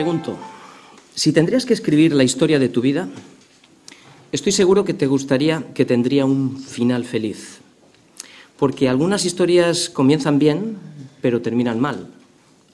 pregunto, 0.00 0.38
si 1.14 1.30
tendrías 1.30 1.66
que 1.66 1.74
escribir 1.74 2.14
la 2.14 2.24
historia 2.24 2.58
de 2.58 2.70
tu 2.70 2.80
vida, 2.80 3.10
estoy 4.32 4.50
seguro 4.50 4.82
que 4.82 4.94
te 4.94 5.06
gustaría 5.06 5.62
que 5.74 5.84
tendría 5.84 6.24
un 6.24 6.56
final 6.56 7.04
feliz. 7.04 7.60
Porque 8.56 8.88
algunas 8.88 9.26
historias 9.26 9.90
comienzan 9.90 10.38
bien, 10.38 10.78
pero 11.20 11.42
terminan 11.42 11.80
mal. 11.80 12.08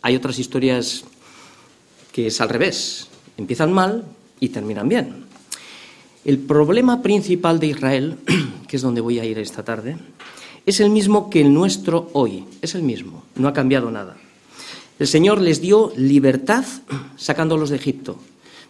Hay 0.03 0.15
otras 0.15 0.39
historias 0.39 1.03
que 2.13 2.29
es 2.29 2.41
al 2.41 2.49
revés. 2.49 3.09
Empiezan 3.37 3.73
mal 3.73 4.05
y 4.39 4.51
terminan 4.51 4.89
bien. 4.89 5.25
El 6.25 6.39
problema 6.39 7.03
principal 7.03 7.59
de 7.59 7.67
Israel, 7.67 8.19
que 8.69 8.77
es 8.77 8.83
donde 8.83 9.01
voy 9.01 9.19
a 9.19 9.25
ir 9.25 9.41
esta 9.41 9.65
tarde, 9.65 9.97
es 10.65 10.79
el 10.79 10.91
mismo 10.91 11.29
que 11.29 11.41
el 11.41 11.53
nuestro 11.53 12.09
hoy. 12.13 12.45
Es 12.63 12.77
el 12.77 12.85
mismo. 12.85 13.25
No 13.35 13.49
ha 13.49 13.53
cambiado 13.53 13.91
nada. 13.91 14.17
El 14.99 15.07
Señor 15.07 15.41
les 15.41 15.61
dio 15.61 15.93
libertad 15.97 16.65
sacándolos 17.17 17.69
de 17.69 17.77
Egipto, 17.77 18.19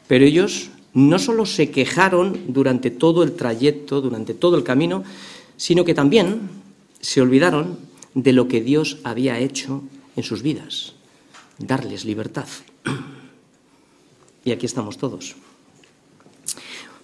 pero 0.08 0.24
ellos 0.24 0.70
no 0.92 1.18
solo 1.18 1.46
se 1.46 1.70
quejaron 1.70 2.40
durante 2.48 2.90
todo 2.90 3.22
el 3.22 3.32
trayecto, 3.32 4.00
durante 4.00 4.34
todo 4.34 4.56
el 4.56 4.64
camino, 4.64 5.04
sino 5.56 5.84
que 5.84 5.94
también 5.94 6.48
se 7.00 7.20
olvidaron 7.20 7.78
de 8.14 8.32
lo 8.32 8.48
que 8.48 8.60
Dios 8.60 8.98
había 9.04 9.38
hecho 9.38 9.84
en 10.16 10.24
sus 10.24 10.42
vidas, 10.42 10.94
darles 11.58 12.04
libertad. 12.04 12.48
Y 14.44 14.50
aquí 14.50 14.66
estamos 14.66 14.98
todos. 14.98 15.36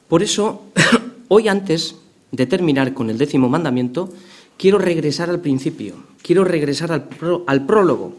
Por 0.09 0.23
eso, 0.23 0.63
hoy 1.29 1.49
antes 1.49 1.97
de 2.33 2.47
terminar 2.47 2.95
con 2.95 3.11
el 3.11 3.19
décimo 3.19 3.49
mandamiento, 3.49 4.13
quiero 4.57 4.79
regresar 4.79 5.31
al 5.31 5.41
principio, 5.41 5.95
quiero 6.23 6.45
regresar 6.45 6.91
al, 6.93 7.09
al 7.47 7.67
prólogo 7.67 8.17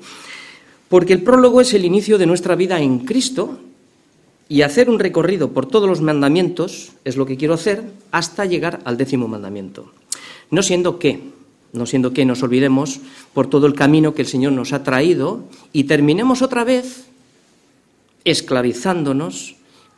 porque 0.94 1.14
el 1.14 1.24
prólogo 1.24 1.60
es 1.60 1.74
el 1.74 1.86
inicio 1.86 2.20
de 2.20 2.28
nuestra 2.28 2.54
vida 2.54 2.80
en 2.80 3.00
Cristo 3.00 3.58
y 4.48 4.62
hacer 4.62 4.92
un 4.92 5.00
recorrido 5.00 5.50
por 5.50 5.66
todos 5.66 5.90
los 5.90 6.02
mandamientos 6.02 6.92
es 7.04 7.18
lo 7.18 7.26
que 7.26 7.36
quiero 7.36 7.56
hacer 7.56 7.82
hasta 8.12 8.46
llegar 8.46 8.80
al 8.86 8.96
décimo 8.96 9.28
mandamiento. 9.28 9.92
No 10.52 10.62
siendo 10.62 11.00
que, 11.00 11.20
no 11.72 11.88
siendo 11.88 12.14
que 12.14 12.26
nos 12.26 12.44
olvidemos 12.44 13.00
por 13.34 13.50
todo 13.50 13.66
el 13.66 13.74
camino 13.74 14.14
que 14.14 14.22
el 14.22 14.28
Señor 14.28 14.54
nos 14.54 14.72
ha 14.72 14.84
traído 14.84 15.46
y 15.72 15.86
terminemos 15.86 16.44
otra 16.44 16.64
vez 16.64 17.06
esclavizándonos, 18.24 19.56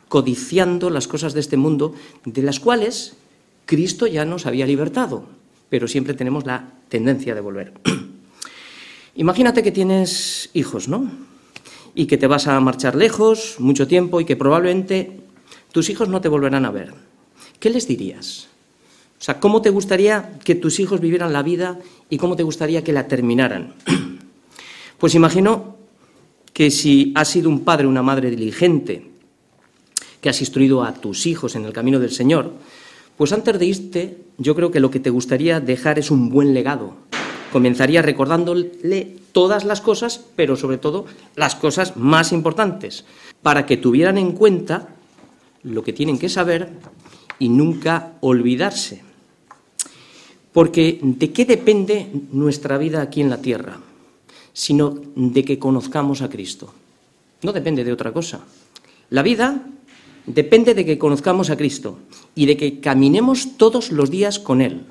codiciando 0.08 0.88
las 0.88 1.08
cosas 1.08 1.34
de 1.34 1.40
este 1.40 1.58
mundo, 1.58 1.94
de 2.24 2.40
las 2.40 2.58
cuales 2.58 3.16
Cristo 3.66 4.06
ya 4.06 4.24
nos 4.24 4.46
había 4.46 4.64
libertado, 4.64 5.24
pero 5.68 5.88
siempre 5.88 6.14
tenemos 6.14 6.46
la 6.46 6.70
tendencia 6.88 7.34
de 7.34 7.40
volver. 7.42 7.74
Imagínate 9.16 9.62
que 9.62 9.72
tienes 9.72 10.50
hijos, 10.52 10.88
¿no? 10.88 11.10
Y 11.94 12.06
que 12.06 12.18
te 12.18 12.26
vas 12.26 12.46
a 12.46 12.60
marchar 12.60 12.94
lejos 12.94 13.56
mucho 13.58 13.86
tiempo 13.86 14.20
y 14.20 14.26
que 14.26 14.36
probablemente 14.36 15.20
tus 15.72 15.88
hijos 15.88 16.08
no 16.08 16.20
te 16.20 16.28
volverán 16.28 16.66
a 16.66 16.70
ver. 16.70 16.92
¿Qué 17.58 17.70
les 17.70 17.88
dirías? 17.88 18.48
O 19.18 19.22
sea, 19.22 19.40
¿cómo 19.40 19.62
te 19.62 19.70
gustaría 19.70 20.38
que 20.44 20.54
tus 20.54 20.78
hijos 20.78 21.00
vivieran 21.00 21.32
la 21.32 21.42
vida 21.42 21.78
y 22.10 22.18
cómo 22.18 22.36
te 22.36 22.42
gustaría 22.42 22.84
que 22.84 22.92
la 22.92 23.08
terminaran? 23.08 23.74
Pues 24.98 25.14
imagino 25.14 25.76
que 26.54 26.70
si 26.70 27.12
has 27.14 27.28
sido 27.28 27.50
un 27.50 27.64
padre 27.64 27.86
una 27.86 28.02
madre 28.02 28.30
diligente, 28.30 29.10
que 30.22 30.30
has 30.30 30.40
instruido 30.40 30.84
a 30.84 30.94
tus 30.94 31.26
hijos 31.26 31.54
en 31.54 31.66
el 31.66 31.74
camino 31.74 32.00
del 32.00 32.10
Señor, 32.10 32.54
pues 33.18 33.30
antes 33.34 33.58
de 33.58 33.66
irte, 33.66 34.18
yo 34.38 34.54
creo 34.54 34.70
que 34.70 34.80
lo 34.80 34.90
que 34.90 34.98
te 34.98 35.10
gustaría 35.10 35.60
dejar 35.60 35.98
es 35.98 36.10
un 36.10 36.30
buen 36.30 36.54
legado, 36.54 36.96
comenzaría 37.56 38.02
recordándole 38.02 39.16
todas 39.32 39.64
las 39.64 39.80
cosas, 39.80 40.20
pero 40.36 40.56
sobre 40.56 40.76
todo 40.76 41.06
las 41.36 41.54
cosas 41.54 41.96
más 41.96 42.32
importantes, 42.32 43.06
para 43.40 43.64
que 43.64 43.78
tuvieran 43.78 44.18
en 44.18 44.32
cuenta 44.32 44.90
lo 45.62 45.82
que 45.82 45.94
tienen 45.94 46.18
que 46.18 46.28
saber 46.28 46.68
y 47.38 47.48
nunca 47.48 48.12
olvidarse. 48.20 49.00
Porque 50.52 51.00
¿de 51.00 51.32
qué 51.32 51.46
depende 51.46 52.10
nuestra 52.30 52.76
vida 52.76 53.00
aquí 53.00 53.22
en 53.22 53.30
la 53.30 53.40
tierra? 53.40 53.80
Sino 54.52 54.94
de 55.14 55.42
que 55.42 55.58
conozcamos 55.58 56.20
a 56.20 56.28
Cristo. 56.28 56.74
No 57.40 57.54
depende 57.54 57.84
de 57.84 57.92
otra 57.94 58.12
cosa. 58.12 58.44
La 59.08 59.22
vida 59.22 59.62
depende 60.26 60.74
de 60.74 60.84
que 60.84 60.98
conozcamos 60.98 61.48
a 61.48 61.56
Cristo 61.56 62.00
y 62.34 62.44
de 62.44 62.58
que 62.58 62.80
caminemos 62.80 63.56
todos 63.56 63.92
los 63.92 64.10
días 64.10 64.38
con 64.38 64.60
Él. 64.60 64.84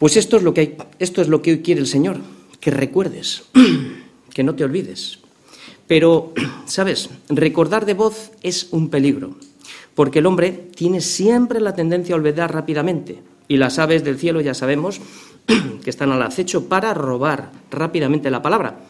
Pues 0.00 0.16
esto 0.16 0.38
es 0.38 0.42
lo 0.42 0.54
que, 0.54 0.78
esto 0.98 1.20
es 1.20 1.28
lo 1.28 1.42
que 1.42 1.50
hoy 1.50 1.60
quiere 1.60 1.82
el 1.82 1.86
Señor, 1.86 2.16
que 2.58 2.70
recuerdes, 2.70 3.44
que 4.32 4.42
no 4.42 4.54
te 4.54 4.64
olvides. 4.64 5.18
Pero, 5.86 6.32
¿sabes? 6.64 7.10
Recordar 7.28 7.84
de 7.84 7.92
voz 7.92 8.30
es 8.42 8.68
un 8.70 8.88
peligro, 8.88 9.36
porque 9.94 10.20
el 10.20 10.26
hombre 10.26 10.52
tiene 10.74 11.02
siempre 11.02 11.60
la 11.60 11.74
tendencia 11.74 12.14
a 12.14 12.18
olvidar 12.18 12.50
rápidamente. 12.50 13.22
Y 13.46 13.58
las 13.58 13.78
aves 13.78 14.02
del 14.02 14.18
cielo 14.18 14.40
ya 14.40 14.54
sabemos 14.54 15.02
que 15.84 15.90
están 15.90 16.10
al 16.12 16.22
acecho 16.22 16.66
para 16.66 16.94
robar 16.94 17.52
rápidamente 17.70 18.30
la 18.30 18.40
palabra. 18.40 18.80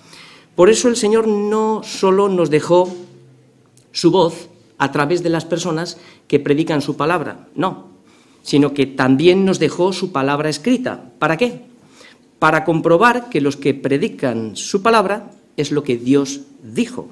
Por 0.54 0.70
eso 0.70 0.86
el 0.86 0.94
Señor 0.94 1.26
no 1.26 1.82
solo 1.82 2.28
nos 2.28 2.50
dejó 2.50 2.88
su 3.90 4.12
voz 4.12 4.48
a 4.78 4.92
través 4.92 5.24
de 5.24 5.30
las 5.30 5.44
personas 5.44 5.98
que 6.28 6.38
predican 6.38 6.82
su 6.82 6.96
palabra, 6.96 7.48
no, 7.56 7.88
sino 8.42 8.74
que 8.74 8.86
también 8.86 9.44
nos 9.44 9.58
dejó 9.58 9.92
su 9.92 10.12
palabra 10.12 10.48
escrita. 10.48 11.10
¿Para 11.18 11.36
qué? 11.36 11.62
Para 12.38 12.64
comprobar 12.64 13.28
que 13.28 13.40
los 13.40 13.56
que 13.56 13.74
predican 13.74 14.56
su 14.56 14.82
palabra 14.82 15.30
es 15.56 15.72
lo 15.72 15.82
que 15.82 15.96
Dios 15.96 16.40
dijo. 16.62 17.08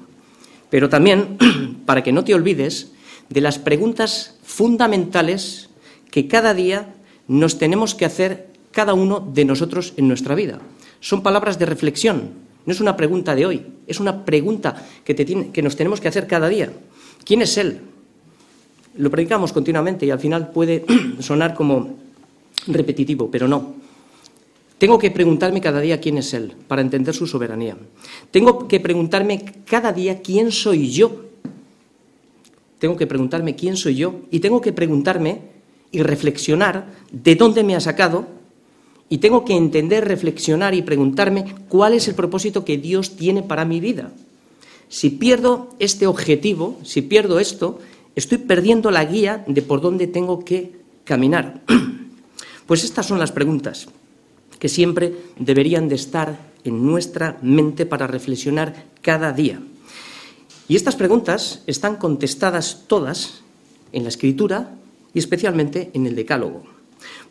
Pero 0.69 0.89
también 0.89 1.37
para 1.85 2.03
que 2.03 2.11
no 2.11 2.23
te 2.23 2.33
olvides 2.33 2.91
de 3.29 3.41
las 3.41 3.59
preguntas 3.59 4.37
fundamentales 4.43 5.69
que 6.11 6.27
cada 6.27 6.53
día 6.53 6.95
nos 7.27 7.57
tenemos 7.57 7.93
que 7.93 8.05
hacer 8.05 8.47
cada 8.71 8.93
uno 8.93 9.19
de 9.19 9.45
nosotros 9.45 9.93
en 9.97 10.07
nuestra 10.07 10.35
vida. 10.35 10.59
Son 10.99 11.21
palabras 11.21 11.59
de 11.59 11.65
reflexión, 11.65 12.31
no 12.65 12.73
es 12.73 12.81
una 12.81 12.97
pregunta 12.97 13.35
de 13.35 13.45
hoy, 13.45 13.65
es 13.87 13.99
una 13.99 14.25
pregunta 14.25 14.85
que, 15.03 15.15
que 15.15 15.61
nos 15.61 15.75
tenemos 15.75 16.01
que 16.01 16.07
hacer 16.07 16.27
cada 16.27 16.49
día. 16.49 16.71
¿Quién 17.23 17.41
es 17.41 17.57
Él? 17.57 17.81
Lo 18.99 19.09
predicamos 19.09 19.53
continuamente 19.53 20.05
y 20.05 20.11
al 20.11 20.19
final 20.19 20.51
puede 20.51 20.83
sonar 21.19 21.53
como 21.53 21.95
repetitivo, 22.67 23.31
pero 23.31 23.47
no. 23.47 23.75
Tengo 24.77 24.99
que 24.99 25.09
preguntarme 25.09 25.61
cada 25.61 25.79
día 25.79 26.01
quién 26.01 26.17
es 26.17 26.33
Él 26.33 26.53
para 26.67 26.81
entender 26.81 27.15
su 27.15 27.25
soberanía. 27.25 27.77
Tengo 28.31 28.67
que 28.67 28.79
preguntarme 28.81 29.45
cada 29.65 29.93
día 29.93 30.21
quién 30.21 30.51
soy 30.51 30.89
yo. 30.91 31.25
Tengo 32.79 32.97
que 32.97 33.07
preguntarme 33.07 33.55
quién 33.55 33.77
soy 33.77 33.95
yo 33.95 34.21
y 34.31 34.39
tengo 34.39 34.59
que 34.59 34.73
preguntarme 34.73 35.39
y 35.91 36.01
reflexionar 36.01 36.87
de 37.11 37.35
dónde 37.35 37.63
me 37.63 37.75
ha 37.75 37.79
sacado 37.79 38.27
y 39.07 39.19
tengo 39.19 39.45
que 39.45 39.55
entender, 39.55 40.07
reflexionar 40.07 40.75
y 40.75 40.81
preguntarme 40.81 41.55
cuál 41.69 41.93
es 41.93 42.07
el 42.09 42.15
propósito 42.15 42.65
que 42.65 42.77
Dios 42.77 43.15
tiene 43.15 43.43
para 43.43 43.63
mi 43.63 43.79
vida. 43.79 44.11
Si 44.89 45.09
pierdo 45.09 45.69
este 45.79 46.05
objetivo, 46.07 46.77
si 46.83 47.01
pierdo 47.01 47.39
esto, 47.39 47.79
estoy 48.15 48.39
perdiendo 48.39 48.91
la 48.91 49.05
guía 49.05 49.43
de 49.47 49.61
por 49.61 49.81
dónde 49.81 50.07
tengo 50.07 50.43
que 50.43 50.79
caminar. 51.03 51.61
Pues 52.67 52.83
estas 52.83 53.07
son 53.07 53.17
las 53.17 53.31
preguntas 53.31 53.87
que 54.59 54.69
siempre 54.69 55.15
deberían 55.39 55.89
de 55.89 55.95
estar 55.95 56.37
en 56.63 56.85
nuestra 56.85 57.39
mente 57.41 57.87
para 57.87 58.05
reflexionar 58.05 58.85
cada 59.01 59.33
día. 59.33 59.59
Y 60.67 60.75
estas 60.75 60.95
preguntas 60.95 61.63
están 61.65 61.95
contestadas 61.95 62.83
todas 62.85 63.41
en 63.91 64.03
la 64.03 64.09
escritura 64.09 64.75
y 65.15 65.19
especialmente 65.19 65.89
en 65.95 66.05
el 66.05 66.15
decálogo. 66.15 66.63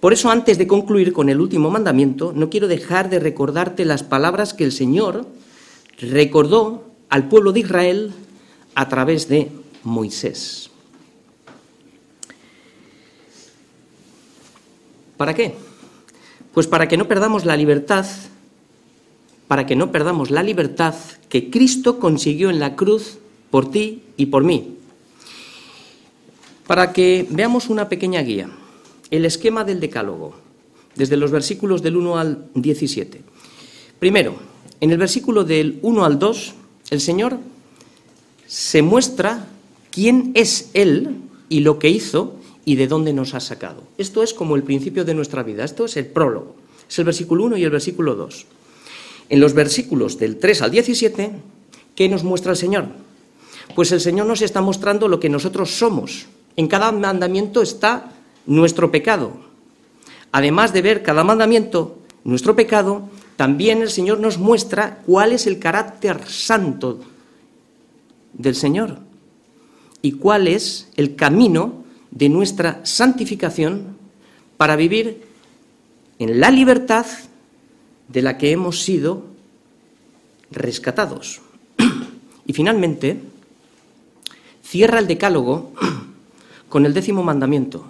Por 0.00 0.12
eso, 0.12 0.30
antes 0.30 0.58
de 0.58 0.66
concluir 0.66 1.12
con 1.12 1.28
el 1.28 1.40
último 1.40 1.70
mandamiento, 1.70 2.32
no 2.34 2.50
quiero 2.50 2.66
dejar 2.66 3.10
de 3.10 3.20
recordarte 3.20 3.84
las 3.84 4.02
palabras 4.02 4.54
que 4.54 4.64
el 4.64 4.72
Señor 4.72 5.26
recordó 6.00 6.84
al 7.08 7.28
pueblo 7.28 7.52
de 7.52 7.60
Israel 7.60 8.12
a 8.74 8.88
través 8.88 9.28
de 9.28 9.50
Moisés. 9.84 10.70
¿Para 15.16 15.34
qué? 15.34 15.54
Pues 16.54 16.66
para 16.66 16.88
que 16.88 16.96
no 16.96 17.08
perdamos 17.08 17.44
la 17.44 17.56
libertad, 17.56 18.06
para 19.48 19.66
que 19.66 19.76
no 19.76 19.90
perdamos 19.90 20.30
la 20.30 20.42
libertad 20.42 20.94
que 21.28 21.50
Cristo 21.50 21.98
consiguió 21.98 22.50
en 22.50 22.60
la 22.60 22.76
cruz 22.76 23.18
por 23.50 23.70
ti 23.70 24.02
y 24.16 24.26
por 24.26 24.44
mí. 24.44 24.76
Para 26.66 26.92
que 26.92 27.26
veamos 27.30 27.68
una 27.68 27.88
pequeña 27.88 28.22
guía, 28.22 28.50
el 29.10 29.24
esquema 29.24 29.64
del 29.64 29.80
decálogo, 29.80 30.34
desde 30.94 31.16
los 31.16 31.30
versículos 31.30 31.82
del 31.82 31.96
1 31.96 32.18
al 32.18 32.48
17. 32.54 33.22
Primero, 33.98 34.36
en 34.80 34.90
el 34.90 34.98
versículo 34.98 35.44
del 35.44 35.78
1 35.82 36.04
al 36.04 36.18
2, 36.18 36.54
el 36.90 37.00
Señor 37.00 37.38
se 38.46 38.82
muestra 38.82 39.46
quién 39.90 40.32
es 40.34 40.70
Él 40.74 41.16
y 41.48 41.60
lo 41.60 41.78
que 41.78 41.88
hizo 41.88 42.36
y 42.64 42.76
de 42.76 42.86
dónde 42.86 43.12
nos 43.12 43.34
ha 43.34 43.40
sacado. 43.40 43.82
Esto 43.96 44.22
es 44.22 44.34
como 44.34 44.54
el 44.54 44.62
principio 44.62 45.04
de 45.04 45.14
nuestra 45.14 45.42
vida, 45.42 45.64
esto 45.64 45.86
es 45.86 45.96
el 45.96 46.06
prólogo, 46.06 46.54
es 46.88 46.98
el 46.98 47.06
versículo 47.06 47.44
1 47.44 47.56
y 47.56 47.64
el 47.64 47.70
versículo 47.70 48.14
2. 48.14 48.46
En 49.30 49.40
los 49.40 49.54
versículos 49.54 50.18
del 50.18 50.36
3 50.36 50.62
al 50.62 50.70
17, 50.70 51.32
¿qué 51.94 52.08
nos 52.08 52.24
muestra 52.24 52.52
el 52.52 52.58
Señor? 52.58 52.86
Pues 53.74 53.92
el 53.92 54.00
Señor 54.00 54.26
nos 54.26 54.42
está 54.42 54.60
mostrando 54.60 55.08
lo 55.08 55.20
que 55.20 55.28
nosotros 55.28 55.70
somos. 55.70 56.26
En 56.56 56.68
cada 56.68 56.92
mandamiento 56.92 57.62
está 57.62 58.12
nuestro 58.46 58.90
pecado. 58.90 59.32
Además 60.32 60.72
de 60.72 60.82
ver 60.82 61.02
cada 61.02 61.24
mandamiento, 61.24 61.98
nuestro 62.24 62.54
pecado, 62.54 63.08
también 63.36 63.80
el 63.80 63.90
Señor 63.90 64.20
nos 64.20 64.36
muestra 64.36 65.02
cuál 65.06 65.32
es 65.32 65.46
el 65.46 65.58
carácter 65.58 66.28
santo 66.28 67.00
del 68.34 68.54
Señor 68.54 69.07
y 70.02 70.12
cuál 70.12 70.48
es 70.48 70.88
el 70.96 71.16
camino 71.16 71.84
de 72.10 72.28
nuestra 72.28 72.80
santificación 72.84 73.96
para 74.56 74.76
vivir 74.76 75.22
en 76.18 76.40
la 76.40 76.50
libertad 76.50 77.06
de 78.08 78.22
la 78.22 78.38
que 78.38 78.50
hemos 78.50 78.82
sido 78.82 79.24
rescatados. 80.50 81.40
Y 82.46 82.52
finalmente, 82.54 83.20
cierra 84.62 84.98
el 84.98 85.06
decálogo 85.06 85.72
con 86.68 86.86
el 86.86 86.94
décimo 86.94 87.22
mandamiento. 87.22 87.84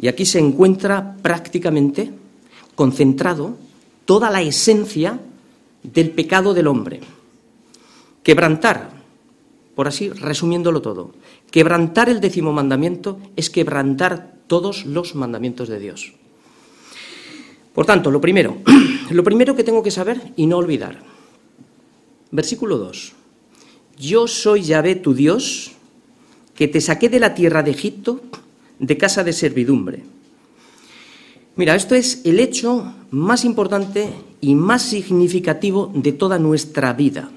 Y 0.00 0.08
aquí 0.08 0.26
se 0.26 0.40
encuentra 0.40 1.16
prácticamente 1.22 2.10
concentrado 2.74 3.56
toda 4.04 4.30
la 4.30 4.42
esencia 4.42 5.20
del 5.82 6.10
pecado 6.10 6.54
del 6.54 6.66
hombre. 6.66 7.00
Quebrantar, 8.22 8.90
por 9.74 9.86
así 9.86 10.08
resumiéndolo 10.08 10.82
todo, 10.82 11.12
quebrantar 11.54 12.08
el 12.08 12.18
décimo 12.18 12.52
mandamiento 12.52 13.20
es 13.36 13.48
quebrantar 13.48 14.34
todos 14.48 14.86
los 14.86 15.14
mandamientos 15.14 15.68
de 15.68 15.78
Dios. 15.78 16.10
Por 17.72 17.86
tanto, 17.86 18.10
lo 18.10 18.20
primero, 18.20 18.58
lo 19.10 19.22
primero 19.22 19.54
que 19.54 19.62
tengo 19.62 19.80
que 19.80 19.92
saber 19.92 20.20
y 20.34 20.48
no 20.48 20.56
olvidar. 20.56 20.98
Versículo 22.32 22.76
2. 22.78 23.12
Yo 24.00 24.26
soy 24.26 24.62
Yahvé 24.62 24.96
tu 24.96 25.14
Dios, 25.14 25.70
que 26.56 26.66
te 26.66 26.80
saqué 26.80 27.08
de 27.08 27.20
la 27.20 27.36
tierra 27.36 27.62
de 27.62 27.70
Egipto, 27.70 28.20
de 28.80 28.98
casa 28.98 29.22
de 29.22 29.32
servidumbre. 29.32 30.02
Mira, 31.54 31.76
esto 31.76 31.94
es 31.94 32.22
el 32.24 32.40
hecho 32.40 32.92
más 33.12 33.44
importante 33.44 34.08
y 34.40 34.56
más 34.56 34.82
significativo 34.82 35.92
de 35.94 36.10
toda 36.10 36.40
nuestra 36.40 36.94
vida. 36.94 37.30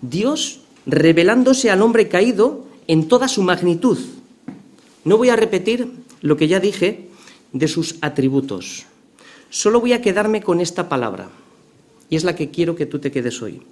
Dios 0.00 0.60
revelándose 0.86 1.70
al 1.70 1.82
hombre 1.82 2.08
caído 2.08 2.67
en 2.88 3.06
toda 3.06 3.28
su 3.28 3.42
magnitud. 3.42 3.98
No 5.04 5.16
voy 5.16 5.28
a 5.28 5.36
repetir 5.36 5.88
lo 6.20 6.36
que 6.36 6.48
ya 6.48 6.58
dije 6.58 7.08
de 7.52 7.68
sus 7.68 7.96
atributos. 8.00 8.86
Solo 9.50 9.80
voy 9.80 9.92
a 9.92 10.02
quedarme 10.02 10.42
con 10.42 10.60
esta 10.60 10.88
palabra, 10.88 11.30
y 12.10 12.16
es 12.16 12.24
la 12.24 12.34
que 12.34 12.50
quiero 12.50 12.74
que 12.74 12.86
tú 12.86 12.98
te 12.98 13.12
quedes 13.12 13.40
hoy. 13.40 13.62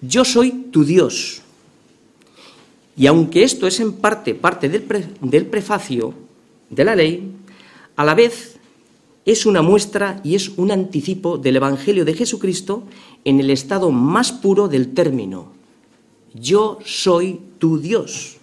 Yo 0.00 0.24
soy 0.24 0.50
tu 0.70 0.84
Dios. 0.84 1.42
Y 2.96 3.06
aunque 3.06 3.44
esto 3.44 3.66
es 3.66 3.78
en 3.80 3.92
parte 3.92 4.34
parte 4.34 4.68
del, 4.68 4.84
del 5.20 5.46
prefacio 5.46 6.14
de 6.70 6.84
la 6.84 6.96
ley, 6.96 7.30
a 7.94 8.04
la 8.04 8.14
vez 8.14 8.56
es 9.26 9.44
una 9.44 9.60
muestra 9.60 10.20
y 10.24 10.34
es 10.34 10.50
un 10.56 10.70
anticipo 10.70 11.36
del 11.36 11.56
Evangelio 11.56 12.04
de 12.04 12.14
Jesucristo 12.14 12.84
en 13.24 13.40
el 13.40 13.50
estado 13.50 13.90
más 13.90 14.32
puro 14.32 14.68
del 14.68 14.94
término. 14.94 15.52
Yo 16.32 16.78
soy 16.84 17.40
tu 17.58 17.78
Dios. 17.78 18.35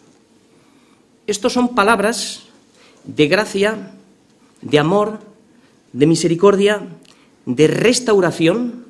Estos 1.25 1.54
son 1.54 1.75
palabras 1.75 2.44
de 3.06 3.28
gracia, 3.28 3.92
de 4.62 4.80
amor, 4.80 5.20
de 5.94 6.06
misericordia, 6.06 6.81
de 7.46 7.68
restauración, 7.68 8.86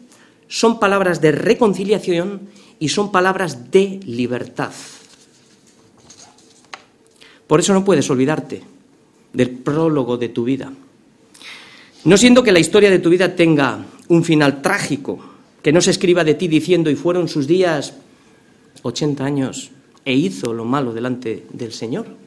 son 0.48 0.80
palabras 0.80 1.22
de 1.22 1.32
reconciliación 1.32 2.50
y 2.80 2.90
son 2.90 3.12
palabras 3.12 3.72
de 3.72 4.00
libertad. 4.06 4.72
Por 7.48 7.60
eso 7.60 7.74
no 7.74 7.86
puedes 7.86 8.10
olvidarte 8.10 8.64
del 9.34 9.50
prólogo 9.50 10.18
de 10.18 10.30
tu 10.30 10.44
vida. 10.44 10.72
No 12.06 12.18
siendo 12.18 12.44
que 12.44 12.52
la 12.52 12.60
historia 12.60 12.90
de 12.90 13.00
tu 13.00 13.10
vida 13.10 13.36
tenga 13.36 13.86
un 14.08 14.24
final 14.24 14.62
trágico, 14.62 15.20
que 15.62 15.72
no 15.72 15.82
se 15.82 15.92
escriba 15.92 16.24
de 16.24 16.34
ti 16.34 16.48
diciendo 16.48 16.90
y 16.90 16.96
fueron 16.96 17.28
sus 17.28 17.48
días 17.48 17.94
80 18.82 19.24
años 19.24 19.72
e 20.04 20.14
hizo 20.14 20.54
lo 20.54 20.66
malo 20.66 20.94
delante 20.94 21.46
del 21.52 21.72
Señor. 21.72 22.23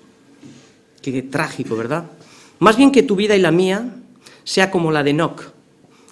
Qué 1.12 1.22
trágico, 1.22 1.76
¿verdad? 1.76 2.10
Más 2.58 2.76
bien 2.76 2.90
que 2.90 3.04
tu 3.04 3.14
vida 3.14 3.36
y 3.36 3.40
la 3.40 3.52
mía 3.52 3.94
sea 4.42 4.72
como 4.72 4.90
la 4.90 5.04
de 5.04 5.10
Enoch. 5.10 5.52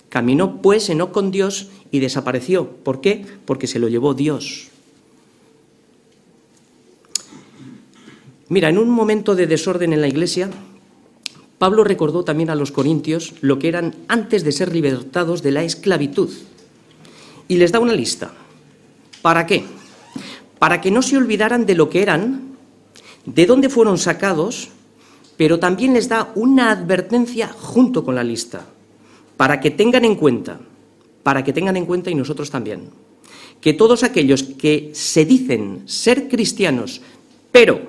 Caminó 0.08 0.62
pues 0.62 0.88
Enoch 0.88 1.10
con 1.10 1.32
Dios 1.32 1.68
y 1.90 1.98
desapareció. 1.98 2.68
¿Por 2.68 3.00
qué? 3.00 3.26
Porque 3.44 3.66
se 3.66 3.80
lo 3.80 3.88
llevó 3.88 4.14
Dios. 4.14 4.68
Mira, 8.48 8.68
en 8.68 8.78
un 8.78 8.88
momento 8.88 9.34
de 9.34 9.48
desorden 9.48 9.92
en 9.92 10.00
la 10.00 10.06
iglesia, 10.06 10.48
Pablo 11.58 11.82
recordó 11.82 12.22
también 12.22 12.50
a 12.50 12.54
los 12.54 12.70
corintios 12.70 13.34
lo 13.40 13.58
que 13.58 13.66
eran 13.66 13.96
antes 14.06 14.44
de 14.44 14.52
ser 14.52 14.72
libertados 14.72 15.42
de 15.42 15.50
la 15.50 15.64
esclavitud. 15.64 16.30
Y 17.48 17.56
les 17.56 17.72
da 17.72 17.80
una 17.80 17.94
lista. 17.94 18.32
¿Para 19.22 19.44
qué? 19.44 19.64
Para 20.60 20.80
que 20.80 20.92
no 20.92 21.02
se 21.02 21.16
olvidaran 21.16 21.66
de 21.66 21.74
lo 21.74 21.90
que 21.90 22.00
eran, 22.02 22.54
de 23.26 23.46
dónde 23.46 23.68
fueron 23.68 23.98
sacados 23.98 24.68
pero 25.36 25.58
también 25.58 25.94
les 25.94 26.08
da 26.08 26.32
una 26.34 26.70
advertencia 26.70 27.48
junto 27.48 28.04
con 28.04 28.14
la 28.14 28.24
lista, 28.24 28.66
para 29.36 29.60
que 29.60 29.70
tengan 29.70 30.04
en 30.04 30.14
cuenta, 30.14 30.60
para 31.22 31.42
que 31.42 31.52
tengan 31.52 31.76
en 31.76 31.86
cuenta 31.86 32.10
y 32.10 32.14
nosotros 32.14 32.50
también, 32.50 32.90
que 33.60 33.72
todos 33.72 34.02
aquellos 34.02 34.42
que 34.42 34.90
se 34.92 35.24
dicen 35.24 35.82
ser 35.86 36.28
cristianos, 36.28 37.00
pero 37.50 37.80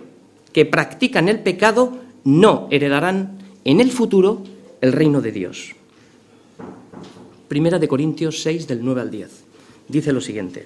que 0.54 0.66
practican 0.66 1.28
el 1.28 1.40
pecado, 1.40 1.98
no 2.24 2.68
heredarán 2.72 3.40
en 3.66 3.82
el 3.82 3.92
futuro 3.92 4.42
el 4.82 4.94
reino 4.94 5.22
de 5.22 5.32
Dios. 5.32 5.76
Primera 7.48 7.78
de 7.78 7.88
Corintios 7.88 8.42
6 8.42 8.68
del 8.68 8.84
9 8.84 9.02
al 9.02 9.12
10. 9.12 9.44
Dice 9.88 10.14
lo 10.14 10.22
siguiente. 10.22 10.66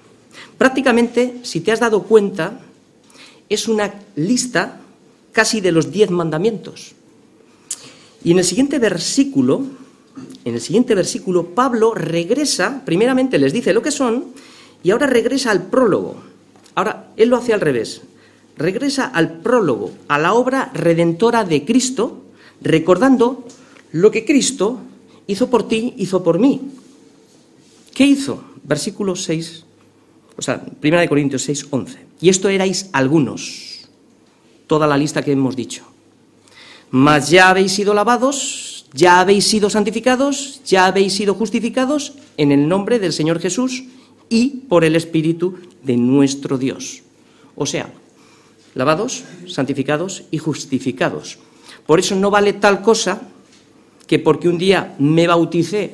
Prácticamente, 0.61 1.39
si 1.41 1.61
te 1.61 1.71
has 1.71 1.79
dado 1.79 2.03
cuenta, 2.03 2.59
es 3.49 3.67
una 3.67 3.95
lista 4.15 4.79
casi 5.31 5.59
de 5.59 5.71
los 5.71 5.91
diez 5.91 6.11
mandamientos. 6.11 6.91
Y 8.23 8.29
en 8.29 8.37
el 8.37 8.45
siguiente 8.45 8.77
versículo, 8.77 9.63
en 10.45 10.53
el 10.53 10.61
siguiente 10.61 10.93
versículo, 10.93 11.55
Pablo 11.55 11.95
regresa, 11.95 12.83
primeramente 12.85 13.39
les 13.39 13.53
dice 13.53 13.73
lo 13.73 13.81
que 13.81 13.89
son, 13.89 14.25
y 14.83 14.91
ahora 14.91 15.07
regresa 15.07 15.49
al 15.49 15.63
prólogo. 15.63 16.17
Ahora, 16.75 17.11
él 17.17 17.29
lo 17.29 17.37
hace 17.37 17.53
al 17.55 17.61
revés. 17.61 18.03
Regresa 18.55 19.07
al 19.07 19.39
prólogo, 19.39 19.89
a 20.09 20.19
la 20.19 20.33
obra 20.33 20.69
redentora 20.75 21.43
de 21.43 21.65
Cristo, 21.65 22.21
recordando 22.61 23.47
lo 23.93 24.11
que 24.11 24.25
Cristo 24.25 24.77
hizo 25.25 25.49
por 25.49 25.67
ti, 25.67 25.95
hizo 25.97 26.23
por 26.23 26.37
mí. 26.37 26.61
¿Qué 27.95 28.05
hizo? 28.05 28.43
Versículo 28.63 29.15
6 29.15 29.70
o 30.41 30.43
sea, 30.43 30.65
1 30.81 31.07
Corintios 31.07 31.43
6, 31.43 31.67
11. 31.69 31.99
Y 32.19 32.29
esto 32.29 32.49
erais 32.49 32.89
algunos, 32.93 33.87
toda 34.65 34.87
la 34.87 34.97
lista 34.97 35.21
que 35.21 35.33
hemos 35.33 35.55
dicho. 35.55 35.83
Mas 36.89 37.29
ya 37.29 37.51
habéis 37.51 37.73
sido 37.73 37.93
lavados, 37.93 38.87
ya 38.91 39.19
habéis 39.19 39.45
sido 39.45 39.69
santificados, 39.69 40.59
ya 40.65 40.87
habéis 40.87 41.13
sido 41.13 41.35
justificados 41.35 42.13
en 42.37 42.51
el 42.51 42.67
nombre 42.67 42.97
del 42.97 43.13
Señor 43.13 43.39
Jesús 43.39 43.83
y 44.29 44.65
por 44.67 44.83
el 44.83 44.95
Espíritu 44.95 45.59
de 45.83 45.95
nuestro 45.97 46.57
Dios. 46.57 47.03
O 47.55 47.67
sea, 47.67 47.93
lavados, 48.73 49.23
santificados 49.45 50.23
y 50.31 50.39
justificados. 50.39 51.37
Por 51.85 51.99
eso 51.99 52.15
no 52.15 52.31
vale 52.31 52.53
tal 52.53 52.81
cosa 52.81 53.21
que 54.07 54.17
porque 54.17 54.49
un 54.49 54.57
día 54.57 54.95
me 54.97 55.27
bauticé 55.27 55.93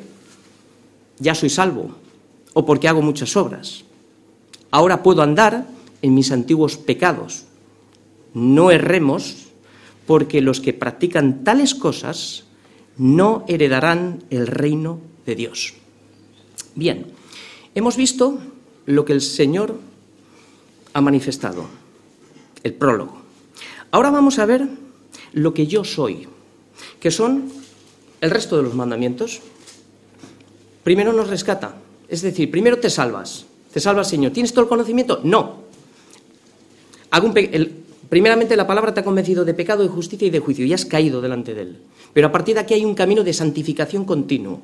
ya 1.20 1.36
soy 1.36 1.50
salvo 1.50 1.92
o 2.54 2.66
porque 2.66 2.88
hago 2.88 3.02
muchas 3.02 3.36
obras. 3.36 3.84
Ahora 4.72 5.04
puedo 5.04 5.22
andar 5.22 5.68
en 6.02 6.14
mis 6.14 6.32
antiguos 6.32 6.78
pecados. 6.78 7.46
No 8.34 8.72
erremos, 8.72 9.48
porque 10.06 10.42
los 10.42 10.62
que 10.62 10.74
practican 10.74 11.44
tales 11.44 11.76
cosas 11.76 12.46
no 12.98 13.46
heredarán 13.48 14.24
el 14.30 14.48
reino 14.48 15.00
de 15.26 15.36
Dios. 15.36 15.76
Bien, 16.76 17.08
hemos 17.76 17.98
visto 17.98 18.40
lo 18.86 19.06
que 19.06 19.14
el 19.14 19.22
Señor 19.22 19.80
ha 20.94 21.02
manifestado. 21.02 21.66
el 22.64 22.74
prólogo. 22.74 23.22
Ahora 23.92 24.10
vamos 24.10 24.40
a 24.40 24.46
ver 24.46 24.68
lo 25.32 25.54
que 25.54 25.68
yo 25.68 25.84
soy, 25.84 26.28
que 27.00 27.12
son 27.12 27.50
el 28.20 28.30
resto 28.30 28.58
de 28.58 28.64
los 28.64 28.74
mandamientos. 28.74 29.42
Primero 30.84 31.14
nos 31.14 31.30
rescata, 31.30 31.78
es 32.10 32.22
decir, 32.22 32.52
primero 32.52 32.80
te 32.80 32.90
salvas, 32.90 33.46
te 33.78 33.82
salva 33.82 34.02
el 34.02 34.08
Señor. 34.08 34.34
¿Tienes 34.34 34.54
todo 34.54 34.64
el 34.64 34.70
conocimiento? 34.70 35.22
No. 35.24 35.62
primeramente 38.10 38.56
la 38.56 38.66
palabra 38.66 38.92
te 38.92 39.02
ha 39.02 39.04
convencido 39.04 39.46
de 39.46 39.54
pecado, 39.54 39.84
de 39.84 39.90
justicia 39.90 40.28
y 40.28 40.32
de 40.32 40.40
juicio 40.40 40.66
y 40.66 40.74
has 40.74 40.84
caído 40.84 41.22
delante 41.22 41.54
de 41.54 41.62
él. 41.62 41.78
Pero 42.12 42.26
a 42.26 42.32
partir 42.32 42.56
de 42.56 42.62
aquí 42.62 42.74
hay 42.74 42.84
un 42.84 42.96
camino 42.96 43.24
de 43.24 43.34
santificación 43.34 44.04
continuo. 44.04 44.62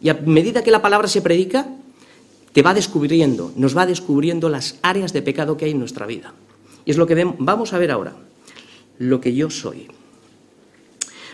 Y 0.00 0.08
a 0.08 0.14
medida 0.14 0.62
que 0.62 0.70
la 0.70 0.80
palabra 0.80 1.08
se 1.08 1.20
predica, 1.20 1.66
te 2.52 2.62
va 2.62 2.74
descubriendo, 2.74 3.50
nos 3.56 3.76
va 3.76 3.86
descubriendo 3.86 4.48
las 4.48 4.78
áreas 4.82 5.12
de 5.12 5.22
pecado 5.22 5.56
que 5.56 5.64
hay 5.64 5.72
en 5.72 5.80
nuestra 5.80 6.06
vida. 6.06 6.32
Y 6.84 6.92
es 6.92 6.96
lo 6.96 7.08
que 7.08 7.24
vamos 7.40 7.72
a 7.72 7.78
ver 7.78 7.90
ahora, 7.90 8.14
lo 9.00 9.20
que 9.20 9.34
yo 9.34 9.50
soy. 9.50 9.88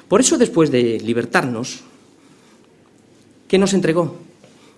Por 0.09 0.23
eso 0.23 0.39
después 0.39 0.71
de 0.71 0.99
libertarnos, 1.01 1.81
¿qué 3.47 3.59
nos 3.59 3.75
entregó? 3.75 4.17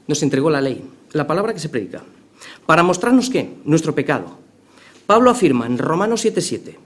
Nos 0.09 0.25
entregó 0.25 0.51
la 0.51 0.61
ley, 0.61 0.83
la 1.13 1.29
palabra 1.29 1.55
que 1.55 1.61
se 1.61 1.69
predica. 1.69 2.03
¿Para 2.67 2.83
mostrarnos 2.83 3.31
qué? 3.31 3.55
Nuestro 3.65 3.95
pecado. 3.95 4.39
Pablo 5.07 5.31
afirma 5.31 5.67
en 5.67 5.79
Romanos 5.79 6.25
7:7 6.25 6.77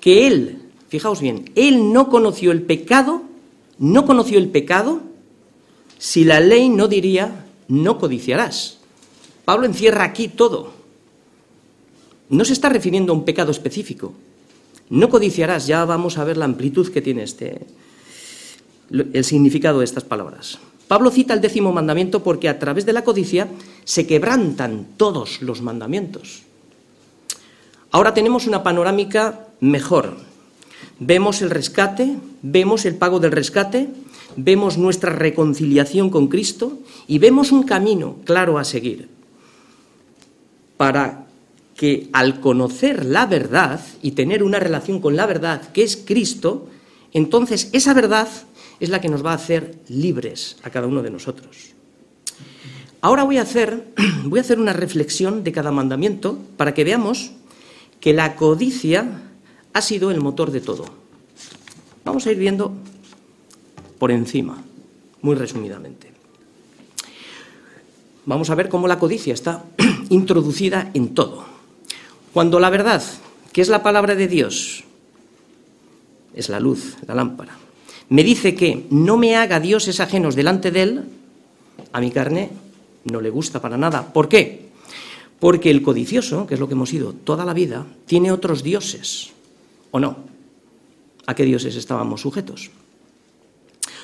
que 0.00 0.26
él, 0.26 0.62
fijaos 0.88 1.20
bien, 1.20 1.50
él 1.56 1.92
no 1.92 2.08
conoció 2.08 2.52
el 2.52 2.62
pecado, 2.62 3.22
no 3.78 4.06
conoció 4.06 4.38
el 4.38 4.48
pecado 4.48 5.02
si 5.98 6.24
la 6.24 6.40
ley 6.40 6.70
no 6.70 6.88
diría 6.88 7.46
no 7.68 7.98
codiciarás. 7.98 8.78
Pablo 9.44 9.66
encierra 9.66 10.04
aquí 10.04 10.28
todo. 10.28 10.72
No 12.30 12.44
se 12.44 12.52
está 12.52 12.68
refiriendo 12.68 13.12
a 13.12 13.16
un 13.16 13.24
pecado 13.24 13.50
específico. 13.50 14.14
No 14.88 15.08
codiciarás, 15.08 15.66
ya 15.66 15.84
vamos 15.84 16.18
a 16.18 16.24
ver 16.24 16.36
la 16.36 16.46
amplitud 16.46 16.90
que 16.90 17.02
tiene 17.02 17.22
este 17.22 17.66
el 18.90 19.24
significado 19.24 19.78
de 19.78 19.84
estas 19.84 20.02
palabras. 20.02 20.58
Pablo 20.90 21.12
cita 21.12 21.34
el 21.34 21.40
décimo 21.40 21.70
mandamiento 21.70 22.24
porque 22.24 22.48
a 22.48 22.58
través 22.58 22.84
de 22.84 22.92
la 22.92 23.04
codicia 23.04 23.46
se 23.84 24.08
quebrantan 24.08 24.88
todos 24.96 25.40
los 25.40 25.62
mandamientos. 25.62 26.42
Ahora 27.92 28.12
tenemos 28.12 28.48
una 28.48 28.64
panorámica 28.64 29.46
mejor. 29.60 30.16
Vemos 30.98 31.42
el 31.42 31.50
rescate, 31.50 32.16
vemos 32.42 32.86
el 32.86 32.96
pago 32.96 33.20
del 33.20 33.30
rescate, 33.30 33.88
vemos 34.34 34.78
nuestra 34.78 35.12
reconciliación 35.12 36.10
con 36.10 36.26
Cristo 36.26 36.80
y 37.06 37.20
vemos 37.20 37.52
un 37.52 37.62
camino 37.62 38.16
claro 38.24 38.58
a 38.58 38.64
seguir 38.64 39.08
para 40.76 41.26
que 41.76 42.08
al 42.12 42.40
conocer 42.40 43.06
la 43.06 43.26
verdad 43.26 43.80
y 44.02 44.10
tener 44.10 44.42
una 44.42 44.58
relación 44.58 45.00
con 45.00 45.14
la 45.14 45.26
verdad 45.26 45.70
que 45.70 45.84
es 45.84 45.96
Cristo, 45.96 46.66
entonces 47.12 47.68
esa 47.72 47.94
verdad 47.94 48.26
es 48.80 48.88
la 48.88 49.00
que 49.00 49.08
nos 49.08 49.24
va 49.24 49.32
a 49.32 49.36
hacer 49.36 49.78
libres 49.88 50.56
a 50.62 50.70
cada 50.70 50.86
uno 50.86 51.02
de 51.02 51.10
nosotros. 51.10 51.74
Ahora 53.02 53.24
voy 53.24 53.38
a 53.38 53.42
hacer, 53.42 53.92
voy 54.24 54.38
a 54.38 54.42
hacer 54.42 54.58
una 54.58 54.72
reflexión 54.72 55.44
de 55.44 55.52
cada 55.52 55.70
mandamiento 55.70 56.38
para 56.56 56.74
que 56.74 56.84
veamos 56.84 57.32
que 58.00 58.12
la 58.12 58.36
codicia 58.36 59.22
ha 59.72 59.82
sido 59.82 60.10
el 60.10 60.20
motor 60.20 60.50
de 60.50 60.60
todo. 60.60 60.86
Vamos 62.04 62.26
a 62.26 62.32
ir 62.32 62.38
viendo 62.38 62.72
por 63.98 64.10
encima, 64.10 64.62
muy 65.22 65.36
resumidamente. 65.36 66.10
Vamos 68.24 68.50
a 68.50 68.54
ver 68.54 68.68
cómo 68.68 68.88
la 68.88 68.98
codicia 68.98 69.34
está 69.34 69.64
introducida 70.08 70.90
en 70.94 71.14
todo. 71.14 71.44
Cuando 72.32 72.60
la 72.60 72.70
verdad, 72.70 73.02
que 73.52 73.60
es 73.60 73.68
la 73.68 73.82
palabra 73.82 74.14
de 74.14 74.28
Dios, 74.28 74.84
es 76.34 76.48
la 76.48 76.60
luz, 76.60 76.96
la 77.06 77.14
lámpara, 77.14 77.59
me 78.10 78.24
dice 78.24 78.54
que 78.54 78.86
no 78.90 79.16
me 79.16 79.36
haga 79.36 79.60
dioses 79.60 80.00
ajenos 80.00 80.34
delante 80.34 80.70
de 80.70 80.82
él, 80.82 81.04
a 81.92 82.00
mi 82.00 82.10
carne 82.10 82.50
no 83.04 83.20
le 83.20 83.30
gusta 83.30 83.62
para 83.62 83.78
nada. 83.78 84.12
¿Por 84.12 84.28
qué? 84.28 84.68
Porque 85.38 85.70
el 85.70 85.80
codicioso, 85.80 86.46
que 86.46 86.54
es 86.54 86.60
lo 86.60 86.66
que 86.68 86.74
hemos 86.74 86.90
sido 86.90 87.12
toda 87.12 87.44
la 87.44 87.54
vida, 87.54 87.86
tiene 88.06 88.32
otros 88.32 88.62
dioses, 88.62 89.30
¿o 89.92 90.00
no? 90.00 90.16
¿A 91.26 91.34
qué 91.34 91.44
dioses 91.44 91.76
estábamos 91.76 92.20
sujetos? 92.20 92.70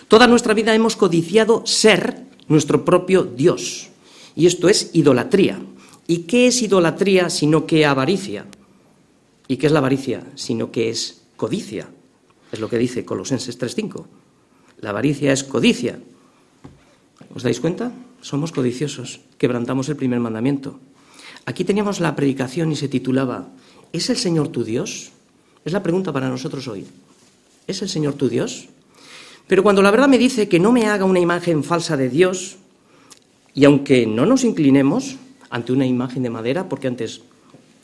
Toda 0.07 0.29
nuestra 0.29 0.55
vida 0.55 0.73
hemos 0.73 0.95
codiciado 0.95 1.67
ser 1.67 2.23
nuestro 2.47 2.85
propio 2.85 3.25
Dios. 3.25 3.89
Y 4.37 4.47
esto 4.47 4.69
es 4.69 4.91
idolatría. 4.93 5.61
¿Y 6.07 6.19
qué 6.19 6.47
es 6.47 6.63
idolatría 6.63 7.29
sino 7.29 7.67
que 7.67 7.85
avaricia? 7.85 8.47
¿Y 9.49 9.57
qué 9.57 9.67
es 9.67 9.73
la 9.73 9.81
avaricia 9.81 10.23
sino 10.37 10.71
que 10.71 10.91
es 10.91 11.23
codicia? 11.37 11.89
Es 12.53 12.61
lo 12.61 12.69
que 12.69 12.79
dice 12.79 13.05
Colosenses 13.05 13.59
3.5. 13.59 14.05
La 14.81 14.91
avaricia 14.91 15.33
es 15.33 15.45
codicia. 15.45 15.99
¿Os 17.35 17.43
dais 17.43 17.61
cuenta? 17.61 17.93
Somos 18.21 18.53
codiciosos, 18.53 19.21
quebrantamos 19.39 19.89
el 19.89 19.97
primer 19.97 20.21
mandamiento. 20.21 20.79
Aquí 21.45 21.65
teníamos 21.65 22.01
la 22.01 22.17
predicación 22.17 22.73
y 22.73 22.77
se 22.77 22.89
titulaba 22.89 23.49
¿Es 23.93 24.11
el 24.11 24.17
Señor 24.17 24.49
tu 24.49 24.65
Dios? 24.65 25.13
Es 25.65 25.73
la 25.73 25.83
pregunta 25.83 26.13
para 26.13 26.29
nosotros 26.29 26.69
hoy. 26.69 26.87
¿Es 27.67 27.83
el 27.83 27.89
Señor 27.89 28.15
tu 28.15 28.29
Dios? 28.29 28.69
Pero 29.47 29.63
cuando 29.63 29.83
la 29.83 29.91
verdad 29.91 30.09
me 30.09 30.19
dice 30.19 30.49
que 30.49 30.59
no 30.59 30.73
me 30.73 30.87
haga 30.87 31.05
una 31.05 31.21
imagen 31.21 31.63
falsa 31.63 31.97
de 31.97 32.09
Dios, 32.09 32.57
y 33.55 33.65
aunque 33.65 34.07
no 34.07 34.27
nos 34.27 34.45
inclinemos 34.45 35.17
ante 35.51 35.73
una 35.73 35.87
imagen 35.87 36.23
de 36.23 36.31
madera, 36.31 36.69
porque 36.69 36.89
antes 36.89 37.23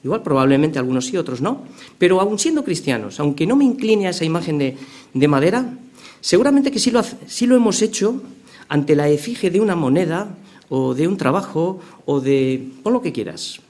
Igual 0.04 0.23
probablemente 0.23 0.78
algunos 0.78 1.06
sí, 1.06 1.16
otros 1.16 1.40
no. 1.40 1.62
Pero 1.99 2.21
aun 2.21 2.38
siendo 2.38 2.64
cristianos, 2.64 3.21
aunque 3.21 3.47
no 3.47 3.56
me 3.56 3.64
incline 3.64 4.06
a 4.06 4.11
esa 4.11 4.25
imagen 4.25 4.59
de, 4.59 5.28
madera, 5.28 5.78
seguramente 6.21 6.71
que 6.71 6.78
sí 6.78 6.90
lo, 6.90 7.02
sí 7.26 7.47
lo 7.47 7.54
hemos 7.54 7.82
hecho 7.82 8.21
ante 8.68 8.97
la 8.97 9.09
efigie 9.09 9.50
de 9.50 9.61
una 9.61 9.76
moneda 9.76 10.35
o 10.68 10.94
de 10.94 11.06
un 11.06 11.16
trabajo 11.16 11.80
o 12.06 12.21
de... 12.21 12.71
pon 12.82 12.92
lo 12.92 13.02
que 13.02 13.12
quieras. 13.12 13.61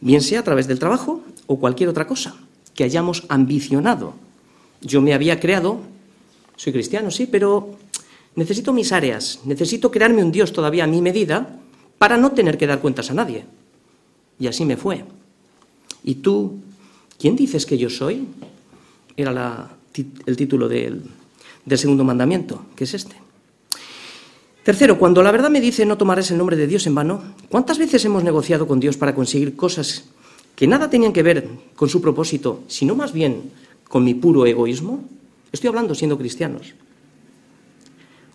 Bien 0.00 0.22
sea 0.22 0.40
a 0.40 0.44
través 0.44 0.66
del 0.66 0.78
trabajo 0.78 1.22
o 1.46 1.58
cualquier 1.58 1.88
otra 1.88 2.06
cosa 2.06 2.36
que 2.74 2.84
hayamos 2.84 3.24
ambicionado. 3.28 4.14
Yo 4.80 5.00
me 5.00 5.14
había 5.14 5.40
creado, 5.40 5.80
soy 6.56 6.72
cristiano, 6.72 7.10
sí, 7.10 7.26
pero 7.26 7.76
necesito 8.34 8.72
mis 8.72 8.92
áreas, 8.92 9.40
necesito 9.44 9.90
crearme 9.90 10.22
un 10.22 10.32
Dios 10.32 10.52
todavía 10.52 10.84
a 10.84 10.88
mi 10.88 11.00
medida 11.00 11.60
para 11.98 12.16
no 12.16 12.32
tener 12.32 12.58
que 12.58 12.66
dar 12.66 12.80
cuentas 12.80 13.10
a 13.10 13.14
nadie. 13.14 13.44
Y 14.38 14.46
así 14.46 14.64
me 14.64 14.76
fue. 14.76 15.04
¿Y 16.04 16.16
tú, 16.16 16.60
quién 17.18 17.34
dices 17.34 17.66
que 17.66 17.78
yo 17.78 17.90
soy? 17.90 18.26
Era 19.16 19.70
el 20.26 20.36
título 20.36 20.68
del, 20.68 21.02
del 21.64 21.78
segundo 21.78 22.04
mandamiento, 22.04 22.66
que 22.76 22.84
es 22.84 22.94
este. 22.94 23.16
Tercero, 24.62 24.98
cuando 24.98 25.22
la 25.22 25.30
verdad 25.30 25.50
me 25.50 25.60
dice 25.60 25.84
no 25.84 25.98
tomarás 25.98 26.30
el 26.30 26.38
nombre 26.38 26.56
de 26.56 26.66
Dios 26.66 26.86
en 26.86 26.94
vano, 26.94 27.22
¿cuántas 27.50 27.78
veces 27.78 28.04
hemos 28.04 28.24
negociado 28.24 28.66
con 28.66 28.80
Dios 28.80 28.96
para 28.96 29.14
conseguir 29.14 29.56
cosas 29.56 30.04
que 30.56 30.66
nada 30.66 30.88
tenían 30.88 31.12
que 31.12 31.22
ver 31.22 31.48
con 31.76 31.88
su 31.88 32.00
propósito, 32.00 32.62
sino 32.66 32.94
más 32.94 33.12
bien 33.12 33.50
con 33.88 34.04
mi 34.04 34.14
puro 34.14 34.46
egoísmo? 34.46 35.04
Estoy 35.52 35.68
hablando 35.68 35.94
siendo 35.94 36.16
cristianos. 36.16 36.74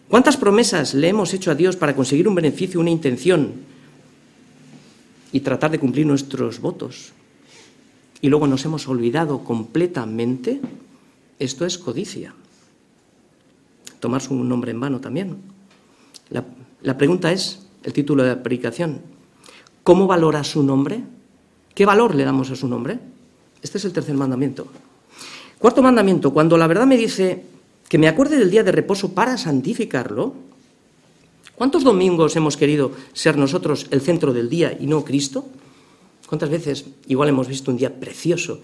¿Cuántas 0.07 0.37
promesas 0.37 0.93
le 0.93 1.09
hemos 1.09 1.33
hecho 1.33 1.51
a 1.51 1.55
Dios 1.55 1.75
para 1.75 1.95
conseguir 1.95 2.27
un 2.27 2.35
beneficio, 2.35 2.79
una 2.79 2.89
intención 2.89 3.53
y 5.31 5.39
tratar 5.41 5.71
de 5.71 5.79
cumplir 5.79 6.05
nuestros 6.05 6.59
votos? 6.59 7.11
Y 8.21 8.29
luego 8.29 8.47
nos 8.47 8.65
hemos 8.65 8.87
olvidado 8.87 9.43
completamente, 9.43 10.59
esto 11.39 11.65
es 11.65 11.77
codicia. 11.77 12.33
Tomar 13.99 14.21
su 14.21 14.35
nombre 14.35 14.71
en 14.71 14.79
vano 14.79 14.99
también. 14.99 15.37
La, 16.81 16.97
pregunta 16.97 17.31
es, 17.31 17.65
el 17.83 17.93
título 17.93 18.23
de 18.23 18.29
la 18.29 18.43
predicación, 18.43 19.01
¿cómo 19.83 20.07
valora 20.07 20.43
su 20.43 20.63
nombre? 20.63 21.03
¿Qué 21.73 21.85
valor 21.85 22.15
le 22.15 22.25
damos 22.25 22.51
a 22.51 22.55
su 22.55 22.67
nombre? 22.67 22.99
Este 23.61 23.77
es 23.77 23.85
el 23.85 23.93
tercer 23.93 24.15
mandamiento. 24.15 24.67
Cuarto 25.57 25.81
mandamiento, 25.81 26.31
cuando 26.31 26.57
la 26.57 26.67
verdad 26.67 26.85
me 26.85 26.97
dice 26.97 27.43
que 27.87 27.97
me 27.97 28.07
acuerde 28.07 28.37
del 28.37 28.51
día 28.51 28.63
de 28.63 28.71
reposo 28.71 29.13
para 29.13 29.37
santificarlo, 29.37 30.33
¿cuántos 31.55 31.83
domingos 31.83 32.35
hemos 32.35 32.55
querido 32.55 32.91
ser 33.13 33.37
nosotros 33.37 33.87
el 33.91 34.01
centro 34.01 34.33
del 34.33 34.49
día 34.49 34.77
y 34.79 34.87
no 34.87 35.03
Cristo? 35.03 35.45
¿Cuántas 36.29 36.51
veces 36.51 36.85
igual 37.07 37.29
hemos 37.29 37.47
visto 37.47 37.71
un 37.71 37.77
día 37.77 37.99
precioso 37.99 38.61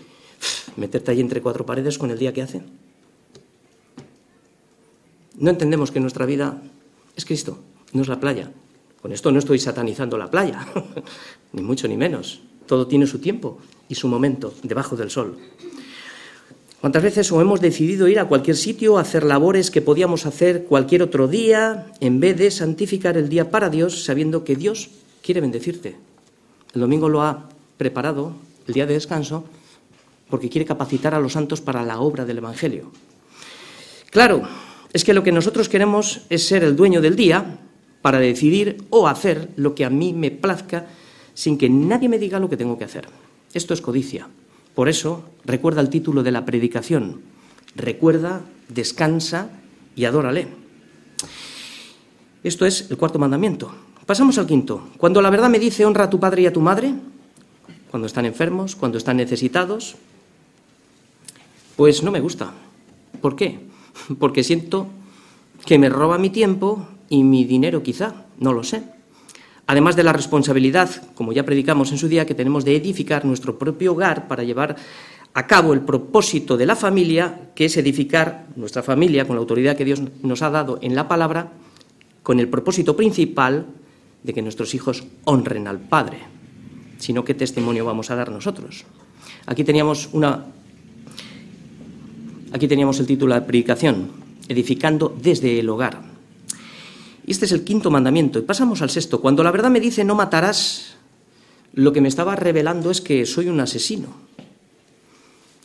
meterte 0.76 1.10
allí 1.10 1.22
entre 1.22 1.42
cuatro 1.42 1.66
paredes 1.66 1.98
con 1.98 2.12
el 2.12 2.20
día 2.20 2.32
que 2.32 2.44
hace? 2.44 2.62
No 5.40 5.50
entendemos 5.50 5.90
que 5.90 6.00
nuestra 6.00 6.28
vida 6.28 6.62
es 7.16 7.26
Cristo, 7.26 7.58
no 7.92 8.04
es 8.04 8.08
la 8.08 8.20
playa. 8.20 8.52
Con 9.02 9.12
esto 9.14 9.32
no 9.32 9.40
estoy 9.40 9.58
satanizando 9.58 10.16
la 10.16 10.30
playa, 10.30 10.64
ni 11.54 11.64
mucho 11.64 11.88
ni 11.88 11.98
menos. 11.98 12.42
Todo 12.68 12.86
tiene 12.86 13.08
su 13.08 13.18
tiempo 13.18 13.58
y 13.90 13.96
su 13.96 14.08
momento 14.08 14.54
debajo 14.62 14.96
del 14.96 15.10
sol. 15.10 15.36
¿Cuántas 16.82 17.02
veces 17.02 17.32
hemos 17.32 17.62
decidido 17.62 18.08
ir 18.08 18.20
a 18.20 18.28
cualquier 18.28 18.58
sitio 18.58 19.00
a 19.00 19.02
hacer 19.02 19.24
labores 19.24 19.72
que 19.72 19.82
podíamos 19.82 20.28
hacer 20.28 20.66
cualquier 20.66 21.02
otro 21.02 21.28
día 21.28 21.92
en 22.00 22.20
vez 22.20 22.38
de 22.38 22.52
santificar 22.52 23.18
el 23.18 23.28
día 23.28 23.50
para 23.50 23.72
Dios 23.72 24.04
sabiendo 24.04 24.44
que 24.44 24.56
Dios 24.56 24.92
quiere 25.24 25.42
bendecirte? 25.42 25.96
El 26.76 26.82
domingo 26.82 27.10
lo 27.10 27.24
ha 27.24 27.50
preparado 27.78 28.34
el 28.68 28.74
día 28.74 28.86
de 28.86 28.94
descanso 28.94 29.46
porque 30.30 30.50
quiere 30.50 30.66
capacitar 30.66 31.14
a 31.14 31.20
los 31.20 31.34
santos 31.34 31.62
para 31.62 31.84
la 31.84 32.00
obra 32.00 32.26
del 32.26 32.40
Evangelio. 32.40 32.92
Claro, 34.10 34.44
es 34.94 35.04
que 35.04 35.14
lo 35.14 35.24
que 35.24 35.32
nosotros 35.32 35.70
queremos 35.70 36.22
es 36.30 36.48
ser 36.48 36.64
el 36.64 36.76
dueño 36.76 37.02
del 37.02 37.16
día 37.16 37.60
para 38.02 38.20
decidir 38.20 38.78
o 38.90 39.08
hacer 39.08 39.50
lo 39.56 39.76
que 39.76 39.86
a 39.86 39.90
mí 39.90 40.14
me 40.14 40.32
plazca 40.32 40.88
sin 41.34 41.58
que 41.58 41.70
nadie 41.70 42.10
me 42.10 42.20
diga 42.20 42.40
lo 42.40 42.50
que 42.50 42.58
tengo 42.58 42.78
que 42.78 42.86
hacer. 42.86 43.08
Esto 43.54 43.74
es 43.74 43.82
codicia. 43.82 44.28
Por 44.74 44.90
eso, 44.90 45.24
recuerda 45.44 45.82
el 45.82 45.90
título 45.90 46.24
de 46.24 46.32
la 46.32 46.46
predicación. 46.46 47.22
Recuerda, 47.76 48.42
descansa 48.70 49.50
y 49.96 50.06
adórale. 50.06 50.48
Esto 52.44 52.66
es 52.66 52.90
el 52.90 52.98
cuarto 52.98 53.20
mandamiento. 53.20 53.74
Pasamos 54.06 54.38
al 54.38 54.46
quinto. 54.46 54.90
Cuando 54.98 55.22
la 55.22 55.30
verdad 55.30 55.50
me 55.50 55.60
dice 55.60 55.86
honra 55.86 56.06
a 56.06 56.10
tu 56.10 56.20
padre 56.20 56.44
y 56.44 56.46
a 56.46 56.54
tu 56.54 56.62
madre, 56.62 56.94
cuando 57.96 58.08
están 58.08 58.26
enfermos, 58.26 58.76
cuando 58.76 58.98
están 58.98 59.16
necesitados, 59.16 59.96
pues 61.78 62.04
no 62.04 62.12
me 62.12 62.20
gusta. 62.20 62.52
¿Por 63.22 63.38
qué? 63.38 63.58
Porque 64.20 64.44
siento 64.44 64.88
que 65.66 65.80
me 65.80 65.88
roba 65.88 66.18
mi 66.18 66.30
tiempo 66.30 66.90
y 67.08 67.24
mi 67.24 67.46
dinero 67.46 67.84
quizá, 67.84 68.26
no 68.38 68.52
lo 68.52 68.66
sé. 68.66 68.84
Además 69.66 69.96
de 69.96 70.04
la 70.04 70.12
responsabilidad, 70.12 70.90
como 71.14 71.32
ya 71.32 71.46
predicamos 71.46 71.94
en 71.94 71.98
su 71.98 72.10
día, 72.10 72.26
que 72.26 72.36
tenemos 72.36 72.66
de 72.66 72.76
edificar 72.76 73.24
nuestro 73.24 73.58
propio 73.58 73.94
hogar 73.94 74.28
para 74.28 74.44
llevar 74.44 74.76
a 75.34 75.48
cabo 75.48 75.72
el 75.72 75.80
propósito 75.80 76.58
de 76.58 76.66
la 76.66 76.76
familia, 76.76 77.52
que 77.56 77.64
es 77.64 77.78
edificar 77.78 78.48
nuestra 78.58 78.84
familia 78.84 79.26
con 79.26 79.38
la 79.38 79.40
autoridad 79.40 79.78
que 79.78 79.86
Dios 79.86 80.02
nos 80.22 80.42
ha 80.42 80.50
dado 80.50 80.80
en 80.82 80.96
la 80.96 81.08
palabra, 81.08 81.54
con 82.24 82.42
el 82.42 82.50
propósito 82.50 82.98
principal 82.98 83.68
de 84.22 84.34
que 84.34 84.42
nuestros 84.42 84.76
hijos 84.76 85.06
honren 85.24 85.70
al 85.70 85.80
Padre. 85.80 86.35
Sino, 86.98 87.24
¿qué 87.24 87.34
testimonio 87.34 87.86
vamos 87.86 88.10
a 88.12 88.16
dar 88.16 88.32
nosotros? 88.32 88.86
Aquí 89.46 89.64
teníamos 89.64 90.10
una. 90.14 90.46
Aquí 92.52 92.68
teníamos 92.68 93.00
el 93.00 93.06
título 93.06 93.34
de 93.34 93.42
la 93.42 93.46
predicación, 93.46 94.12
edificando 94.48 95.16
desde 95.22 95.60
el 95.60 95.70
hogar. 95.70 96.02
Y 97.26 97.32
este 97.32 97.46
es 97.46 97.52
el 97.52 97.64
quinto 97.64 97.92
mandamiento. 97.92 98.40
Y 98.40 98.44
pasamos 98.44 98.82
al 98.82 98.90
sexto. 98.90 99.20
Cuando 99.20 99.44
la 99.44 99.52
verdad 99.52 99.70
me 99.70 99.80
dice 99.80 100.04
no 100.04 100.16
matarás, 100.16 100.96
lo 101.74 101.92
que 101.92 102.02
me 102.02 102.08
estaba 102.08 102.36
revelando 102.36 102.92
es 102.92 103.02
que 103.02 103.26
soy 103.26 103.50
un 103.50 103.60
asesino. 103.60 104.08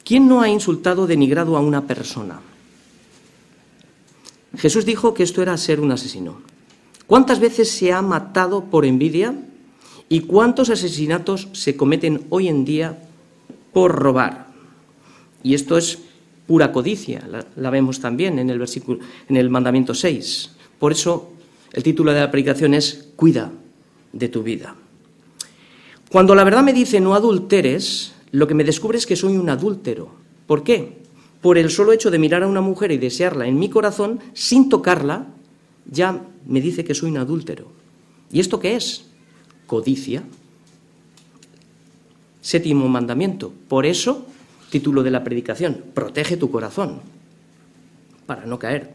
¿Quién 0.04 0.26
no 0.26 0.40
ha 0.40 0.48
insultado, 0.48 1.06
denigrado 1.06 1.56
a 1.56 1.60
una 1.60 1.86
persona? 1.86 2.40
Jesús 4.56 4.84
dijo 4.84 5.14
que 5.14 5.22
esto 5.22 5.42
era 5.42 5.56
ser 5.56 5.80
un 5.80 5.92
asesino. 5.92 6.40
¿Cuántas 7.06 7.38
veces 7.38 7.70
se 7.70 7.92
ha 7.92 8.02
matado 8.02 8.64
por 8.64 8.84
envidia? 8.84 9.34
¿Y 10.12 10.22
cuántos 10.22 10.70
asesinatos 10.70 11.46
se 11.52 11.76
cometen 11.76 12.26
hoy 12.30 12.48
en 12.48 12.64
día 12.64 12.98
por 13.72 13.94
robar? 13.94 14.48
Y 15.44 15.54
esto 15.54 15.78
es 15.78 16.00
pura 16.48 16.72
codicia, 16.72 17.28
la, 17.54 17.70
vemos 17.70 18.00
también 18.00 18.40
en 18.40 18.50
el 18.50 18.58
versículo 18.58 18.98
en 19.28 19.36
el 19.36 19.50
mandamiento 19.50 19.94
6. 19.94 20.50
Por 20.80 20.90
eso 20.90 21.30
el 21.72 21.84
título 21.84 22.12
de 22.12 22.18
la 22.18 22.30
predicación 22.32 22.74
es 22.74 23.10
Cuida 23.14 23.52
de 24.12 24.28
tu 24.28 24.42
vida. 24.42 24.74
Cuando 26.10 26.34
la 26.34 26.42
verdad 26.42 26.64
me 26.64 26.72
dice 26.72 27.00
no 27.00 27.14
adulteres, 27.14 28.12
lo 28.32 28.48
que 28.48 28.54
me 28.54 28.64
descubre 28.64 28.98
es 28.98 29.06
que 29.06 29.14
soy 29.14 29.36
un 29.36 29.48
adúltero. 29.48 30.10
¿Por 30.48 30.64
qué? 30.64 30.98
Por 31.40 31.56
el 31.56 31.70
solo 31.70 31.92
hecho 31.92 32.10
de 32.10 32.18
mirar 32.18 32.42
a 32.42 32.48
una 32.48 32.60
mujer 32.60 32.90
y 32.90 32.98
desearla 32.98 33.46
en 33.46 33.60
mi 33.60 33.70
corazón 33.70 34.18
sin 34.34 34.68
tocarla, 34.68 35.28
ya 35.88 36.20
me 36.46 36.60
dice 36.60 36.82
que 36.82 36.96
soy 36.96 37.12
un 37.12 37.18
adúltero. 37.18 37.68
¿Y 38.32 38.40
esto 38.40 38.58
qué 38.58 38.74
es? 38.74 39.04
Codicia. 39.70 40.24
Séptimo 42.40 42.88
mandamiento. 42.88 43.52
Por 43.68 43.86
eso, 43.86 44.26
título 44.68 45.04
de 45.04 45.12
la 45.12 45.22
predicación, 45.22 45.84
protege 45.94 46.36
tu 46.36 46.50
corazón 46.50 46.98
para 48.26 48.46
no 48.46 48.58
caer. 48.58 48.90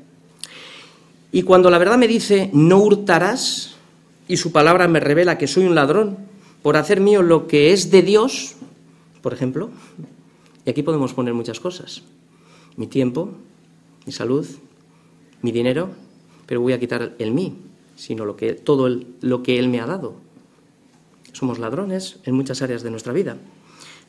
Y 1.31 1.43
cuando 1.43 1.69
la 1.69 1.77
verdad 1.77 1.97
me 1.97 2.09
dice, 2.09 2.49
no 2.51 2.79
hurtarás, 2.79 3.77
y 4.27 4.35
su 4.35 4.51
palabra 4.51 4.89
me 4.89 4.99
revela 4.99 5.38
que 5.38 5.47
soy 5.47 5.63
un 5.63 5.75
ladrón 5.75 6.17
por 6.61 6.75
hacer 6.75 6.99
mío 6.99 7.21
lo 7.21 7.47
que 7.47 7.71
es 7.71 7.89
de 7.89 8.01
Dios, 8.01 8.55
por 9.21 9.31
ejemplo, 9.31 9.69
y 10.65 10.69
aquí 10.69 10.83
podemos 10.83 11.13
poner 11.13 11.33
muchas 11.33 11.61
cosas, 11.61 12.01
mi 12.75 12.88
tiempo, 12.88 13.29
mi 14.05 14.11
salud, 14.11 14.45
mi 15.41 15.53
dinero, 15.53 15.91
pero 16.45 16.59
voy 16.59 16.73
a 16.73 16.81
quitar 16.81 17.15
el 17.17 17.31
mí, 17.31 17.55
sino 17.95 18.25
lo 18.25 18.35
que, 18.35 18.55
todo 18.55 18.89
lo 19.21 19.41
que 19.41 19.57
Él 19.57 19.69
me 19.69 19.79
ha 19.79 19.85
dado. 19.85 20.24
Somos 21.36 21.60
ladrones 21.60 22.19
en 22.24 22.34
muchas 22.34 22.62
áreas 22.62 22.82
de 22.82 22.91
nuestra 22.91 23.12
vida. 23.12 23.36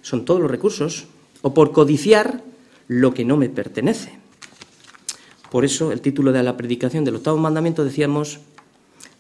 Son 0.01 0.25
todos 0.25 0.41
los 0.41 0.49
recursos, 0.49 1.07
o 1.43 1.53
por 1.55 1.73
codiciar 1.73 2.45
lo 2.87 3.13
que 3.13 3.25
no 3.25 3.37
me 3.37 3.49
pertenece. 3.49 4.17
Por 5.51 5.65
eso 5.65 5.91
el 5.91 6.01
título 6.01 6.31
de 6.31 6.45
la 6.45 6.57
predicación 6.57 7.05
del 7.05 7.17
octavo 7.17 7.37
mandamiento 7.37 7.85
decíamos, 7.85 8.39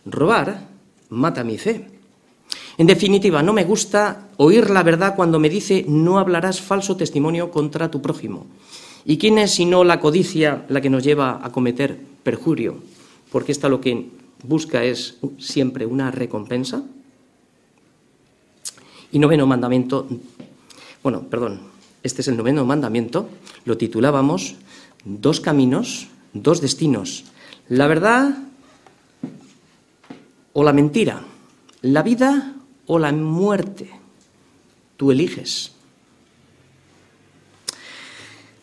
robar 0.05 0.69
mata 1.11 1.43
mi 1.43 1.59
fe. 1.59 1.91
En 2.79 2.87
definitiva, 2.87 3.43
no 3.43 3.53
me 3.53 3.65
gusta 3.65 4.29
oír 4.37 4.71
la 4.71 4.85
verdad 4.85 5.17
cuando 5.17 5.41
me 5.41 5.51
dice 5.51 5.85
no 5.89 6.21
hablarás 6.21 6.61
falso 6.61 6.97
testimonio 6.97 7.51
contra 7.51 7.91
tu 7.91 8.01
prójimo. 8.03 8.47
¿Y 9.05 9.19
quién 9.19 9.39
es 9.39 9.51
sino 9.51 9.83
la 9.83 9.99
codicia 9.99 10.65
la 10.69 10.81
que 10.81 10.91
nos 10.91 11.03
lleva 11.03 11.41
a 11.43 11.51
cometer 11.51 11.99
perjurio? 12.23 12.77
Porque 13.33 13.51
esta 13.51 13.69
lo 13.69 13.81
que 13.81 14.11
busca 14.45 14.85
es 14.85 15.17
siempre 15.39 15.87
una 15.87 16.13
recompensa. 16.13 16.85
Y 19.13 19.19
noveno 19.19 19.47
mandamiento, 19.47 20.07
bueno, 21.03 21.23
perdón, 21.23 21.61
este 22.03 22.23
es 22.23 22.29
el 22.29 22.37
noveno 22.37 22.65
mandamiento, 22.65 23.29
lo 23.65 23.77
titulábamos 23.77 24.57
Dos 25.07 25.39
caminos 25.39 26.09
dos 26.43 26.61
destinos, 26.61 27.25
la 27.69 27.87
verdad 27.87 28.37
o 30.53 30.65
la 30.65 30.73
mentira, 30.73 31.23
la 31.83 32.03
vida 32.03 32.55
o 32.87 32.99
la 32.99 33.13
muerte. 33.13 33.91
Tú 34.97 35.13
eliges. 35.13 35.73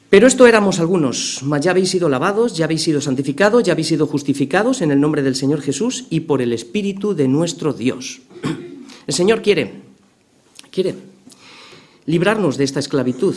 Pero 0.09 0.27
esto 0.27 0.45
éramos 0.45 0.79
algunos, 0.79 1.41
mas 1.43 1.61
ya 1.61 1.71
habéis 1.71 1.89
sido 1.89 2.09
lavados, 2.09 2.55
ya 2.55 2.65
habéis 2.65 2.83
sido 2.83 3.01
santificados, 3.01 3.63
ya 3.63 3.73
habéis 3.73 3.87
sido 3.87 4.05
justificados 4.05 4.81
en 4.81 4.91
el 4.91 4.99
nombre 4.99 5.23
del 5.23 5.35
Señor 5.35 5.61
Jesús 5.61 6.05
y 6.09 6.21
por 6.21 6.41
el 6.41 6.53
Espíritu 6.53 7.15
de 7.15 7.27
nuestro 7.27 7.73
Dios. 7.73 8.21
El 9.07 9.13
Señor 9.13 9.41
quiere, 9.41 9.82
quiere 10.73 10.95
librarnos 12.05 12.57
de 12.57 12.63
esta 12.65 12.79
esclavitud. 12.79 13.35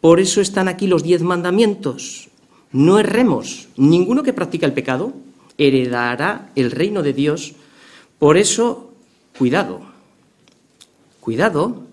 Por 0.00 0.20
eso 0.20 0.40
están 0.40 0.68
aquí 0.68 0.86
los 0.86 1.02
diez 1.02 1.22
mandamientos, 1.22 2.28
no 2.72 2.98
erremos. 2.98 3.68
Ninguno 3.76 4.24
que 4.24 4.32
practica 4.32 4.66
el 4.66 4.74
pecado 4.74 5.14
heredará 5.56 6.50
el 6.56 6.72
reino 6.72 7.02
de 7.02 7.12
Dios. 7.12 7.54
Por 8.18 8.36
eso, 8.36 8.92
cuidado. 9.38 9.80
Cuidado. 11.20 11.84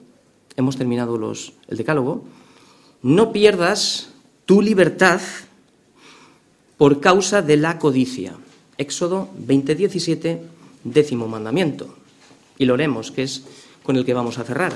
Hemos 0.58 0.78
terminado 0.78 1.18
los, 1.18 1.54
el 1.68 1.78
decálogo. 1.78 2.26
No 3.04 3.32
pierdas 3.32 4.10
tu 4.46 4.62
libertad 4.62 5.22
por 6.78 7.00
causa 7.00 7.42
de 7.44 7.58
la 7.58 7.78
codicia. 7.78 8.34
Éxodo 8.78 9.30
20:17, 9.38 10.40
décimo 10.84 11.28
mandamiento. 11.28 11.96
Y 12.58 12.66
lo 12.66 12.74
haremos, 12.74 13.12
que 13.12 13.24
es 13.24 13.46
con 13.84 13.96
el 13.96 14.06
que 14.06 14.14
vamos 14.14 14.38
a 14.38 14.44
cerrar. 14.44 14.74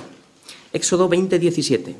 Éxodo 0.74 1.10
20:17. 1.10 1.96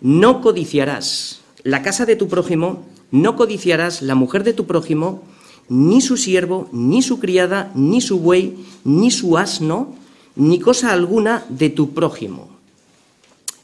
No 0.00 0.40
codiciarás 0.40 1.40
la 1.62 1.82
casa 1.82 2.06
de 2.06 2.16
tu 2.16 2.28
prójimo 2.28 2.84
no 3.12 3.36
codiciarás 3.36 4.02
la 4.02 4.14
mujer 4.16 4.42
de 4.42 4.54
tu 4.54 4.66
prójimo, 4.66 5.22
ni 5.68 6.00
su 6.00 6.16
siervo, 6.16 6.68
ni 6.72 7.02
su 7.02 7.20
criada, 7.20 7.70
ni 7.74 8.00
su 8.00 8.18
buey, 8.18 8.56
ni 8.84 9.10
su 9.10 9.38
asno, 9.38 9.94
ni 10.34 10.58
cosa 10.58 10.92
alguna 10.92 11.44
de 11.50 11.68
tu 11.68 11.92
prójimo. 11.92 12.48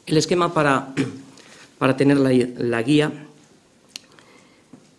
El 0.05 0.17
esquema 0.17 0.53
para, 0.53 0.93
para 1.79 1.97
tener 1.97 2.19
la, 2.19 2.31
la 2.57 2.81
guía 2.83 3.11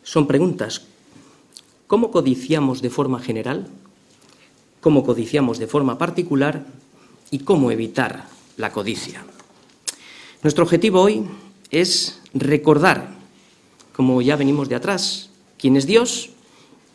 son 0.02 0.26
preguntas. 0.26 0.82
¿Cómo 1.86 2.10
codiciamos 2.10 2.82
de 2.82 2.90
forma 2.90 3.20
general? 3.20 3.68
¿Cómo 4.80 5.04
codiciamos 5.04 5.58
de 5.58 5.68
forma 5.68 5.96
particular? 5.96 6.66
¿Y 7.30 7.40
cómo 7.40 7.70
evitar 7.70 8.26
la 8.56 8.72
codicia? 8.72 9.24
Nuestro 10.42 10.64
objetivo 10.64 11.00
hoy 11.00 11.24
es 11.70 12.20
recordar 12.34 13.20
como 13.92 14.22
ya 14.22 14.36
venimos 14.36 14.68
de 14.68 14.76
atrás, 14.76 15.30
quién 15.58 15.76
es 15.76 15.86
Dios 15.86 16.30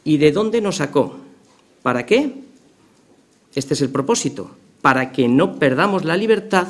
y 0.03 0.17
de 0.17 0.31
dónde 0.31 0.59
nos 0.61 0.77
sacó. 0.77 1.17
¿Para 1.83 2.05
qué? 2.05 2.33
Este 3.53 3.75
es 3.75 3.81
el 3.81 3.89
propósito, 3.89 4.51
para 4.81 5.11
que 5.11 5.27
no 5.27 5.57
perdamos 5.57 6.03
la 6.03 6.17
libertad 6.17 6.67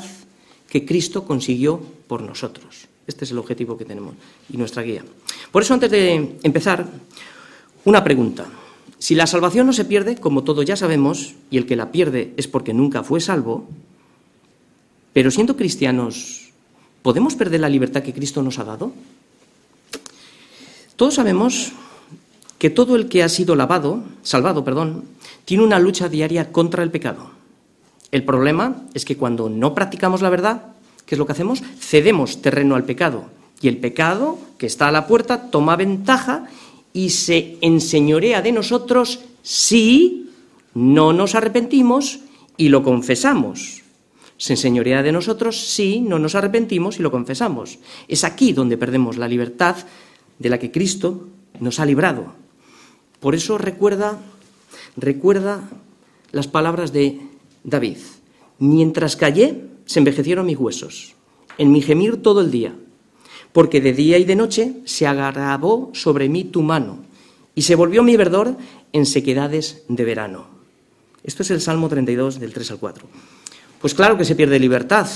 que 0.70 0.86
Cristo 0.86 1.24
consiguió 1.26 1.82
por 2.08 2.22
nosotros. 2.22 2.88
Este 3.08 3.26
es 3.26 3.32
el 3.32 3.38
objetivo 3.38 3.78
que 3.78 3.86
tenemos 3.86 4.16
y 4.50 4.58
nuestra 4.58 4.84
guía. 4.84 5.04
Por 5.52 5.62
eso, 5.62 5.74
antes 5.74 5.90
de 5.90 6.38
empezar, 6.44 6.86
una 7.86 8.04
pregunta. 8.04 8.46
Si 9.06 9.14
la 9.14 9.28
salvación 9.28 9.68
no 9.68 9.74
se 9.74 9.86
pierde, 9.86 10.16
como 10.16 10.44
todos 10.44 10.66
ya 10.66 10.76
sabemos, 10.76 11.36
y 11.52 11.58
el 11.58 11.68
que 11.68 11.76
la 11.76 11.92
pierde 11.92 12.34
es 12.38 12.48
porque 12.48 12.74
nunca 12.74 13.04
fue 13.04 13.22
salvo, 13.22 13.68
pero 15.14 15.30
siendo 15.30 15.56
cristianos, 15.56 16.46
¿Podemos 17.06 17.36
perder 17.36 17.62
la 17.62 17.70
libertad 17.70 18.02
que 18.02 18.16
Cristo 18.16 18.42
nos 18.42 18.58
ha 18.58 18.64
dado? 18.64 18.92
Todos 20.96 21.14
sabemos 21.14 21.72
que 22.58 22.72
todo 22.72 22.96
el 22.96 23.10
que 23.10 23.22
ha 23.22 23.30
sido 23.30 23.56
lavado, 23.56 24.02
salvado, 24.24 24.66
perdón, 24.66 25.04
tiene 25.46 25.64
una 25.64 25.78
lucha 25.78 26.10
diaria 26.10 26.52
contra 26.52 26.82
el 26.82 26.90
pecado. 26.90 27.30
El 28.10 28.24
problema 28.24 28.88
es 28.96 29.06
que 29.06 29.18
cuando 29.18 29.50
no 29.50 29.76
practicamos 29.76 30.24
la 30.24 30.32
verdad, 30.32 30.64
¿qué 31.06 31.14
es 31.14 31.20
lo 31.20 31.28
que 31.28 31.34
hacemos? 31.34 31.62
Cedemos 31.80 32.42
terreno 32.42 32.74
al 32.74 32.86
pecado. 32.86 33.26
Y 33.62 33.68
el 33.68 33.78
pecado, 33.78 34.40
que 34.58 34.66
está 34.66 34.88
a 34.88 34.92
la 34.92 35.06
puerta, 35.06 35.52
toma 35.52 35.76
ventaja 35.76 36.48
y 36.96 37.10
se 37.10 37.58
enseñorea 37.60 38.42
de 38.42 38.54
nosotros 38.54 39.20
si 39.44 40.30
no 40.74 41.12
nos 41.12 41.36
arrepentimos 41.36 42.22
y 42.56 42.70
lo 42.70 42.84
confesamos. 42.84 43.84
Se 44.38 44.54
enseñorea 44.54 45.04
de 45.04 45.12
nosotros 45.12 45.60
si 45.60 46.00
no 46.00 46.20
nos 46.20 46.36
arrepentimos 46.36 46.98
y 46.98 47.04
lo 47.04 47.12
confesamos. 47.12 47.80
Es 48.08 48.24
aquí 48.24 48.54
donde 48.54 48.78
perdemos 48.78 49.18
la 49.18 49.28
libertad 49.28 49.76
de 50.40 50.50
la 50.50 50.58
que 50.58 50.72
Cristo 50.72 51.28
nos 51.60 51.82
ha 51.82 51.86
librado. 51.86 52.32
Por 53.20 53.36
eso 53.36 53.58
recuerda, 53.58 54.18
recuerda 54.96 55.70
las 56.32 56.48
palabras 56.48 56.94
de 56.94 57.20
David. 57.66 57.98
Mientras 58.60 59.18
callé, 59.18 59.66
se 59.86 60.00
envejecieron 60.00 60.46
mis 60.46 60.58
huesos, 60.58 61.14
en 61.58 61.74
mi 61.74 61.82
gemir 61.82 62.22
todo 62.22 62.40
el 62.40 62.52
día, 62.52 62.74
porque 63.56 63.80
de 63.80 63.94
día 63.94 64.18
y 64.18 64.26
de 64.26 64.36
noche 64.36 64.74
se 64.84 65.08
agravó 65.08 65.90
sobre 65.94 66.28
mí 66.28 66.44
tu 66.44 66.62
mano, 66.62 66.98
y 67.56 67.62
se 67.62 67.76
volvió 67.76 68.04
mi 68.04 68.18
verdor 68.18 68.58
en 68.92 69.06
sequedades 69.06 69.84
de 69.88 70.04
verano. 70.04 70.48
Esto 71.24 71.42
es 71.42 71.52
el 71.52 71.62
Salmo 71.62 71.88
32 71.88 72.42
del 72.42 72.52
3 72.52 72.72
al 72.72 72.80
4. 72.80 73.08
Pues 73.80 73.94
claro 73.94 74.18
que 74.18 74.26
se 74.26 74.36
pierde 74.36 74.60
libertad. 74.60 75.08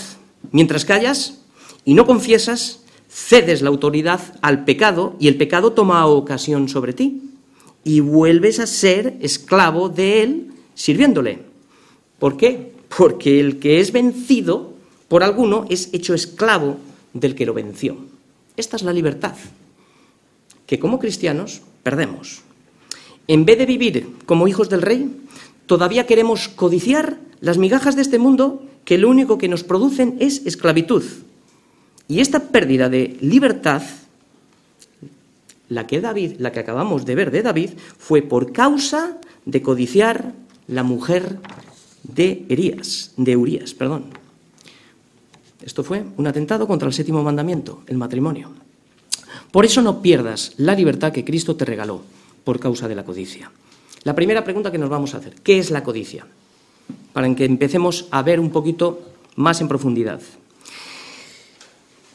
Mientras 0.53 0.85
callas 0.85 1.41
y 1.83 1.95
no 1.95 2.05
confiesas, 2.05 2.85
cedes 3.09 3.61
la 3.61 3.67
autoridad 3.67 4.21
al 4.41 4.63
pecado 4.63 5.17
y 5.19 5.27
el 5.27 5.35
pecado 5.35 5.73
toma 5.73 6.05
ocasión 6.05 6.69
sobre 6.69 6.93
ti 6.93 7.21
y 7.83 7.99
vuelves 7.99 8.61
a 8.61 8.67
ser 8.67 9.17
esclavo 9.19 9.89
de 9.89 10.23
él 10.23 10.51
sirviéndole. 10.75 11.39
¿Por 12.19 12.37
qué? 12.37 12.71
Porque 12.97 13.41
el 13.41 13.59
que 13.59 13.81
es 13.81 13.91
vencido 13.91 14.75
por 15.09 15.23
alguno 15.23 15.65
es 15.69 15.89
hecho 15.91 16.13
esclavo 16.13 16.77
del 17.11 17.35
que 17.35 17.45
lo 17.45 17.53
venció. 17.53 17.97
Esta 18.59 18.75
es 18.75 18.83
la 18.83 18.91
libertad 18.91 19.35
que 20.67 20.79
como 20.79 20.99
cristianos 20.99 21.61
perdemos. 21.81 22.41
En 23.25 23.45
vez 23.45 23.57
de 23.57 23.65
vivir 23.65 24.17
como 24.25 24.49
hijos 24.49 24.67
del 24.67 24.81
rey, 24.81 25.09
todavía 25.65 26.05
queremos 26.05 26.49
codiciar 26.49 27.19
las 27.39 27.57
migajas 27.57 27.95
de 27.95 28.01
este 28.01 28.19
mundo 28.19 28.61
que 28.83 28.97
lo 28.97 29.09
único 29.09 29.37
que 29.37 29.47
nos 29.47 29.63
producen 29.63 30.17
es 30.19 30.45
esclavitud. 30.45 31.03
Y 32.09 32.19
esta 32.19 32.51
pérdida 32.51 32.89
de 32.89 33.15
libertad, 33.21 33.81
la 35.69 35.87
que 35.87 36.01
David, 36.01 36.33
la 36.39 36.51
que 36.51 36.59
acabamos 36.59 37.05
de 37.05 37.15
ver 37.15 37.31
de 37.31 37.43
David, 37.43 37.69
fue 37.97 38.21
por 38.21 38.51
causa 38.51 39.17
de 39.45 39.61
codiciar 39.61 40.33
la 40.67 40.83
mujer 40.83 41.39
de 42.03 42.45
Erías, 42.49 43.13
de 43.15 43.37
Urías, 43.37 43.73
perdón. 43.73 44.18
Esto 45.63 45.83
fue 45.83 46.03
un 46.17 46.27
atentado 46.27 46.67
contra 46.67 46.87
el 46.87 46.93
séptimo 46.93 47.23
mandamiento, 47.23 47.83
el 47.87 47.97
matrimonio. 47.97 48.51
Por 49.51 49.65
eso 49.65 49.81
no 49.81 50.01
pierdas 50.01 50.53
la 50.57 50.75
libertad 50.75 51.11
que 51.11 51.25
Cristo 51.25 51.55
te 51.55 51.65
regaló 51.65 52.01
por 52.43 52.59
causa 52.59 52.87
de 52.87 52.95
la 52.95 53.03
codicia. 53.03 53.51
La 54.03 54.15
primera 54.15 54.43
pregunta 54.43 54.71
que 54.71 54.77
nos 54.77 54.89
vamos 54.89 55.13
a 55.13 55.17
hacer, 55.17 55.35
¿qué 55.43 55.59
es 55.59 55.71
la 55.71 55.83
codicia? 55.83 56.25
Para 57.13 57.33
que 57.35 57.45
empecemos 57.45 58.07
a 58.11 58.21
ver 58.21 58.39
un 58.39 58.51
poquito 58.51 59.01
más 59.35 59.59
en 59.61 59.67
profundidad. 59.67 60.21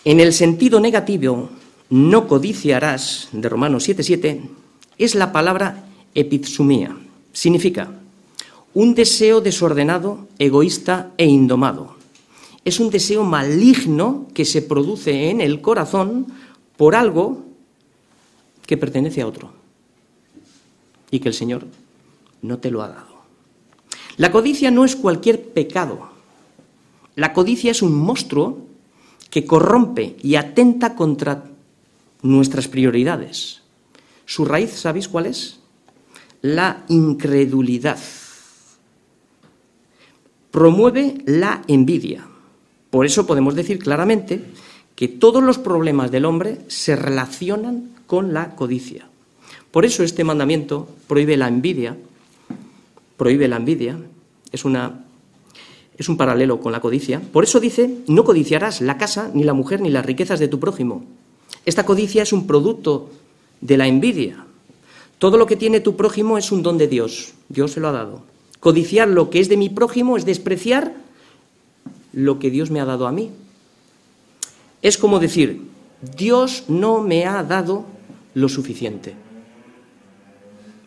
En 0.04 0.20
el 0.20 0.32
sentido 0.32 0.80
negativo, 0.80 1.50
no 1.90 2.26
codiciarás, 2.26 3.28
de 3.32 3.48
Romanos 3.48 3.88
7:7, 3.88 4.40
es 4.98 5.14
la 5.14 5.32
palabra 5.32 5.84
epizumía. 6.14 6.96
Significa 7.32 7.90
un 8.74 8.94
deseo 8.94 9.40
desordenado, 9.40 10.28
egoísta 10.38 11.12
e 11.16 11.26
indomado. 11.26 11.93
Es 12.64 12.80
un 12.80 12.90
deseo 12.90 13.24
maligno 13.24 14.26
que 14.32 14.44
se 14.44 14.62
produce 14.62 15.30
en 15.30 15.40
el 15.40 15.60
corazón 15.60 16.26
por 16.76 16.94
algo 16.94 17.44
que 18.66 18.76
pertenece 18.76 19.20
a 19.20 19.26
otro 19.26 19.52
y 21.10 21.20
que 21.20 21.28
el 21.28 21.34
Señor 21.34 21.66
no 22.42 22.58
te 22.58 22.70
lo 22.70 22.82
ha 22.82 22.88
dado. 22.88 23.14
La 24.16 24.30
codicia 24.30 24.70
no 24.70 24.84
es 24.84 24.96
cualquier 24.96 25.42
pecado. 25.42 26.08
La 27.16 27.32
codicia 27.32 27.70
es 27.70 27.82
un 27.82 27.94
monstruo 27.94 28.66
que 29.30 29.44
corrompe 29.44 30.16
y 30.22 30.36
atenta 30.36 30.94
contra 30.94 31.44
nuestras 32.22 32.68
prioridades. 32.68 33.62
Su 34.24 34.44
raíz, 34.44 34.70
¿sabéis 34.70 35.08
cuál 35.08 35.26
es? 35.26 35.60
La 36.40 36.84
incredulidad. 36.88 37.98
Promueve 40.50 41.18
la 41.26 41.62
envidia. 41.66 42.28
Por 42.94 43.06
eso 43.06 43.26
podemos 43.26 43.56
decir 43.56 43.80
claramente 43.80 44.40
que 44.94 45.08
todos 45.08 45.42
los 45.42 45.58
problemas 45.58 46.12
del 46.12 46.24
hombre 46.24 46.60
se 46.68 46.94
relacionan 46.94 47.90
con 48.06 48.32
la 48.32 48.54
codicia. 48.54 49.08
Por 49.72 49.84
eso 49.84 50.04
este 50.04 50.22
mandamiento 50.22 50.86
prohíbe 51.08 51.36
la 51.36 51.48
envidia, 51.48 51.96
prohíbe 53.16 53.48
la 53.48 53.56
envidia, 53.56 53.98
es, 54.52 54.64
una, 54.64 55.06
es 55.98 56.08
un 56.08 56.16
paralelo 56.16 56.60
con 56.60 56.70
la 56.70 56.78
codicia. 56.78 57.20
Por 57.20 57.42
eso 57.42 57.58
dice, 57.58 57.98
no 58.06 58.22
codiciarás 58.22 58.80
la 58.80 58.96
casa, 58.96 59.28
ni 59.34 59.42
la 59.42 59.54
mujer, 59.54 59.80
ni 59.80 59.90
las 59.90 60.06
riquezas 60.06 60.38
de 60.38 60.46
tu 60.46 60.60
prójimo. 60.60 61.04
Esta 61.66 61.84
codicia 61.84 62.22
es 62.22 62.32
un 62.32 62.46
producto 62.46 63.10
de 63.60 63.76
la 63.76 63.88
envidia. 63.88 64.46
Todo 65.18 65.36
lo 65.36 65.46
que 65.46 65.56
tiene 65.56 65.80
tu 65.80 65.96
prójimo 65.96 66.38
es 66.38 66.52
un 66.52 66.62
don 66.62 66.78
de 66.78 66.86
Dios, 66.86 67.34
Dios 67.48 67.72
se 67.72 67.80
lo 67.80 67.88
ha 67.88 67.92
dado. 67.92 68.22
Codiciar 68.60 69.08
lo 69.08 69.30
que 69.30 69.40
es 69.40 69.48
de 69.48 69.56
mi 69.56 69.68
prójimo 69.68 70.16
es 70.16 70.24
despreciar 70.24 71.02
lo 72.14 72.38
que 72.38 72.50
Dios 72.50 72.70
me 72.70 72.80
ha 72.80 72.84
dado 72.84 73.06
a 73.06 73.12
mí. 73.12 73.30
Es 74.82 74.98
como 74.98 75.18
decir, 75.18 75.62
Dios 76.16 76.64
no 76.68 77.00
me 77.00 77.26
ha 77.26 77.42
dado 77.42 77.86
lo 78.34 78.48
suficiente. 78.48 79.14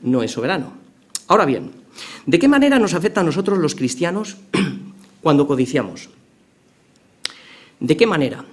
No 0.02 0.24
es 0.24 0.32
soberano. 0.32 0.74
Ahora 1.28 1.46
bien, 1.46 1.72
¿de 2.26 2.40
qué 2.40 2.48
manera 2.48 2.80
nos 2.80 2.94
afecta 2.94 3.22
a 3.22 3.24
nosotros 3.24 3.58
los 3.58 3.76
cristianos 3.76 4.38
cuando 5.22 5.48
codiciamos? 5.48 6.10
¿De 7.80 7.98
qué 7.98 8.08
manera? 8.08 8.46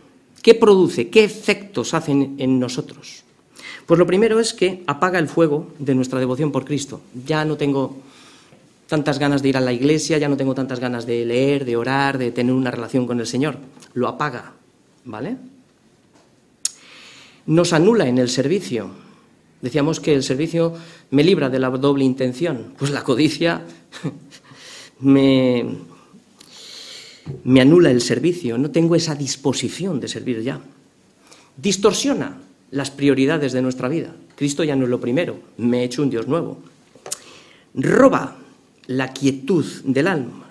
¿Qué 0.42 0.54
produce? 0.54 1.08
¿Qué 1.08 1.24
efectos 1.24 1.94
hacen 1.94 2.34
en 2.38 2.58
nosotros? 2.58 3.24
Pues 3.86 3.98
lo 3.98 4.06
primero 4.06 4.40
es 4.40 4.54
que 4.54 4.82
apaga 4.86 5.18
el 5.18 5.28
fuego 5.28 5.68
de 5.78 5.94
nuestra 5.94 6.18
devoción 6.18 6.52
por 6.52 6.64
Cristo. 6.64 7.00
Ya 7.26 7.44
no 7.44 7.56
tengo 7.56 7.98
tantas 8.94 9.18
ganas 9.18 9.42
de 9.42 9.48
ir 9.48 9.56
a 9.56 9.60
la 9.60 9.72
iglesia, 9.72 10.18
ya 10.18 10.28
no 10.28 10.36
tengo 10.36 10.54
tantas 10.54 10.78
ganas 10.78 11.04
de 11.04 11.26
leer, 11.26 11.64
de 11.64 11.74
orar, 11.74 12.16
de 12.16 12.30
tener 12.30 12.54
una 12.54 12.70
relación 12.70 13.08
con 13.08 13.18
el 13.18 13.26
Señor. 13.26 13.58
Lo 13.92 14.06
apaga. 14.06 14.52
¿Vale? 15.04 15.36
Nos 17.46 17.72
anula 17.72 18.06
en 18.06 18.18
el 18.18 18.28
servicio. 18.28 18.90
Decíamos 19.60 19.98
que 19.98 20.14
el 20.14 20.22
servicio 20.22 20.74
me 21.10 21.24
libra 21.24 21.50
de 21.50 21.58
la 21.58 21.70
doble 21.70 22.04
intención. 22.04 22.74
Pues 22.78 22.92
la 22.92 23.02
codicia 23.02 23.62
me, 25.00 25.66
me 27.42 27.60
anula 27.60 27.90
el 27.90 28.00
servicio. 28.00 28.58
No 28.58 28.70
tengo 28.70 28.94
esa 28.94 29.16
disposición 29.16 29.98
de 29.98 30.06
servir 30.06 30.40
ya. 30.40 30.60
Distorsiona 31.56 32.38
las 32.70 32.92
prioridades 32.92 33.52
de 33.52 33.62
nuestra 33.62 33.88
vida. 33.88 34.14
Cristo 34.36 34.62
ya 34.62 34.76
no 34.76 34.84
es 34.84 34.90
lo 34.90 35.00
primero. 35.00 35.36
Me 35.58 35.80
he 35.80 35.84
hecho 35.84 36.00
un 36.00 36.10
Dios 36.10 36.28
nuevo. 36.28 36.62
Roba 37.74 38.43
la 38.86 39.12
quietud 39.12 39.64
del 39.84 40.08
alma. 40.08 40.46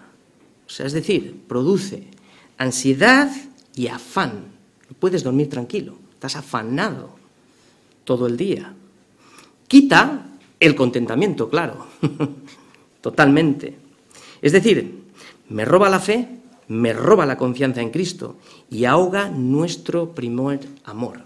O 0.65 0.69
sea, 0.69 0.85
es 0.85 0.93
decir, 0.93 1.43
produce 1.47 2.07
ansiedad 2.57 3.31
y 3.75 3.87
afán. 3.87 4.45
No 4.89 4.95
puedes 4.99 5.23
dormir 5.23 5.49
tranquilo, 5.49 5.97
estás 6.13 6.35
afanado 6.35 7.15
todo 8.03 8.27
el 8.27 8.37
día. 8.37 8.73
Quita 9.67 10.27
el 10.59 10.75
contentamiento, 10.75 11.49
claro, 11.49 11.87
totalmente. 13.01 13.75
Es 14.41 14.51
decir, 14.51 15.03
me 15.49 15.65
roba 15.65 15.89
la 15.89 15.99
fe, 15.99 16.27
me 16.67 16.93
roba 16.93 17.25
la 17.25 17.37
confianza 17.37 17.81
en 17.81 17.91
Cristo 17.91 18.37
y 18.69 18.85
ahoga 18.85 19.29
nuestro 19.29 20.11
primer 20.13 20.61
amor. 20.85 21.21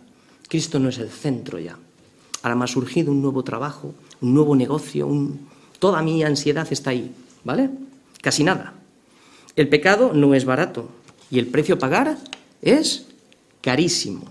Cristo 0.48 0.80
no 0.80 0.90
es 0.90 0.98
el 0.98 1.10
centro 1.10 1.60
ya. 1.60 1.78
Ahora 2.42 2.56
me 2.56 2.64
ha 2.64 2.68
surgido 2.68 3.12
un 3.12 3.22
nuevo 3.22 3.44
trabajo, 3.44 3.94
un 4.22 4.34
nuevo 4.34 4.56
negocio, 4.56 5.08
toda 5.80 6.02
mi 6.02 6.24
ansiedad 6.24 6.68
está 6.72 6.92
ahí, 6.92 7.12
¿vale? 7.44 7.70
Casi 8.22 8.44
nada. 8.44 8.74
El 9.56 9.70
pecado 9.70 10.12
no 10.14 10.34
es 10.36 10.46
barato 10.46 10.90
y 11.32 11.40
el 11.40 11.48
precio 11.48 11.76
a 11.76 11.80
pagar 11.80 12.18
es 12.62 13.08
carísimo. 13.62 14.24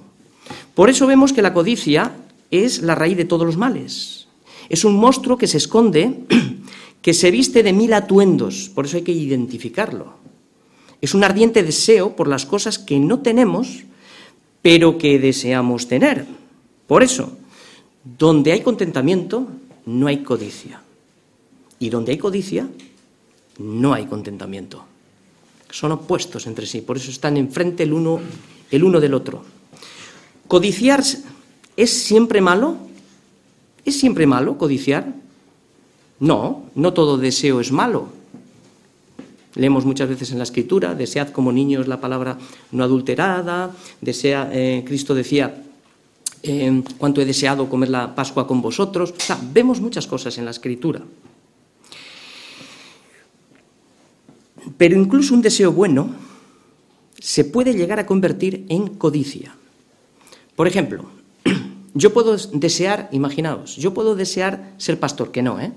Por 0.74 0.90
eso 0.90 1.06
vemos 1.06 1.32
que 1.32 1.42
la 1.42 1.52
codicia 1.52 2.12
es 2.50 2.82
la 2.82 2.94
raíz 2.94 3.16
de 3.16 3.24
todos 3.24 3.46
los 3.46 3.56
males. 3.56 4.28
Es 4.68 4.84
un 4.84 4.96
monstruo 4.96 5.38
que 5.38 5.46
se 5.46 5.58
esconde, 5.58 6.20
que 7.02 7.14
se 7.14 7.30
viste 7.30 7.62
de 7.62 7.72
mil 7.72 7.92
atuendos, 7.92 8.70
por 8.74 8.86
eso 8.86 8.96
hay 8.96 9.02
que 9.02 9.12
identificarlo. 9.12 10.14
Es 11.00 11.14
un 11.14 11.24
ardiente 11.24 11.62
deseo 11.62 12.16
por 12.16 12.28
las 12.28 12.46
cosas 12.46 12.78
que 12.78 12.98
no 12.98 13.20
tenemos, 13.20 13.84
pero 14.62 14.98
que 14.98 15.18
deseamos 15.18 15.88
tener. 15.88 16.26
Por 16.86 17.02
eso, 17.02 17.36
donde 18.18 18.52
hay 18.52 18.60
contentamiento, 18.60 19.46
no 19.84 20.06
hay 20.06 20.18
codicia. 20.18 20.82
Y 21.78 21.90
donde 21.90 22.12
hay 22.12 22.18
codicia, 22.18 22.68
no 23.58 23.92
hay 23.92 24.06
contentamiento. 24.06 24.84
Son 25.70 25.92
opuestos 25.92 26.46
entre 26.46 26.66
sí, 26.66 26.80
por 26.80 26.96
eso 26.96 27.10
están 27.10 27.36
enfrente 27.36 27.82
el 27.82 27.92
uno, 27.92 28.20
el 28.70 28.84
uno 28.84 29.00
del 29.00 29.14
otro. 29.14 29.42
¿Codiciar 30.48 31.02
es 31.76 31.90
siempre 31.90 32.40
malo? 32.40 32.76
¿Es 33.84 33.98
siempre 33.98 34.26
malo 34.26 34.58
codiciar? 34.58 35.12
No, 36.20 36.70
no 36.74 36.92
todo 36.92 37.18
deseo 37.18 37.60
es 37.60 37.72
malo. 37.72 38.08
Leemos 39.54 39.84
muchas 39.84 40.08
veces 40.08 40.30
en 40.32 40.38
la 40.38 40.44
Escritura, 40.44 40.94
desead 40.94 41.30
como 41.30 41.50
niños 41.50 41.88
la 41.88 42.00
palabra 42.00 42.36
no 42.72 42.84
adulterada, 42.84 43.70
desea, 44.00 44.50
eh, 44.52 44.84
Cristo 44.86 45.14
decía, 45.14 45.62
eh, 46.42 46.82
cuánto 46.98 47.20
he 47.20 47.24
deseado 47.24 47.68
comer 47.68 47.88
la 47.88 48.14
Pascua 48.14 48.46
con 48.46 48.60
vosotros. 48.60 49.14
O 49.16 49.20
sea, 49.20 49.38
vemos 49.52 49.80
muchas 49.80 50.06
cosas 50.06 50.36
en 50.38 50.44
la 50.44 50.50
Escritura. 50.50 51.00
Pero 54.76 54.96
incluso 54.96 55.34
un 55.34 55.42
deseo 55.42 55.72
bueno 55.72 56.14
se 57.18 57.44
puede 57.44 57.74
llegar 57.74 57.98
a 57.98 58.06
convertir 58.06 58.66
en 58.68 58.88
codicia. 58.88 59.54
Por 60.54 60.66
ejemplo, 60.66 61.04
yo 61.94 62.12
puedo 62.12 62.36
desear, 62.36 63.08
imaginaos, 63.12 63.76
yo 63.76 63.94
puedo 63.94 64.14
desear 64.14 64.74
ser 64.78 64.98
pastor, 64.98 65.30
que 65.32 65.42
no, 65.42 65.60
¿eh? 65.60 65.72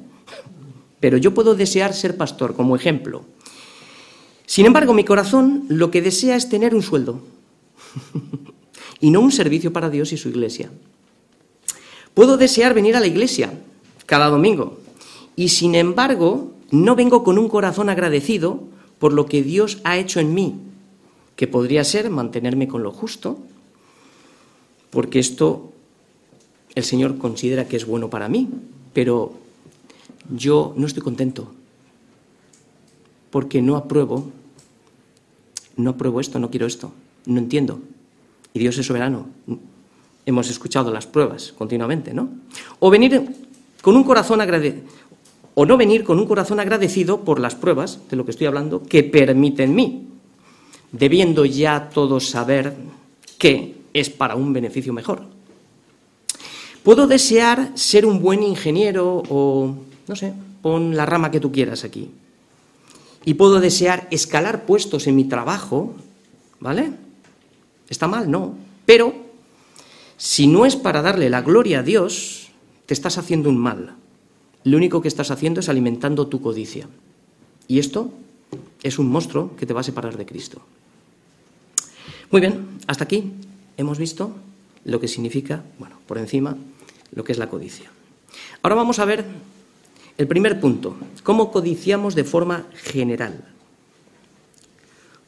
Pero 1.00 1.18
yo 1.18 1.34
puedo 1.34 1.56
desear 1.56 1.94
ser 1.94 2.18
pastor 2.18 2.56
como 2.56 2.76
ejemplo. 2.76 3.24
Sin 4.46 4.66
embargo, 4.66 4.94
mi 4.94 5.04
corazón 5.04 5.66
lo 5.70 5.92
que 5.92 6.02
desea 6.02 6.36
es 6.36 6.50
tener 6.50 6.76
un 6.76 6.82
sueldo 6.82 7.22
y 9.00 9.12
no 9.12 9.22
un 9.22 9.32
servicio 9.32 9.72
para 9.72 9.90
Dios 9.90 10.12
y 10.12 10.18
su 10.18 10.30
iglesia. 10.30 10.72
Puedo 12.14 12.36
desear 12.36 12.74
venir 12.74 12.96
a 12.96 13.00
la 13.00 13.08
iglesia 13.08 13.54
cada 14.06 14.28
domingo 14.28 14.80
y 15.36 15.50
sin 15.50 15.76
embargo 15.76 16.52
no 16.72 16.96
vengo 16.96 17.24
con 17.24 17.38
un 17.38 17.48
corazón 17.48 17.90
agradecido 17.90 18.64
por 19.00 19.14
lo 19.14 19.26
que 19.26 19.42
Dios 19.42 19.80
ha 19.84 19.98
hecho 19.98 20.20
en 20.20 20.34
mí, 20.34 20.56
que 21.36 21.48
podría 21.48 21.84
ser 21.84 22.10
mantenerme 22.10 22.68
con 22.68 22.84
lo 22.84 22.92
justo, 22.92 23.40
porque 24.90 25.20
esto 25.20 25.72
el 26.76 26.84
Señor 26.84 27.18
considera 27.18 27.68
que 27.68 27.78
es 27.78 27.86
bueno 27.86 28.10
para 28.10 28.28
mí, 28.28 28.50
pero 28.94 29.34
yo 30.36 30.74
no 30.76 30.86
estoy 30.86 31.02
contento, 31.02 31.52
porque 33.32 33.62
no 33.62 33.78
apruebo, 33.78 34.30
no 35.78 35.92
apruebo 35.92 36.20
esto, 36.20 36.40
no 36.40 36.50
quiero 36.50 36.68
esto, 36.68 36.92
no 37.26 37.40
entiendo. 37.40 37.80
Y 38.54 38.60
Dios 38.60 38.78
es 38.78 38.86
soberano. 38.86 39.28
Hemos 40.26 40.50
escuchado 40.50 40.92
las 40.92 41.08
pruebas 41.08 41.54
continuamente, 41.58 42.14
¿no? 42.14 42.30
O 42.80 42.90
venir 42.90 43.24
con 43.82 43.96
un 43.96 44.04
corazón 44.04 44.42
agradecido, 44.42 44.84
o 45.56 45.66
no 45.66 45.78
venir 45.78 46.04
con 46.04 46.20
un 46.20 46.28
corazón 46.28 46.60
agradecido 46.60 47.22
por 47.22 47.40
las 47.40 47.56
pruebas, 47.56 48.00
de 48.10 48.16
lo 48.16 48.26
que 48.26 48.32
estoy 48.32 48.48
hablando, 48.48 48.84
que 48.84 49.04
permiten 49.04 49.76
mí, 49.76 50.08
debiendo 50.92 51.46
ya 51.46 51.90
todos 51.90 52.30
saber 52.30 52.76
que 53.38 53.76
es 53.94 54.10
para 54.10 54.36
un 54.36 54.54
beneficio 54.54 54.94
mejor. 54.94 55.24
Puedo 56.84 57.08
desear 57.08 57.72
ser 57.76 58.06
un 58.06 58.22
buen 58.22 58.42
ingeniero 58.44 59.22
o, 59.30 59.76
no 60.08 60.16
sé, 60.16 60.34
pon 60.62 60.96
la 60.96 61.06
rama 61.06 61.32
que 61.32 61.40
tú 61.40 61.52
quieras 61.52 61.84
aquí. 61.84 62.10
Y 63.26 63.34
puedo 63.34 63.60
desear 63.60 64.08
escalar 64.12 64.66
puestos 64.66 65.08
en 65.08 65.16
mi 65.16 65.26
trabajo, 65.26 65.94
¿vale? 66.60 66.92
¿Está 67.90 68.08
mal? 68.08 68.32
No. 68.32 68.56
Pero 68.86 69.14
si 70.18 70.48
no 70.48 70.66
es 70.66 70.76
para 70.76 71.02
darle 71.02 71.30
la 71.30 71.42
gloria 71.42 71.80
a 71.80 71.84
Dios, 71.84 72.50
te 72.86 72.94
estás 72.94 73.18
haciendo 73.18 73.50
un 73.50 73.58
mal. 73.58 73.96
Lo 74.64 74.78
único 74.78 75.02
que 75.02 75.08
estás 75.08 75.32
haciendo 75.32 75.60
es 75.60 75.70
alimentando 75.70 76.28
tu 76.28 76.42
codicia. 76.42 76.88
Y 77.68 77.80
esto 77.80 78.12
es 78.84 79.00
un 79.00 79.10
monstruo 79.10 79.56
que 79.56 79.66
te 79.66 79.74
va 79.74 79.82
a 79.82 79.84
separar 79.84 80.18
de 80.18 80.26
Cristo. 80.26 80.62
Muy 82.32 82.42
bien, 82.42 82.80
hasta 82.88 83.06
aquí 83.06 83.32
hemos 83.78 83.98
visto 83.98 84.32
lo 84.86 85.00
que 85.00 85.08
significa, 85.08 85.64
bueno, 85.78 85.98
por 86.08 86.18
encima, 86.18 86.58
lo 87.14 87.24
que 87.24 87.32
es 87.32 87.38
la 87.38 87.50
codicia. 87.50 87.90
Ahora 88.62 88.76
vamos 88.76 89.00
a 89.00 89.06
ver 89.06 89.26
el 90.18 90.28
primer 90.28 90.60
punto, 90.60 90.98
cómo 91.24 91.52
codiciamos 91.52 92.14
de 92.16 92.24
forma 92.24 92.68
general. 92.74 93.46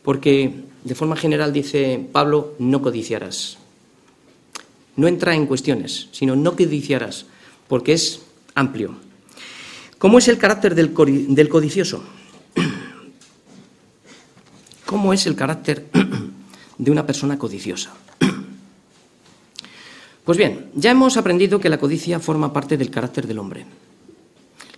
Porque 0.04 0.54
de 0.84 0.96
forma 0.96 1.16
general 1.16 1.54
dice 1.54 2.06
Pablo, 2.12 2.56
no 2.60 2.82
codiciarás. 2.82 3.58
No 4.96 5.08
entra 5.08 5.36
en 5.36 5.46
cuestiones, 5.46 6.10
sino 6.12 6.36
no 6.36 6.56
codiciarás, 6.56 7.26
porque 7.68 7.94
es 7.94 8.22
amplio. 8.56 8.96
¿Cómo 10.02 10.18
es 10.18 10.28
el 10.30 10.40
carácter 10.40 10.74
del, 10.74 10.94
codicioso? 10.94 12.04
¿Cómo 14.88 15.14
es 15.14 15.28
el 15.28 15.36
carácter 15.36 15.92
de 16.80 16.90
una 16.90 17.06
persona 17.06 17.38
codiciosa? 17.38 17.94
Pues 20.26 20.40
bien, 20.40 20.72
ya 20.76 20.92
hemos 20.92 21.18
aprendido 21.18 21.60
que 21.60 21.70
la 21.70 21.80
codicia 21.80 22.20
forma 22.20 22.54
parte 22.54 22.78
del 22.78 22.90
carácter 22.90 23.28
del 23.28 23.38
hombre. 23.38 23.66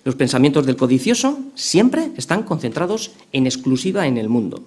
Los 0.04 0.16
pensamientos 0.16 0.66
del 0.66 0.76
codicioso 0.76 1.40
siempre 1.56 2.12
están 2.18 2.44
concentrados 2.44 3.12
en 3.32 3.46
exclusiva 3.46 4.08
en 4.08 4.18
el 4.18 4.28
mundo. 4.28 4.64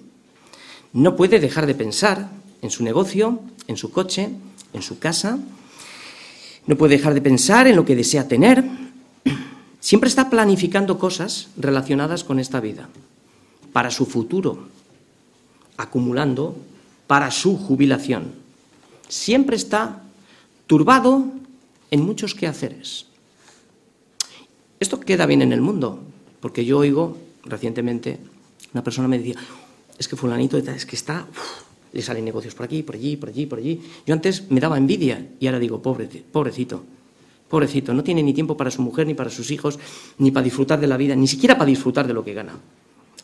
No 0.93 1.17
puede 1.17 1.39
dejar 1.39 1.67
de 1.67 1.75
pensar 1.75 2.31
en 2.63 2.71
su 2.71 2.83
negocio, 2.83 3.41
en 3.67 3.77
su 3.77 3.91
coche, 3.91 4.31
en 4.73 4.83
su 4.83 4.99
casa. 4.99 5.39
No 6.67 6.77
puede 6.77 6.97
dejar 6.97 7.15
de 7.15 7.23
pensar 7.23 7.67
en 7.67 7.77
lo 7.77 7.85
que 7.85 7.97
desea 7.97 8.29
tener. 8.29 8.86
Siempre 9.87 10.09
está 10.09 10.31
planificando 10.31 10.99
cosas 10.99 11.47
relacionadas 11.57 12.25
con 12.25 12.41
esta 12.41 12.59
vida, 12.59 12.89
para 13.73 13.93
su 13.93 14.05
futuro, 14.05 14.67
acumulando 15.77 16.57
para 17.07 17.31
su 17.31 17.57
jubilación. 17.57 18.33
Siempre 19.07 19.55
está 19.55 20.03
turbado 20.67 21.27
en 21.93 22.03
muchos 22.03 22.35
quehaceres. 22.35 23.07
Esto 24.81 24.99
queda 24.99 25.25
bien 25.25 25.43
en 25.43 25.53
el 25.53 25.61
mundo, 25.61 26.03
porque 26.41 26.65
yo 26.65 26.79
oigo 26.79 27.17
recientemente, 27.45 28.19
una 28.75 28.83
persona 28.83 29.07
me 29.07 29.21
decía, 29.21 29.37
es 29.97 30.09
que 30.09 30.17
fulanito 30.17 30.59
es 30.59 30.85
que 30.85 30.97
está, 30.97 31.29
le 31.93 32.03
salen 32.03 32.25
negocios 32.25 32.57
por 32.57 32.67
aquí, 32.67 32.83
por 32.83 32.97
allí, 32.97 33.17
por 33.17 33.29
allí, 33.29 33.47
por 33.47 33.61
allí. 33.61 33.81
Yo 34.05 34.15
antes 34.15 34.51
me 34.51 34.59
daba 34.59 34.79
envidia 34.79 35.29
y 35.39 35.47
ahora 35.47 35.61
digo, 35.61 35.81
pobre, 35.81 36.09
pobrecito, 36.09 36.83
pobrecito, 37.49 37.95
no 37.95 38.03
tiene 38.03 38.23
ni 38.23 38.35
tiempo 38.35 38.57
para 38.57 38.71
su 38.71 38.83
mujer, 38.83 39.07
ni 39.07 39.15
para 39.15 39.31
sus 39.31 39.51
hijos, 39.51 39.79
ni 40.19 40.31
para 40.31 40.45
disfrutar 40.45 40.81
de 40.81 40.87
la 40.87 40.97
vida, 40.97 41.15
ni 41.15 41.29
siquiera 41.29 41.57
para 41.57 41.67
disfrutar 41.67 42.07
de 42.07 42.15
lo 42.15 42.25
que 42.25 42.35
gana. 42.35 42.55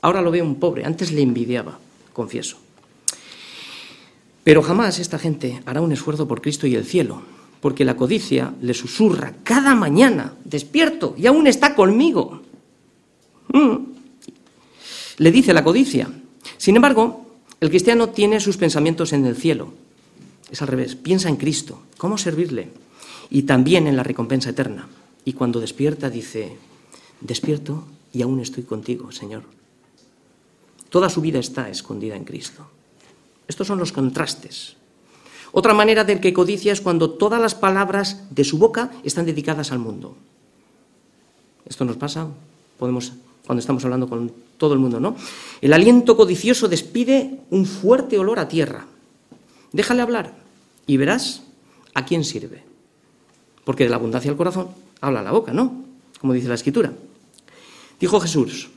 Ahora 0.00 0.22
lo 0.22 0.30
veo 0.30 0.44
un 0.44 0.56
pobre, 0.56 0.84
antes 0.84 1.12
le 1.12 1.22
envidiaba, 1.22 1.78
confieso. 2.12 2.56
Pero 4.44 4.62
jamás 4.62 4.98
esta 4.98 5.18
gente 5.18 5.62
hará 5.66 5.80
un 5.80 5.92
esfuerzo 5.92 6.26
por 6.26 6.40
Cristo 6.40 6.66
y 6.66 6.74
el 6.74 6.84
cielo, 6.84 7.22
porque 7.60 7.84
la 7.84 7.96
codicia 7.96 8.54
le 8.60 8.74
susurra 8.74 9.34
cada 9.44 9.74
mañana, 9.74 10.34
despierto, 10.44 11.14
y 11.16 11.26
aún 11.26 11.46
está 11.46 11.74
conmigo. 11.74 12.42
Mm. 13.52 13.76
Le 15.18 15.30
dice 15.30 15.52
la 15.52 15.62
codicia, 15.62 16.10
sin 16.58 16.74
embargo, 16.74 17.26
el 17.60 17.70
cristiano 17.70 18.08
tiene 18.08 18.40
sus 18.40 18.56
pensamientos 18.56 19.12
en 19.12 19.24
el 19.26 19.36
cielo. 19.36 19.72
Es 20.50 20.60
al 20.62 20.68
revés, 20.68 20.96
piensa 20.96 21.28
en 21.28 21.36
Cristo, 21.36 21.82
cómo 21.96 22.18
servirle 22.18 22.82
y 23.32 23.44
también 23.44 23.86
en 23.86 23.96
la 23.96 24.02
recompensa 24.02 24.50
eterna. 24.50 24.86
Y 25.24 25.32
cuando 25.32 25.58
despierta 25.58 26.10
dice, 26.10 26.58
despierto 27.22 27.84
y 28.12 28.20
aún 28.20 28.40
estoy 28.40 28.64
contigo, 28.64 29.10
Señor. 29.10 29.44
Toda 30.90 31.08
su 31.08 31.22
vida 31.22 31.38
está 31.38 31.70
escondida 31.70 32.14
en 32.14 32.24
Cristo. 32.24 32.68
Estos 33.48 33.66
son 33.66 33.78
los 33.78 33.90
contrastes. 33.90 34.76
Otra 35.50 35.72
manera 35.72 36.04
del 36.04 36.20
que 36.20 36.34
codicia 36.34 36.74
es 36.74 36.82
cuando 36.82 37.08
todas 37.12 37.40
las 37.40 37.54
palabras 37.54 38.24
de 38.28 38.44
su 38.44 38.58
boca 38.58 38.90
están 39.02 39.24
dedicadas 39.24 39.72
al 39.72 39.78
mundo. 39.78 40.14
Esto 41.64 41.86
nos 41.86 41.96
pasa, 41.96 42.28
podemos 42.78 43.14
cuando 43.46 43.60
estamos 43.60 43.82
hablando 43.84 44.10
con 44.10 44.30
todo 44.58 44.74
el 44.74 44.78
mundo, 44.78 45.00
¿no? 45.00 45.16
El 45.62 45.72
aliento 45.72 46.18
codicioso 46.18 46.68
despide 46.68 47.40
un 47.48 47.64
fuerte 47.64 48.18
olor 48.18 48.38
a 48.38 48.48
tierra. 48.48 48.84
Déjale 49.72 50.02
hablar 50.02 50.34
y 50.86 50.98
verás 50.98 51.42
a 51.94 52.04
quién 52.04 52.24
sirve. 52.24 52.71
Porque 53.64 53.84
de 53.84 53.90
la 53.90 53.96
abundancia 53.96 54.30
del 54.30 54.38
corazón 54.38 54.68
habla 55.00 55.22
la 55.22 55.32
boca, 55.32 55.52
¿no? 55.52 55.84
Como 56.20 56.32
dice 56.32 56.48
la 56.48 56.54
escritura. 56.54 56.92
Dijo 58.00 58.20
Jesús 58.20 58.68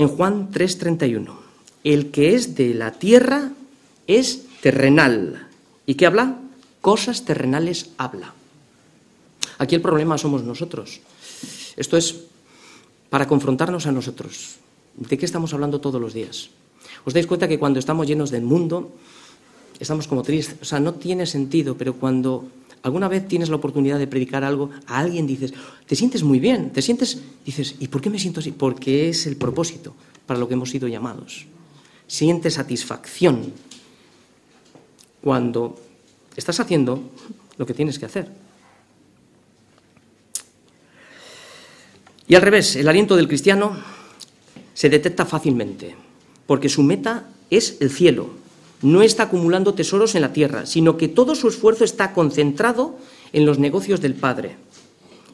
en 0.00 0.08
Juan 0.08 0.50
3:31, 0.50 1.36
el 1.84 2.10
que 2.10 2.34
es 2.34 2.54
de 2.54 2.72
la 2.72 2.92
tierra 2.92 3.52
es 4.06 4.46
terrenal. 4.62 5.48
¿Y 5.84 5.94
qué 5.94 6.06
habla? 6.06 6.38
Cosas 6.80 7.26
terrenales 7.26 7.90
habla. 7.98 8.32
Aquí 9.58 9.74
el 9.74 9.82
problema 9.82 10.16
somos 10.16 10.42
nosotros. 10.42 11.00
Esto 11.76 11.98
es 11.98 12.16
para 13.10 13.28
confrontarnos 13.28 13.86
a 13.86 13.92
nosotros. 13.92 14.56
¿De 14.96 15.18
qué 15.18 15.26
estamos 15.26 15.52
hablando 15.52 15.80
todos 15.80 16.00
los 16.00 16.14
días? 16.14 16.48
¿Os 17.04 17.12
dais 17.12 17.26
cuenta 17.26 17.46
que 17.46 17.58
cuando 17.58 17.78
estamos 17.78 18.06
llenos 18.06 18.30
del 18.30 18.42
mundo, 18.42 18.96
estamos 19.78 20.08
como 20.08 20.22
tristes, 20.22 20.56
o 20.62 20.64
sea, 20.64 20.80
no 20.80 20.94
tiene 20.94 21.26
sentido, 21.26 21.76
pero 21.76 21.94
cuando 21.94 22.48
alguna 22.82 23.08
vez 23.08 23.26
tienes 23.28 23.48
la 23.48 23.56
oportunidad 23.56 23.98
de 23.98 24.06
predicar 24.06 24.44
algo, 24.44 24.70
a 24.86 24.98
alguien 24.98 25.26
dices, 25.26 25.52
te 25.86 25.96
sientes 25.96 26.22
muy 26.22 26.40
bien, 26.40 26.70
te 26.70 26.82
sientes, 26.82 27.20
dices, 27.44 27.74
¿y 27.78 27.88
por 27.88 28.00
qué 28.00 28.10
me 28.10 28.18
siento 28.18 28.40
así? 28.40 28.52
Porque 28.52 29.08
es 29.08 29.26
el 29.26 29.36
propósito 29.36 29.94
para 30.26 30.40
lo 30.40 30.48
que 30.48 30.54
hemos 30.54 30.70
sido 30.70 30.88
llamados. 30.88 31.46
Sientes 32.06 32.54
satisfacción 32.54 33.52
cuando 35.22 35.78
estás 36.36 36.60
haciendo 36.60 37.02
lo 37.58 37.66
que 37.66 37.74
tienes 37.74 37.98
que 37.98 38.06
hacer. 38.06 38.30
Y 42.26 42.34
al 42.34 42.42
revés, 42.42 42.76
el 42.76 42.88
aliento 42.88 43.16
del 43.16 43.26
cristiano 43.26 43.76
se 44.72 44.88
detecta 44.88 45.26
fácilmente, 45.26 45.96
porque 46.46 46.68
su 46.68 46.82
meta 46.82 47.28
es 47.50 47.76
el 47.80 47.90
cielo. 47.90 48.39
No 48.82 49.02
está 49.02 49.24
acumulando 49.24 49.74
tesoros 49.74 50.14
en 50.14 50.22
la 50.22 50.32
tierra, 50.32 50.66
sino 50.66 50.96
que 50.96 51.08
todo 51.08 51.34
su 51.34 51.48
esfuerzo 51.48 51.84
está 51.84 52.12
concentrado 52.12 52.96
en 53.32 53.44
los 53.44 53.58
negocios 53.58 54.00
del 54.00 54.14
Padre. 54.14 54.56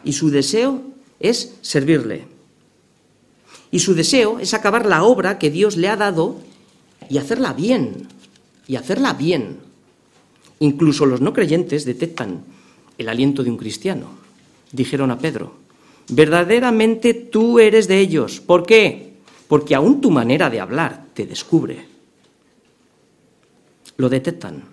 Y 0.04 0.12
su 0.12 0.30
deseo 0.30 0.82
es 1.20 1.54
servirle. 1.62 2.24
Y 3.70 3.80
su 3.80 3.94
deseo 3.94 4.38
es 4.38 4.54
acabar 4.54 4.86
la 4.86 5.04
obra 5.04 5.38
que 5.38 5.50
Dios 5.50 5.76
le 5.76 5.88
ha 5.88 5.96
dado 5.96 6.36
y 7.08 7.18
hacerla 7.18 7.52
bien. 7.52 8.08
Y 8.66 8.76
hacerla 8.76 9.12
bien. 9.12 9.58
Incluso 10.58 11.06
los 11.06 11.20
no 11.20 11.32
creyentes 11.32 11.84
detectan 11.84 12.44
el 12.98 13.08
aliento 13.08 13.44
de 13.44 13.50
un 13.50 13.56
cristiano. 13.56 14.08
Dijeron 14.72 15.10
a 15.10 15.18
Pedro, 15.18 15.54
verdaderamente 16.08 17.14
tú 17.14 17.58
eres 17.58 17.88
de 17.88 18.00
ellos. 18.00 18.40
¿Por 18.40 18.66
qué? 18.66 19.14
Porque 19.48 19.74
aún 19.74 20.00
tu 20.00 20.10
manera 20.10 20.50
de 20.50 20.60
hablar 20.60 21.06
te 21.14 21.26
descubre. 21.26 21.95
Lo 23.96 24.08
detectan. 24.08 24.64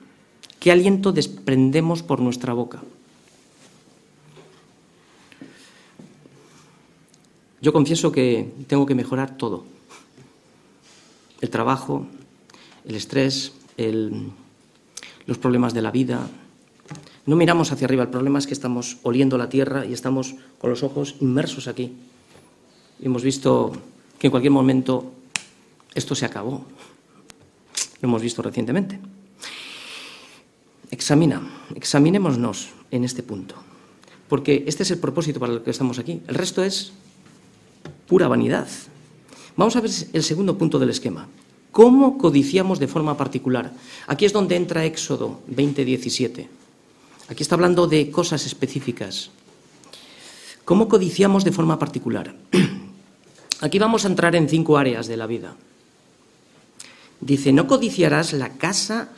¿Qué 0.59 0.71
aliento 0.71 1.11
desprendemos 1.11 2.03
por 2.03 2.19
nuestra 2.19 2.53
boca? 2.53 2.81
Yo 7.61 7.71
confieso 7.71 8.11
que 8.11 8.51
tengo 8.67 8.85
que 8.85 8.95
mejorar 8.95 9.37
todo. 9.37 9.63
El 11.39 11.49
trabajo, 11.49 12.05
el 12.85 12.95
estrés, 12.95 13.53
los 15.25 15.37
problemas 15.37 15.73
de 15.73 15.81
la 15.81 15.91
vida. 15.91 16.27
No 17.25 17.37
miramos 17.37 17.71
hacia 17.71 17.85
arriba, 17.85 18.03
el 18.03 18.09
problema 18.09 18.39
es 18.39 18.47
que 18.47 18.53
estamos 18.53 18.97
oliendo 19.03 19.37
la 19.37 19.47
tierra 19.47 19.85
y 19.85 19.93
estamos 19.93 20.35
con 20.59 20.69
los 20.69 20.83
ojos 20.83 21.15
inmersos 21.21 21.69
aquí. 21.69 21.93
Hemos 23.01 23.23
visto 23.23 23.71
que 24.19 24.27
en 24.27 24.31
cualquier 24.31 24.51
momento 24.51 25.11
esto 25.95 26.15
se 26.15 26.25
acabó. 26.25 26.65
Lo 28.03 28.09
hemos 28.09 28.21
visto 28.21 28.41
recientemente. 28.41 28.99
Examina, 30.91 31.41
examinémonos 31.73 32.67
en 32.91 33.05
este 33.05 33.23
punto, 33.23 33.55
porque 34.27 34.65
este 34.67 34.83
es 34.83 34.91
el 34.91 34.99
propósito 34.99 35.39
para 35.39 35.53
el 35.53 35.61
que 35.61 35.71
estamos 35.71 35.99
aquí. 35.99 36.19
El 36.27 36.35
resto 36.35 36.61
es 36.61 36.91
pura 38.05 38.27
vanidad. 38.27 38.67
Vamos 39.55 39.77
a 39.77 39.79
ver 39.79 39.89
el 40.11 40.21
segundo 40.21 40.57
punto 40.57 40.79
del 40.79 40.89
esquema. 40.89 41.29
¿Cómo 41.71 42.17
codiciamos 42.17 42.77
de 42.77 42.89
forma 42.89 43.15
particular? 43.15 43.71
Aquí 44.07 44.25
es 44.25 44.33
donde 44.33 44.57
entra 44.57 44.83
Éxodo 44.83 45.39
20:17. 45.47 46.49
Aquí 47.29 47.41
está 47.41 47.55
hablando 47.55 47.87
de 47.87 48.11
cosas 48.11 48.45
específicas. 48.45 49.31
¿Cómo 50.65 50.89
codiciamos 50.89 51.45
de 51.45 51.53
forma 51.53 51.79
particular? 51.79 52.35
Aquí 53.61 53.79
vamos 53.79 54.03
a 54.03 54.09
entrar 54.09 54.35
en 54.35 54.49
cinco 54.49 54.77
áreas 54.77 55.07
de 55.07 55.15
la 55.15 55.25
vida. 55.25 55.55
Dice, 57.25 57.53
no 57.53 57.67
codiciarás 57.67 58.33
la 58.33 58.57
casa, 58.57 59.09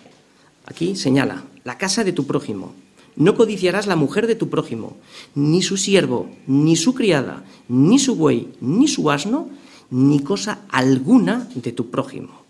aquí 0.66 0.96
señala, 0.96 1.44
la 1.64 1.80
casa 1.80 2.04
de 2.04 2.14
tu 2.14 2.28
prójimo. 2.28 2.76
No 3.16 3.34
codiciarás 3.34 3.88
la 3.88 3.96
mujer 3.96 4.28
de 4.28 4.36
tu 4.36 4.50
prójimo, 4.50 4.96
ni 5.34 5.64
su 5.64 5.76
siervo, 5.76 6.30
ni 6.46 6.76
su 6.76 6.94
criada, 6.94 7.44
ni 7.68 7.98
su 7.98 8.16
buey, 8.16 8.54
ni 8.62 8.88
su 8.88 9.10
asno, 9.10 9.50
ni 9.90 10.20
cosa 10.20 10.60
alguna 10.70 11.50
de 11.56 11.72
tu 11.72 11.90
prójimo. 11.90 12.44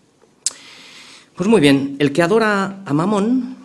Pues 1.35 1.47
muy 1.47 1.61
bien, 1.61 1.95
el 1.99 2.11
que 2.11 2.21
adora 2.21 2.83
a 2.85 2.93
Mamón 2.93 3.55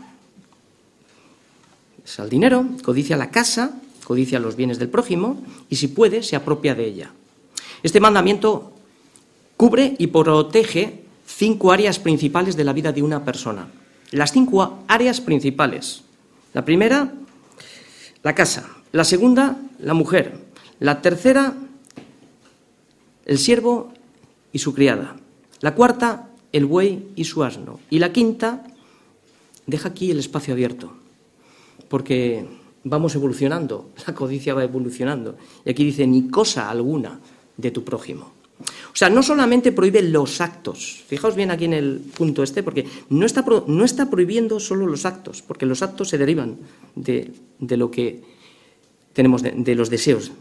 es 2.04 2.20
al 2.20 2.30
dinero, 2.30 2.66
codicia 2.84 3.16
la 3.16 3.30
casa, 3.30 3.80
codicia 4.04 4.38
los 4.38 4.54
bienes 4.54 4.78
del 4.78 4.90
prójimo 4.90 5.42
y 5.68 5.76
si 5.76 5.88
puede 5.88 6.22
se 6.22 6.36
apropia 6.36 6.76
de 6.76 6.86
ella. 6.86 7.12
Este 7.82 7.98
mandamiento 7.98 8.72
cubre 9.56 9.96
y 9.98 10.08
protege 10.08 10.99
cinco 11.40 11.72
áreas 11.72 11.98
principales 11.98 12.54
de 12.54 12.64
la 12.64 12.74
vida 12.74 12.92
de 12.92 13.02
una 13.02 13.24
persona. 13.24 13.66
Las 14.10 14.30
cinco 14.30 14.84
áreas 14.86 15.22
principales. 15.22 16.02
La 16.52 16.66
primera, 16.66 17.14
la 18.22 18.34
casa. 18.34 18.68
La 18.92 19.04
segunda, 19.04 19.56
la 19.78 19.94
mujer. 19.94 20.36
La 20.80 21.00
tercera, 21.00 21.54
el 23.24 23.38
siervo 23.38 23.94
y 24.52 24.58
su 24.58 24.74
criada. 24.74 25.16
La 25.60 25.74
cuarta, 25.74 26.28
el 26.52 26.66
buey 26.66 27.08
y 27.16 27.24
su 27.24 27.42
asno. 27.42 27.80
Y 27.88 28.00
la 28.00 28.12
quinta, 28.12 28.62
deja 29.66 29.88
aquí 29.88 30.10
el 30.10 30.18
espacio 30.18 30.52
abierto, 30.52 30.92
porque 31.88 32.44
vamos 32.84 33.14
evolucionando, 33.14 33.88
la 34.06 34.14
codicia 34.14 34.52
va 34.52 34.64
evolucionando. 34.64 35.38
Y 35.64 35.70
aquí 35.70 35.84
dice, 35.84 36.06
ni 36.06 36.28
cosa 36.28 36.68
alguna 36.68 37.18
de 37.56 37.70
tu 37.70 37.82
prójimo. 37.82 38.39
O 38.92 38.96
sea, 38.96 39.08
no 39.08 39.22
solamente 39.22 39.72
prohíbe 39.72 40.02
los 40.02 40.40
actos, 40.40 41.04
fijaos 41.06 41.36
bien 41.36 41.50
aquí 41.50 41.64
en 41.64 41.74
el 41.74 42.00
punto 42.16 42.42
este, 42.42 42.62
porque 42.62 42.86
no 43.08 43.24
está, 43.24 43.44
no 43.66 43.84
está 43.84 44.10
prohibiendo 44.10 44.58
solo 44.60 44.86
los 44.86 45.06
actos, 45.06 45.42
porque 45.42 45.66
los 45.66 45.82
actos 45.82 46.08
se 46.08 46.18
derivan 46.18 46.58
de, 46.94 47.32
lo 47.60 47.90
que 47.90 48.22
tenemos, 49.12 49.42
de 49.42 49.74
los 49.74 49.90
deseos, 49.90 50.32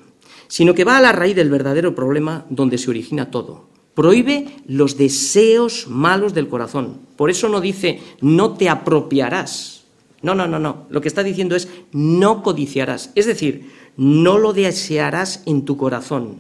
sino 0.48 0.74
que 0.74 0.84
va 0.84 0.98
a 0.98 1.02
la 1.02 1.12
raíz 1.12 1.36
del 1.36 1.50
verdadero 1.50 1.94
problema 1.94 2.46
donde 2.50 2.78
se 2.78 2.90
origina 2.90 3.30
todo, 3.30 3.70
Prohíbe 4.00 4.48
los 4.66 4.96
deseos 4.96 5.88
malos 5.90 6.34
del 6.34 6.48
corazón. 6.48 7.02
Por 7.18 7.30
eso 7.30 7.50
no 7.50 7.60
dice 7.60 8.00
no 8.22 8.54
te 8.54 8.70
apropiarás. 8.70 9.84
No, 10.22 10.36
no, 10.36 10.48
no, 10.48 10.58
no. 10.58 10.86
Lo 10.90 11.02
que 11.02 11.10
está 11.10 11.22
diciendo 11.22 11.54
es 11.54 11.68
no 11.92 12.42
codiciarás. 12.42 13.12
Es 13.16 13.26
decir, 13.26 13.70
no 13.98 14.38
lo 14.38 14.54
desearás 14.54 15.44
en 15.46 15.66
tu 15.66 15.76
corazón. 15.76 16.38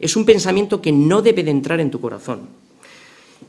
Es 0.00 0.16
un 0.16 0.24
pensamiento 0.24 0.80
que 0.80 0.90
no 0.90 1.22
debe 1.22 1.44
de 1.44 1.50
entrar 1.50 1.78
en 1.78 1.90
tu 1.90 2.00
corazón. 2.00 2.48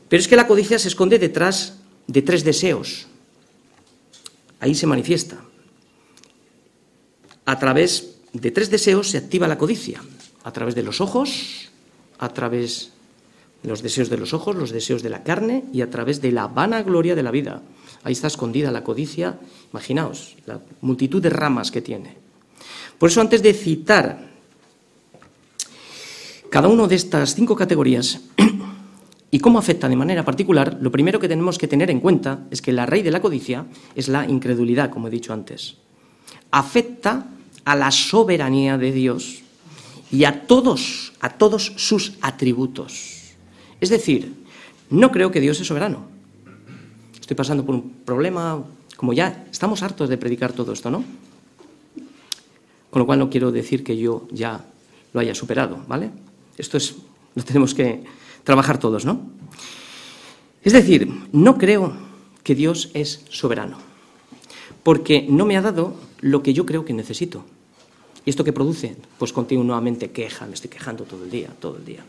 Pero 0.08 0.20
es 0.20 0.28
que 0.28 0.36
la 0.36 0.46
codicia 0.46 0.78
se 0.78 0.88
esconde 0.88 1.18
detrás 1.18 1.78
de 2.06 2.20
tres 2.20 2.44
deseos. 2.44 3.06
Ahí 4.60 4.74
se 4.74 4.86
manifiesta. 4.86 5.42
A 7.46 7.58
través 7.58 8.16
de 8.32 8.50
tres 8.50 8.70
deseos 8.70 9.08
se 9.08 9.18
activa 9.18 9.48
la 9.48 9.58
codicia. 9.58 10.02
A 10.44 10.52
través 10.52 10.74
de 10.74 10.82
los 10.82 11.00
ojos, 11.00 11.70
a 12.18 12.28
través 12.28 12.92
los 13.62 13.82
deseos 13.82 14.10
de 14.10 14.18
los 14.18 14.34
ojos, 14.34 14.56
los 14.56 14.70
deseos 14.70 15.02
de 15.02 15.10
la 15.10 15.22
carne 15.22 15.64
y 15.72 15.80
a 15.80 15.90
través 15.90 16.20
de 16.20 16.32
la 16.32 16.48
vanagloria 16.48 17.14
de 17.14 17.22
la 17.22 17.30
vida. 17.30 17.62
Ahí 18.04 18.12
está 18.12 18.26
escondida 18.26 18.72
la 18.72 18.84
codicia, 18.84 19.38
imaginaos, 19.72 20.36
la 20.46 20.60
multitud 20.80 21.22
de 21.22 21.30
ramas 21.30 21.70
que 21.70 21.80
tiene. 21.80 22.16
Por 22.98 23.10
eso 23.10 23.20
antes 23.20 23.42
de 23.42 23.54
citar 23.54 24.31
cada 26.52 26.68
una 26.68 26.86
de 26.86 26.96
estas 26.96 27.34
cinco 27.34 27.56
categorías 27.56 28.20
y 29.30 29.38
cómo 29.38 29.58
afecta 29.58 29.88
de 29.88 29.96
manera 29.96 30.22
particular, 30.22 30.76
lo 30.82 30.92
primero 30.92 31.18
que 31.18 31.26
tenemos 31.26 31.56
que 31.56 31.66
tener 31.66 31.90
en 31.90 31.98
cuenta 31.98 32.44
es 32.50 32.60
que 32.60 32.72
la 32.72 32.84
raíz 32.84 33.04
de 33.04 33.10
la 33.10 33.22
codicia 33.22 33.64
es 33.94 34.08
la 34.08 34.28
incredulidad, 34.28 34.90
como 34.90 35.08
he 35.08 35.10
dicho 35.10 35.32
antes. 35.32 35.76
Afecta 36.50 37.26
a 37.64 37.74
la 37.74 37.90
soberanía 37.90 38.76
de 38.76 38.92
Dios 38.92 39.40
y 40.10 40.24
a 40.24 40.46
todos, 40.46 41.14
a 41.20 41.30
todos 41.30 41.72
sus 41.76 42.18
atributos. 42.20 43.32
Es 43.80 43.88
decir, 43.88 44.34
no 44.90 45.10
creo 45.10 45.30
que 45.30 45.40
Dios 45.40 45.58
es 45.58 45.66
soberano. 45.66 46.04
Estoy 47.18 47.34
pasando 47.34 47.64
por 47.64 47.76
un 47.76 47.92
problema, 48.04 48.62
como 48.98 49.14
ya 49.14 49.46
estamos 49.50 49.82
hartos 49.82 50.10
de 50.10 50.18
predicar 50.18 50.52
todo 50.52 50.74
esto, 50.74 50.90
¿no? 50.90 51.02
Con 52.90 53.00
lo 53.00 53.06
cual 53.06 53.20
no 53.20 53.30
quiero 53.30 53.50
decir 53.50 53.82
que 53.82 53.96
yo 53.96 54.28
ya 54.30 54.66
lo 55.14 55.20
haya 55.20 55.34
superado, 55.34 55.82
¿vale? 55.88 56.10
Esto 56.56 56.76
es, 56.76 56.94
lo 57.34 57.42
tenemos 57.42 57.74
que 57.74 58.04
trabajar 58.44 58.78
todos, 58.78 59.04
¿no? 59.04 59.20
Es 60.62 60.72
decir, 60.72 61.08
no 61.32 61.58
creo 61.58 61.92
que 62.42 62.54
Dios 62.54 62.90
es 62.94 63.24
soberano, 63.30 63.78
porque 64.82 65.26
no 65.28 65.44
me 65.44 65.56
ha 65.56 65.62
dado 65.62 65.94
lo 66.20 66.42
que 66.42 66.54
yo 66.54 66.66
creo 66.66 66.84
que 66.84 66.92
necesito. 66.92 67.44
¿Y 68.24 68.30
esto 68.30 68.44
qué 68.44 68.52
produce? 68.52 68.96
Pues 69.18 69.32
continuamente 69.32 70.10
queja, 70.12 70.46
me 70.46 70.54
estoy 70.54 70.70
quejando 70.70 71.04
todo 71.04 71.24
el 71.24 71.30
día, 71.30 71.50
todo 71.58 71.76
el 71.76 71.84
día. 71.84 72.04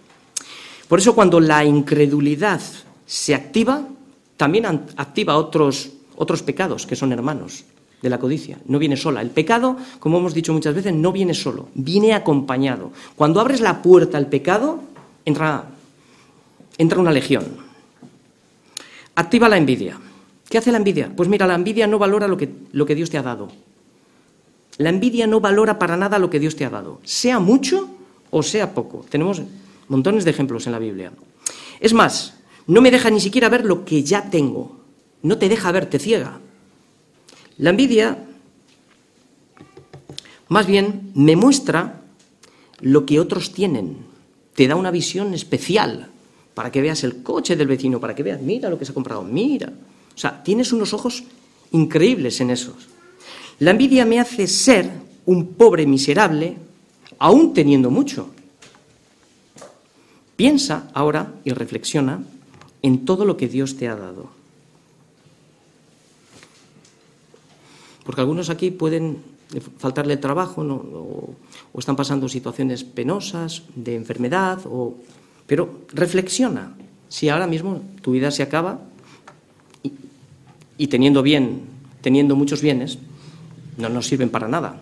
Por 0.88 1.00
eso 1.00 1.16
cuando 1.16 1.39
la 1.39 1.66
incredulidad 1.66 2.62
se 3.06 3.34
activa, 3.34 3.88
también 4.38 4.66
activa 4.98 5.38
otros, 5.38 5.91
otros 6.16 6.44
pecados 6.44 6.86
que 6.86 6.96
son 6.96 7.12
hermanos 7.12 7.66
de 8.04 8.10
la 8.10 8.20
codicia. 8.20 8.60
No 8.68 8.78
viene 8.78 8.97
sola. 8.97 9.22
El 9.22 9.30
pecado, 9.30 9.78
como 9.99 10.20
hemos 10.20 10.34
dicho 10.34 10.54
muchas 10.54 10.76
veces, 10.76 10.93
no 10.93 11.14
viene 11.14 11.34
solo, 11.34 11.70
viene 11.74 12.14
acompañado. 12.14 12.91
Cuando 13.16 13.39
abres 13.39 13.62
la 13.62 13.82
puerta 13.82 14.18
al 14.18 14.28
pecado, 14.28 14.82
entra, 15.24 15.70
entra 16.78 16.99
una 16.99 17.12
legión. 17.12 17.45
Activa 19.16 19.47
la 19.47 19.58
envidia. 19.58 19.97
¿Qué 20.49 20.58
hace 20.58 20.72
la 20.72 20.78
envidia? 20.78 21.12
Pues 21.16 21.30
mira, 21.30 21.47
la 21.47 21.56
envidia 21.56 21.88
no 21.88 21.97
valora 21.97 22.28
lo 22.28 22.36
que, 22.36 22.49
lo 22.74 22.86
que 22.86 22.93
Dios 22.93 23.10
te 23.10 23.18
ha 23.18 23.24
dado. 23.24 23.47
La 24.78 24.89
envidia 24.89 25.26
no 25.26 25.39
valora 25.39 25.80
para 25.80 25.95
nada 25.95 26.20
lo 26.20 26.30
que 26.30 26.39
Dios 26.39 26.58
te 26.58 26.66
ha 26.66 26.70
dado, 26.70 26.99
sea 27.04 27.39
mucho 27.39 27.89
o 28.32 28.43
sea 28.43 28.74
poco. 28.74 29.06
Tenemos 29.10 29.41
montones 29.88 30.26
de 30.26 30.32
ejemplos 30.32 30.66
en 30.66 30.74
la 30.74 30.80
Biblia. 30.80 31.14
Es 31.80 31.93
más, 31.93 32.34
no 32.68 32.82
me 32.82 32.91
deja 32.91 33.10
ni 33.10 33.22
siquiera 33.22 33.49
ver 33.49 33.64
lo 33.64 33.86
que 33.86 34.04
ya 34.04 34.30
tengo. 34.30 34.78
No 35.22 35.38
te 35.38 35.47
deja 35.47 35.72
ver, 35.72 35.86
te 35.86 35.99
ciega. 35.99 36.39
La 37.58 37.70
envidia, 37.70 38.18
más 40.49 40.66
bien, 40.66 41.12
me 41.14 41.36
muestra 41.36 42.01
lo 42.82 43.06
que 43.06 43.20
otros 43.20 43.54
tienen. 43.54 43.97
Te 44.56 44.68
da 44.68 44.76
una 44.76 44.91
visión 44.91 45.34
especial 45.34 46.10
para 46.54 46.72
que 46.72 46.82
veas 46.82 47.04
el 47.04 47.24
coche 47.24 47.56
del 47.56 47.68
vecino, 47.68 47.99
para 47.99 48.16
que 48.16 48.24
veas, 48.24 48.41
mira 48.41 48.70
lo 48.70 48.78
que 48.78 48.86
se 48.86 48.91
ha 48.91 48.95
comprado, 48.95 49.24
mira. 49.24 49.72
O 50.16 50.18
sea, 50.18 50.43
tienes 50.43 50.72
unos 50.74 50.93
ojos 50.93 51.24
increíbles 51.72 52.39
en 52.41 52.51
esos. 52.51 52.76
La 53.60 53.72
envidia 53.72 54.06
me 54.06 54.20
hace 54.20 54.47
ser 54.47 54.89
un 55.26 55.54
pobre 55.54 55.86
miserable, 55.86 56.58
aún 57.20 57.54
teniendo 57.54 57.89
mucho. 57.89 58.30
Piensa 60.36 60.89
ahora 60.93 61.34
y 61.43 61.51
reflexiona 61.51 62.24
en 62.82 63.06
todo 63.06 63.26
lo 63.26 63.38
que 63.38 63.47
Dios 63.47 63.78
te 63.78 63.88
ha 63.88 63.95
dado. 63.95 64.43
Porque 68.04 68.22
algunos 68.22 68.49
aquí 68.49 68.72
pueden 68.72 69.18
faltarle 69.78 70.18
trabajo 70.18 70.62
o, 70.62 71.36
están 71.80 71.95
pasando 71.95 72.28
situaciones 72.28 72.84
penosas 72.84 73.64
de 73.76 73.95
enfermedad, 73.95 74.60
pero 75.47 75.82
reflexiona 75.93 76.76
si 77.10 77.30
ahora 77.30 77.47
mismo 77.47 77.82
tu 78.01 78.12
vida 78.12 78.32
se 78.32 78.43
acaba 78.43 78.80
y 80.78 80.88
teniendo 80.88 81.22
bien, 81.22 81.62
teniendo 82.01 82.36
muchos 82.36 82.62
bienes, 82.62 82.97
no 83.78 83.89
nos 83.89 84.08
sirven 84.08 84.30
para 84.30 84.47
nada. 84.47 84.82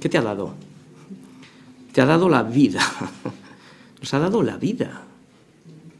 ¿Qué 0.00 0.08
te 0.08 0.18
ha 0.18 0.22
dado? 0.22 0.54
Te 1.92 2.00
ha 2.00 2.06
dado 2.06 2.28
la 2.28 2.42
vida. 2.42 2.80
Nos 4.00 4.14
ha 4.14 4.18
dado 4.18 4.42
la 4.42 4.56
vida. 4.56 5.02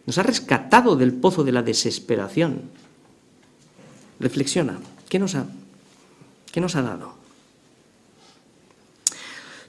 Nos 0.06 0.16
ha 0.16 0.22
rescatado 0.22 0.96
del 0.96 1.12
pozo 1.12 1.44
de 1.44 1.52
la 1.52 1.62
desesperación. 1.62 2.62
Reflexiona. 4.18 4.78
¿Qué 5.10 5.18
nos 5.18 5.34
ha, 5.34 5.44
qué 6.50 6.62
nos 6.62 6.74
ha 6.76 6.82
dado? 6.82 7.12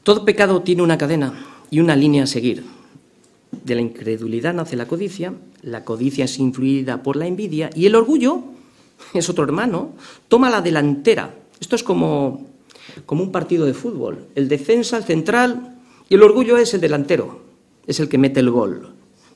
Todo 0.03 0.23
pecado 0.23 0.61
tiene 0.61 0.83
una 0.83 0.97
cadena 0.97 1.33
y 1.69 1.81
una 1.81 1.97
línea 1.97 2.23
a 2.23 2.27
seguir. 2.27 2.63
De 3.51 3.75
la 3.75 3.81
incredulidad 3.81 4.53
nace 4.53 4.77
la 4.77 4.87
codicia, 4.87 5.33
la 5.61 5.83
codicia 5.83 6.23
es 6.23 6.39
influida 6.39 7.03
por 7.03 7.17
la 7.17 7.27
envidia 7.27 7.69
y 7.75 7.87
el 7.87 7.95
orgullo 7.95 8.43
es 9.13 9.29
otro 9.29 9.43
hermano, 9.43 9.95
toma 10.29 10.49
la 10.49 10.61
delantera 10.61 11.35
esto 11.61 11.75
es 11.75 11.83
como, 11.83 12.47
como 13.05 13.23
un 13.23 13.31
partido 13.31 13.65
de 13.65 13.75
fútbol. 13.75 14.25
El 14.35 14.49
defensa, 14.49 14.97
el 14.97 15.03
central 15.03 15.77
y 16.09 16.15
el 16.15 16.23
orgullo 16.23 16.57
es 16.57 16.73
el 16.73 16.81
delantero, 16.81 17.39
es 17.85 17.99
el 17.99 18.09
que 18.09 18.17
mete 18.17 18.41
el 18.41 18.49
gol. 18.49 18.89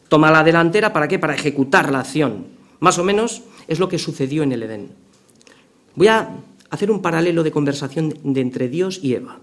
Toma 0.10 0.32
la 0.32 0.44
delantera 0.44 0.92
para 0.92 1.08
qué? 1.08 1.20
Para 1.20 1.36
ejecutar 1.36 1.92
la 1.92 2.00
acción. 2.00 2.48
Más 2.80 2.98
o 2.98 3.04
menos 3.04 3.44
es 3.68 3.80
lo 3.80 3.88
que 3.88 4.00
sucedió 4.00 4.44
en 4.44 4.52
el 4.52 4.64
Edén. 4.64 4.90
Voy 5.96 6.08
a 6.08 6.30
hacer 6.70 6.92
un 6.92 7.02
paralelo 7.02 7.44
de 7.44 7.52
conversación 7.52 8.14
de 8.24 8.42
entre 8.42 8.70
Dios 8.70 9.00
y 9.02 9.14
Eva. 9.14 9.40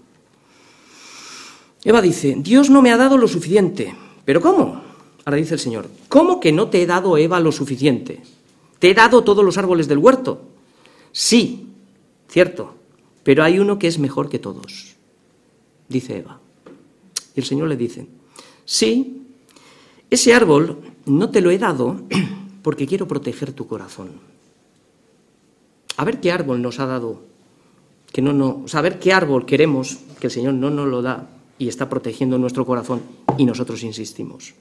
Eva 1.83 2.01
dice, 2.01 2.35
Dios 2.37 2.69
no 2.69 2.81
me 2.81 2.91
ha 2.91 2.97
dado 2.97 3.17
lo 3.17 3.27
suficiente. 3.27 3.93
¿Pero 4.25 4.41
cómo? 4.41 4.81
Ahora 5.25 5.37
dice 5.37 5.55
el 5.55 5.59
Señor, 5.59 5.89
¿cómo 6.09 6.39
que 6.39 6.51
no 6.51 6.69
te 6.69 6.81
he 6.81 6.85
dado, 6.85 7.17
Eva, 7.17 7.39
lo 7.39 7.51
suficiente? 7.51 8.21
¿Te 8.79 8.91
he 8.91 8.93
dado 8.93 9.23
todos 9.23 9.43
los 9.43 9.57
árboles 9.57 9.87
del 9.87 9.97
huerto? 9.97 10.41
Sí, 11.11 11.73
Cierto, 12.33 12.73
pero 13.21 13.43
hay 13.43 13.59
uno 13.59 13.77
que 13.77 13.85
es 13.85 13.99
mejor 13.99 14.27
que 14.27 14.39
todos, 14.39 14.95
dice 15.87 16.17
Eva. 16.17 16.39
Y 17.35 17.41
el 17.41 17.45
Señor 17.45 17.67
le 17.67 17.77
dice, 17.77 18.07
sí, 18.65 19.21
ese 20.09 20.33
árbol 20.33 20.79
no 21.05 21.29
te 21.29 21.41
lo 21.41 21.51
he 21.51 21.59
dado 21.59 22.01
porque 22.63 22.87
quiero 22.87 23.07
proteger 23.07 23.53
tu 23.53 23.67
corazón. 23.67 24.13
A 25.97 26.05
ver 26.05 26.19
qué 26.19 26.31
árbol 26.31 26.61
nos 26.61 26.79
ha 26.79 26.85
dado, 26.85 27.21
que 28.11 28.21
no, 28.21 28.33
no, 28.33 28.65
a 28.71 28.81
ver 28.81 28.99
qué 28.99 29.13
árbol 29.13 29.45
queremos 29.45 29.99
que 30.19 30.27
el 30.27 30.31
Señor 30.31 30.53
no 30.53 30.69
nos 30.69 30.87
lo 30.87 31.01
da 31.01 31.29
y 31.59 31.67
está 31.67 31.89
protegiendo 31.89 32.37
nuestro 32.37 32.65
corazón 32.65 33.01
y 33.37 33.45
nosotros 33.45 33.83
insistimos. 33.83 34.53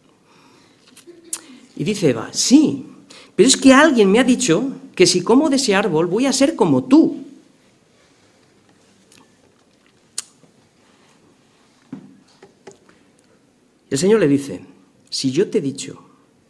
Y 1.77 1.85
dice 1.85 2.11
Eva, 2.11 2.29
sí, 2.33 2.87
pero 3.35 3.49
es 3.49 3.57
que 3.57 3.73
alguien 3.73 4.11
me 4.11 4.19
ha 4.19 4.25
dicho 4.25 4.73
que 4.95 5.07
si 5.07 5.23
como 5.23 5.49
de 5.49 5.57
ese 5.57 5.75
árbol 5.75 6.07
voy 6.07 6.27
a 6.27 6.33
ser 6.33 6.55
como 6.55 6.85
tú. 6.85 7.19
El 13.91 13.99
Señor 13.99 14.21
le 14.21 14.29
dice, 14.29 14.65
si 15.11 15.31
yo 15.33 15.51
te 15.51 15.59
he 15.59 15.61
dicho 15.61 16.03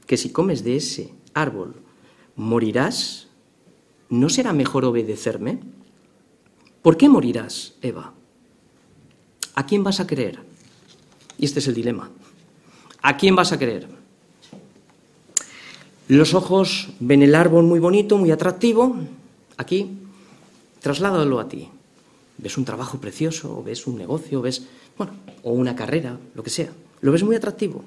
que 0.06 0.16
si 0.16 0.30
comes 0.30 0.62
de 0.62 0.76
ese 0.76 1.12
árbol 1.34 1.74
morirás, 2.36 3.28
¿no 4.12 4.28
será 4.28 4.52
mejor 4.52 4.84
obedecerme? 4.84 5.58
¿Por 6.82 6.98
qué 6.98 7.08
morirás, 7.08 7.72
Eva? 7.80 8.12
¿A 9.54 9.64
quién 9.64 9.82
vas 9.82 10.00
a 10.00 10.06
creer? 10.06 10.38
Y 11.38 11.46
este 11.46 11.60
es 11.60 11.66
el 11.66 11.74
dilema. 11.74 12.10
¿A 13.00 13.16
quién 13.16 13.34
vas 13.34 13.52
a 13.52 13.58
creer? 13.58 13.88
Los 16.08 16.34
ojos 16.34 16.90
ven 17.00 17.22
el 17.22 17.34
árbol 17.34 17.64
muy 17.64 17.80
bonito, 17.80 18.18
muy 18.18 18.30
atractivo. 18.30 18.96
Aquí, 19.56 19.90
trasládalo 20.80 21.40
a 21.40 21.48
ti. 21.48 21.70
Ves 22.36 22.58
un 22.58 22.66
trabajo 22.66 23.00
precioso, 23.00 23.60
o 23.60 23.62
ves 23.62 23.86
un 23.86 23.96
negocio, 23.96 24.42
ves, 24.42 24.62
bueno, 24.98 25.14
o 25.42 25.52
una 25.52 25.74
carrera, 25.74 26.18
lo 26.34 26.42
que 26.42 26.50
sea. 26.50 26.70
Lo 27.00 27.12
ves 27.12 27.22
muy 27.22 27.36
atractivo. 27.36 27.82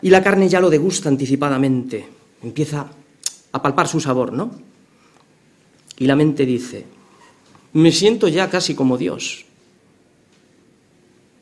Y 0.00 0.10
la 0.10 0.22
carne 0.22 0.48
ya 0.48 0.60
lo 0.60 0.70
degusta 0.70 1.08
anticipadamente, 1.08 2.08
empieza 2.40 2.86
a 3.50 3.62
palpar 3.62 3.88
su 3.88 3.98
sabor, 3.98 4.32
¿no? 4.32 4.71
Y 6.02 6.06
la 6.08 6.16
mente 6.16 6.44
dice, 6.44 6.84
me 7.74 7.92
siento 7.92 8.26
ya 8.26 8.50
casi 8.50 8.74
como 8.74 8.98
Dios. 8.98 9.44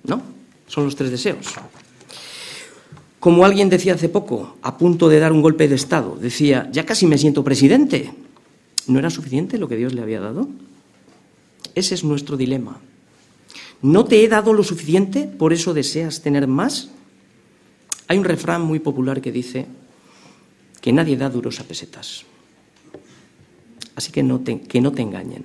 ¿No? 0.05 0.21
Son 0.67 0.85
los 0.85 0.97
tres 0.97 1.11
deseos. 1.11 1.47
Como 3.19 3.47
alguien 3.47 3.71
decía 3.71 3.95
hace 3.95 4.11
poco, 4.11 4.57
a 4.61 4.77
punto 4.77 5.09
de 5.09 5.19
dar 5.19 5.33
un 5.33 5.41
golpe 5.41 5.67
de 5.67 5.77
Estado, 5.77 6.15
decía, 6.21 6.69
ya 6.73 6.85
casi 6.85 7.07
me 7.07 7.17
siento 7.17 7.43
presidente. 7.43 8.13
¿No 8.87 8.99
era 8.99 9.09
suficiente 9.09 9.57
lo 9.57 9.67
que 9.67 9.77
Dios 9.77 9.95
le 9.95 10.03
había 10.03 10.21
dado? 10.21 10.47
Ese 11.75 11.95
es 11.95 12.05
nuestro 12.05 12.37
dilema. 12.37 12.77
¿No 13.81 14.05
te 14.05 14.23
he 14.23 14.29
dado 14.29 14.53
lo 14.53 14.63
suficiente, 14.63 15.27
por 15.27 15.55
eso 15.55 15.73
deseas 15.73 16.21
tener 16.21 16.47
más? 16.47 16.91
Hay 18.09 18.19
un 18.19 18.25
refrán 18.25 18.61
muy 18.61 18.79
popular 18.79 19.23
que 19.23 19.33
dice 19.33 19.65
que 20.83 20.93
nadie 20.93 21.17
da 21.17 21.31
duros 21.31 21.61
a 21.61 21.65
pesetas. 21.65 22.27
Así 23.97 24.13
que 24.13 24.23
no 24.23 24.41
te, 24.41 24.61
engañen. 25.03 25.45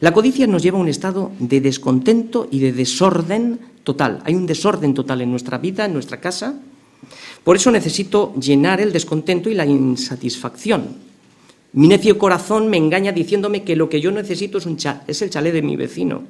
La 0.00 0.12
codicia 0.12 0.46
nos 0.46 0.62
lleva 0.62 0.78
a 0.78 0.80
un 0.80 0.88
estado 0.88 1.32
de 1.38 1.60
descontento 1.60 2.48
y 2.50 2.60
de 2.60 2.72
desorden 2.72 3.60
total. 3.84 4.22
Hay 4.24 4.34
un 4.34 4.46
desorden 4.46 4.94
total 4.94 5.20
en 5.20 5.30
nuestra 5.30 5.58
vida, 5.58 5.84
en 5.84 5.92
nuestra 5.92 6.20
casa. 6.20 6.54
Por 7.44 7.56
eso 7.56 7.70
necesito 7.70 8.34
llenar 8.34 8.80
el 8.80 8.92
descontento 8.92 9.50
y 9.50 9.54
la 9.54 9.66
insatisfacción. 9.66 11.12
Mi 11.74 11.88
necio 11.88 12.18
corazón 12.18 12.68
me 12.68 12.76
engaña 12.76 13.12
diciéndome 13.12 13.64
que 13.64 13.76
lo 13.76 13.88
que 13.88 14.00
yo 14.00 14.10
necesito 14.10 14.58
es, 14.58 14.66
un 14.66 14.76
es 15.06 15.22
el 15.22 15.30
chalet 15.30 15.54
de 15.54 15.62
mi 15.62 15.74
vecino, 15.74 16.22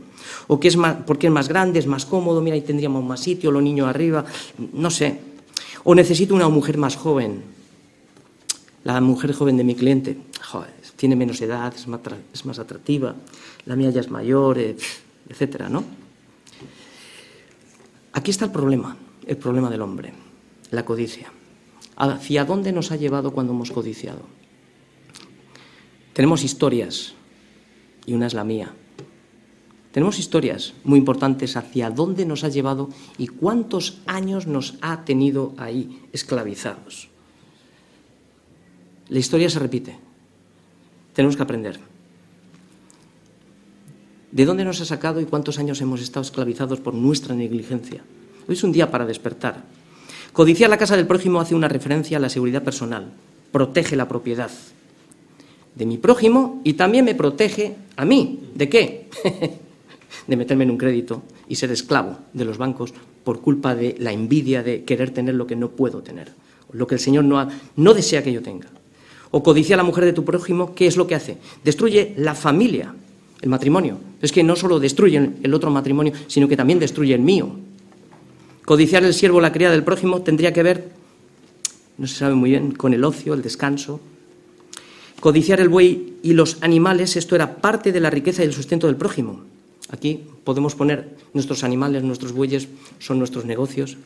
o 0.46 0.61
que 0.61 0.68
es 0.68 0.76
más, 0.76 0.98
porque 1.05 1.26
es 1.26 1.32
más 1.32 1.48
grande, 1.48 1.80
es 1.80 1.86
más 1.88 2.07
cómodo, 2.07 2.40
mira, 2.40 2.55
ahí 2.55 2.62
tendríamos 2.62 3.03
más 3.03 3.20
sitio, 3.20 3.50
los 3.50 3.62
niños 3.62 3.88
arriba, 3.88 4.24
no 4.72 4.88
sé. 4.88 5.18
O 5.82 5.96
necesito 5.96 6.34
una 6.34 6.48
mujer 6.48 6.78
más 6.78 6.94
joven. 6.94 7.42
La 8.84 9.00
mujer 9.00 9.32
joven 9.32 9.57
de 9.57 9.64
mi 9.64 9.74
cliente, 9.74 10.16
joder, 10.40 10.70
tiene 11.03 11.16
menos 11.16 11.40
edad, 11.40 11.74
es 11.74 12.46
más, 12.46 12.61
atractiva, 12.61 13.16
la 13.66 13.74
mía 13.74 13.90
ya 13.90 14.00
es 14.00 14.09
mayor, 14.09 14.57
eh, 14.57 14.76
etcétera, 15.28 15.68
¿no? 15.68 15.82
Aquí 18.12 18.30
está 18.30 18.44
el 18.44 18.53
problema, 18.53 18.96
el 19.26 19.36
problema 19.36 19.68
del 19.68 19.82
hombre, 19.82 20.12
la 20.70 20.84
codicia. 20.84 21.32
¿Hacia 21.96 22.44
dónde 22.44 22.70
nos 22.70 22.92
ha 22.92 22.96
llevado 22.96 23.32
cuando 23.32 23.53
hemos 23.53 23.72
codiciado? 23.72 24.20
Tenemos 26.12 26.44
historias, 26.44 27.14
y 28.07 28.14
una 28.14 28.28
es 28.28 28.34
la 28.34 28.44
mía. 28.44 28.72
Tenemos 29.90 30.20
historias 30.20 30.72
muy 30.84 31.00
importantes 31.00 31.57
hacia 31.57 31.90
dónde 31.90 32.24
nos 32.26 32.44
ha 32.44 32.48
llevado 32.48 32.90
y 33.18 33.26
cuántos 33.26 34.03
años 34.07 34.46
nos 34.46 34.76
ha 34.82 35.05
tenido 35.05 35.53
ahí 35.57 36.07
esclavizados. 36.12 37.09
La 39.09 39.18
historia 39.18 39.50
se 39.50 39.59
repite. 39.59 40.11
Tenemos 41.12 41.36
que 41.36 41.42
aprender. 41.42 41.78
¿De 44.30 44.44
dónde 44.44 44.64
nos 44.64 44.80
ha 44.80 44.84
sacado 44.84 45.20
y 45.20 45.26
cuántos 45.26 45.58
años 45.58 45.80
hemos 45.80 46.00
estado 46.00 46.22
esclavizados 46.22 46.80
por 46.80 46.94
nuestra 46.94 47.34
negligencia? 47.34 48.02
Hoy 48.48 48.54
es 48.54 48.64
un 48.64 48.72
día 48.72 48.90
para 48.90 49.04
despertar. 49.04 49.62
Codiciar 50.32 50.70
la 50.70 50.78
casa 50.78 50.96
del 50.96 51.06
prójimo 51.06 51.40
hace 51.40 51.54
una 51.54 51.68
referencia 51.68 52.16
a 52.16 52.20
la 52.20 52.30
seguridad 52.30 52.62
personal, 52.62 53.12
protege 53.52 53.96
la 53.96 54.08
propiedad, 54.08 54.50
de 55.74 55.86
mi 55.86 55.98
prójimo 55.98 56.60
y 56.64 56.74
también 56.74 57.04
me 57.04 57.14
protege 57.14 57.76
a 57.96 58.04
mí. 58.04 58.40
¿De 58.54 58.68
qué? 58.68 59.08
de 60.26 60.36
meterme 60.36 60.64
en 60.64 60.70
un 60.70 60.78
crédito 60.78 61.22
y 61.48 61.56
ser 61.56 61.70
esclavo 61.70 62.18
de 62.32 62.44
los 62.44 62.58
bancos 62.58 62.92
por 63.24 63.40
culpa 63.40 63.74
de 63.74 63.96
la 63.98 64.12
envidia 64.12 64.62
de 64.62 64.84
querer 64.84 65.10
tener 65.10 65.34
lo 65.34 65.46
que 65.46 65.56
no 65.56 65.70
puedo 65.70 66.02
tener, 66.02 66.32
lo 66.72 66.86
que 66.86 66.96
el 66.96 67.00
Señor 67.00 67.24
no, 67.24 67.48
no 67.76 67.94
desea 67.94 68.22
que 68.22 68.32
yo 68.32 68.42
tenga. 68.42 68.68
O 69.32 69.42
codicia 69.42 69.74
a 69.74 69.78
la 69.78 69.82
mujer 69.82 70.04
de 70.04 70.12
tu 70.12 70.24
prójimo, 70.24 70.74
¿qué 70.74 70.86
es 70.86 70.96
lo 70.96 71.08
que 71.08 71.16
hace? 71.16 71.38
Destruye 71.64 72.14
la 72.16 72.36
familia, 72.36 72.94
el 73.40 73.48
matrimonio. 73.48 73.98
Es 74.22 74.30
que 74.30 74.44
no 74.44 74.54
solo 74.54 74.78
destruye 74.78 75.30
el 75.42 75.54
otro 75.54 75.70
matrimonio, 75.70 76.12
sino 76.28 76.46
que 76.46 76.56
también 76.56 76.78
destruye 76.78 77.14
el 77.14 77.22
mío. 77.22 77.50
Codiciar 78.64 79.02
el 79.02 79.14
siervo 79.14 79.38
o 79.38 79.40
la 79.40 79.50
cría 79.50 79.72
del 79.72 79.82
prójimo 79.82 80.22
tendría 80.22 80.52
que 80.52 80.62
ver, 80.62 80.90
no 81.98 82.06
se 82.06 82.14
sabe 82.14 82.36
muy 82.36 82.50
bien, 82.50 82.70
con 82.70 82.94
el 82.94 83.02
ocio, 83.02 83.34
el 83.34 83.42
descanso, 83.42 84.00
Codiciar 85.22 85.60
el 85.60 85.68
buey 85.68 86.14
y 86.24 86.32
los 86.32 86.56
animales, 86.62 87.14
esto 87.14 87.36
era 87.36 87.54
parte 87.58 87.92
de 87.92 88.00
la 88.00 88.10
riqueza 88.10 88.42
y 88.42 88.46
el 88.46 88.52
sustento 88.52 88.88
del 88.88 88.96
prójimo. 88.96 89.42
Aquí 89.88 90.24
podemos 90.42 90.74
poner 90.74 91.16
nuestros 91.32 91.62
animales, 91.62 92.02
nuestros 92.02 92.32
bueyes, 92.32 92.66
son 92.98 93.20
nuestros 93.20 93.44
negocios. 93.44 93.98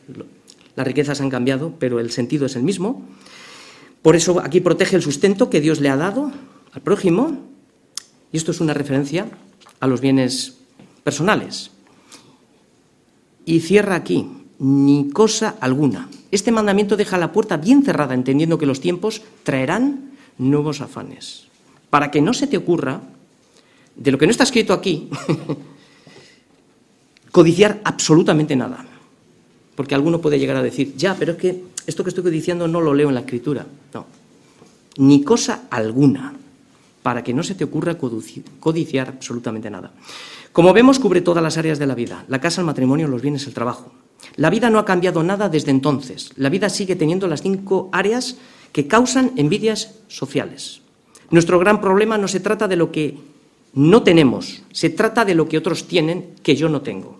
Las 0.75 0.85
riquezas 0.85 1.19
han 1.19 1.31
cambiado, 1.31 1.73
pero 1.79 1.99
el 1.99 2.11
sentido 2.11 2.45
es 2.45 2.55
el 2.55 2.61
mismo. 2.61 3.03
Por 4.07 4.15
eso 4.15 4.39
aquí 4.39 4.61
protege 4.61 4.95
el 4.95 5.01
sustento 5.01 5.49
que 5.49 5.59
Dios 5.59 5.81
le 5.81 5.89
ha 5.89 5.97
dado 5.97 6.31
al 6.71 6.81
prójimo. 6.81 7.39
Y 8.31 8.37
esto 8.37 8.51
es 8.51 8.61
una 8.61 8.73
referencia 8.73 9.27
a 9.81 9.87
los 9.87 9.99
bienes 9.99 10.59
personales. 11.03 11.71
Y 13.43 13.59
cierra 13.59 13.95
aquí, 13.95 14.25
ni 14.59 15.09
cosa 15.09 15.57
alguna. 15.59 16.07
Este 16.31 16.53
mandamiento 16.53 16.95
deja 16.95 17.17
la 17.17 17.33
puerta 17.33 17.57
bien 17.57 17.83
cerrada, 17.83 18.13
entendiendo 18.13 18.57
que 18.57 18.65
los 18.65 18.79
tiempos 18.79 19.23
traerán 19.43 20.11
nuevos 20.37 20.79
afanes. 20.79 21.47
Para 21.89 22.09
que 22.09 22.21
no 22.21 22.33
se 22.33 22.47
te 22.47 22.55
ocurra, 22.55 23.01
de 23.97 24.11
lo 24.13 24.17
que 24.17 24.25
no 24.25 24.31
está 24.31 24.45
escrito 24.45 24.71
aquí, 24.71 25.09
codiciar 27.33 27.81
absolutamente 27.83 28.55
nada. 28.55 28.85
Porque 29.75 29.95
alguno 29.95 30.21
puede 30.21 30.39
llegar 30.39 30.55
a 30.55 30.63
decir, 30.63 30.95
ya, 30.95 31.13
pero 31.13 31.33
es 31.33 31.37
que 31.37 31.76
esto 31.87 32.03
que 32.03 32.09
estoy 32.09 32.23
codiciando 32.23 32.67
no 32.67 32.81
lo 32.81 32.93
leo 32.93 33.07
en 33.07 33.15
la 33.15 33.21
escritura. 33.21 33.65
No, 33.93 34.05
ni 34.97 35.23
cosa 35.23 35.63
alguna, 35.69 36.33
para 37.01 37.23
que 37.23 37.33
no 37.33 37.43
se 37.43 37.55
te 37.55 37.63
ocurra 37.63 37.97
codiciar 37.97 39.07
absolutamente 39.07 39.69
nada. 39.69 39.91
Como 40.51 40.73
vemos, 40.73 40.99
cubre 40.99 41.21
todas 41.21 41.43
las 41.43 41.57
áreas 41.57 41.79
de 41.79 41.87
la 41.87 41.95
vida, 41.95 42.25
la 42.27 42.41
casa, 42.41 42.61
el 42.61 42.67
matrimonio, 42.67 43.07
los 43.07 43.21
bienes, 43.21 43.47
el 43.47 43.53
trabajo. 43.53 43.91
La 44.35 44.49
vida 44.49 44.69
no 44.69 44.79
ha 44.79 44.85
cambiado 44.85 45.23
nada 45.23 45.49
desde 45.49 45.71
entonces. 45.71 46.31
La 46.35 46.49
vida 46.49 46.69
sigue 46.69 46.95
teniendo 46.95 47.27
las 47.27 47.43
cinco 47.43 47.89
áreas 47.91 48.37
que 48.71 48.87
causan 48.87 49.31
envidias 49.37 49.95
sociales. 50.07 50.81
Nuestro 51.29 51.59
gran 51.59 51.79
problema 51.79 52.17
no 52.17 52.27
se 52.27 52.39
trata 52.39 52.67
de 52.67 52.75
lo 52.75 52.91
que 52.91 53.17
no 53.73 54.01
tenemos, 54.01 54.63
se 54.71 54.89
trata 54.89 55.23
de 55.25 55.35
lo 55.35 55.47
que 55.47 55.57
otros 55.57 55.87
tienen 55.87 56.33
que 56.41 56.55
yo 56.55 56.69
no 56.69 56.81
tengo. 56.81 57.19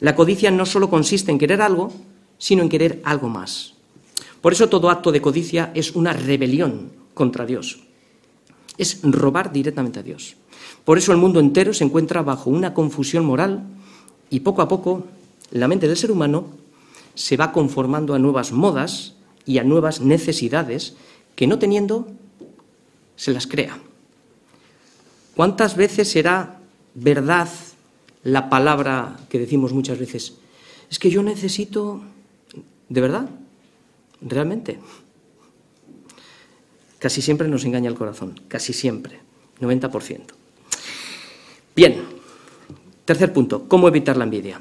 La 0.00 0.16
codicia 0.16 0.50
no 0.50 0.66
solo 0.66 0.90
consiste 0.90 1.30
en 1.30 1.38
querer 1.38 1.62
algo, 1.62 1.92
sino 2.38 2.62
en 2.62 2.68
querer 2.68 3.00
algo 3.04 3.28
más. 3.28 3.75
Por 4.46 4.52
eso 4.52 4.68
todo 4.68 4.90
acto 4.90 5.10
de 5.10 5.20
codicia 5.20 5.72
es 5.74 5.96
una 5.96 6.12
rebelión 6.12 6.92
contra 7.14 7.44
Dios. 7.44 7.80
Es 8.78 9.00
robar 9.02 9.50
directamente 9.50 9.98
a 9.98 10.04
Dios. 10.04 10.36
Por 10.84 10.98
eso 10.98 11.10
el 11.10 11.18
mundo 11.18 11.40
entero 11.40 11.74
se 11.74 11.82
encuentra 11.82 12.22
bajo 12.22 12.48
una 12.48 12.72
confusión 12.72 13.24
moral 13.24 13.64
y 14.30 14.46
poco 14.46 14.62
a 14.62 14.68
poco 14.68 15.04
la 15.50 15.66
mente 15.66 15.88
del 15.88 15.96
ser 15.96 16.12
humano 16.12 16.46
se 17.16 17.36
va 17.36 17.50
conformando 17.50 18.14
a 18.14 18.20
nuevas 18.20 18.52
modas 18.52 19.16
y 19.46 19.58
a 19.58 19.64
nuevas 19.64 20.00
necesidades 20.00 20.94
que 21.34 21.48
no 21.48 21.58
teniendo 21.58 22.06
se 23.16 23.32
las 23.32 23.48
crea. 23.48 23.80
¿Cuántas 25.34 25.74
veces 25.74 26.08
será 26.08 26.60
verdad 26.94 27.48
la 28.22 28.48
palabra 28.48 29.16
que 29.28 29.40
decimos 29.40 29.72
muchas 29.72 29.98
veces? 29.98 30.34
Es 30.88 31.00
que 31.00 31.10
yo 31.10 31.24
necesito, 31.24 32.00
¿de 32.88 33.00
verdad? 33.00 33.28
¿Realmente? 34.26 34.78
Casi 36.98 37.22
siempre 37.22 37.48
nos 37.48 37.64
engaña 37.64 37.88
el 37.88 37.96
corazón, 37.96 38.40
casi 38.48 38.72
siempre, 38.72 39.20
90%. 39.60 40.20
Bien, 41.74 42.02
tercer 43.04 43.32
punto, 43.32 43.68
¿cómo 43.68 43.88
evitar 43.88 44.16
la 44.16 44.24
envidia? 44.24 44.60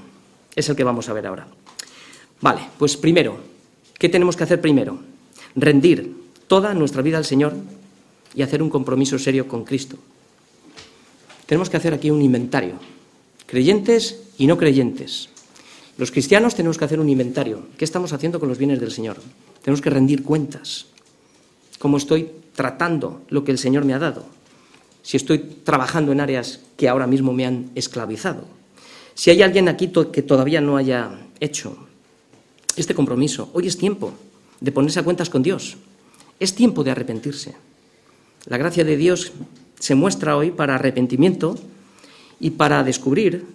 Es 0.55 0.69
el 0.69 0.75
que 0.75 0.83
vamos 0.83 1.09
a 1.09 1.13
ver 1.13 1.27
ahora. 1.27 1.47
Vale, 2.41 2.61
pues 2.77 2.97
primero, 2.97 3.39
¿Qué 3.97 4.09
tenemos 4.09 4.35
que 4.35 4.43
hacer 4.43 4.61
primero? 4.61 4.99
Rendir 5.55 6.15
toda 6.47 6.73
nuestra 6.73 7.01
vida 7.01 7.17
al 7.17 7.25
Señor 7.25 7.53
y 8.33 8.41
hacer 8.41 8.61
un 8.61 8.69
compromiso 8.69 9.17
serio 9.17 9.47
con 9.47 9.63
Cristo. 9.63 9.97
Tenemos 11.45 11.69
que 11.69 11.77
hacer 11.77 11.93
aquí 11.93 12.11
un 12.11 12.21
inventario, 12.21 12.75
creyentes 13.45 14.23
y 14.37 14.47
no 14.47 14.57
creyentes. 14.57 15.29
Los 15.97 16.11
cristianos 16.11 16.55
tenemos 16.55 16.77
que 16.77 16.85
hacer 16.85 16.99
un 16.99 17.07
inventario. 17.07 17.67
¿Qué 17.77 17.85
estamos 17.85 18.11
haciendo 18.11 18.39
con 18.39 18.49
los 18.49 18.57
bienes 18.57 18.81
del 18.81 18.91
Señor? 18.91 19.17
Tenemos 19.65 19.81
que 19.81 19.89
rendir 19.89 20.21
cuentas. 20.21 20.85
¿Cómo 21.79 21.97
estoy 21.97 22.29
tratando 22.53 23.23
lo 23.29 23.43
que 23.43 23.51
el 23.51 23.57
Señor 23.57 23.83
me 23.83 23.95
ha 23.95 23.99
dado? 23.99 24.23
Si 25.01 25.17
estoy 25.17 25.39
trabajando 25.39 26.11
en 26.11 26.21
áreas 26.21 26.59
que 26.77 26.87
ahora 26.87 27.07
mismo 27.07 27.33
me 27.33 27.47
han 27.47 27.71
esclavizado. 27.73 28.45
Si 29.15 29.31
hay 29.31 29.41
alguien 29.41 29.67
aquí 29.67 29.91
que 30.13 30.21
todavía 30.21 30.61
no 30.61 30.77
haya 30.77 31.09
hecho 31.39 31.75
este 32.75 32.93
compromiso. 32.93 33.49
Hoy 33.53 33.65
es 33.65 33.75
tiempo 33.75 34.13
de 34.61 34.71
ponerse 34.71 34.99
a 34.99 35.03
cuentas 35.03 35.31
con 35.31 35.41
Dios. 35.41 35.77
Es 36.39 36.53
tiempo 36.53 36.83
de 36.83 36.91
arrepentirse. 36.91 37.55
La 38.45 38.57
gracia 38.57 38.83
de 38.83 38.97
Dios 38.97 39.31
se 39.79 39.95
muestra 39.95 40.37
hoy 40.37 40.51
para 40.51 40.75
arrepentimiento 40.75 41.55
y 42.39 42.51
para 42.51 42.83
descubrir 42.83 43.47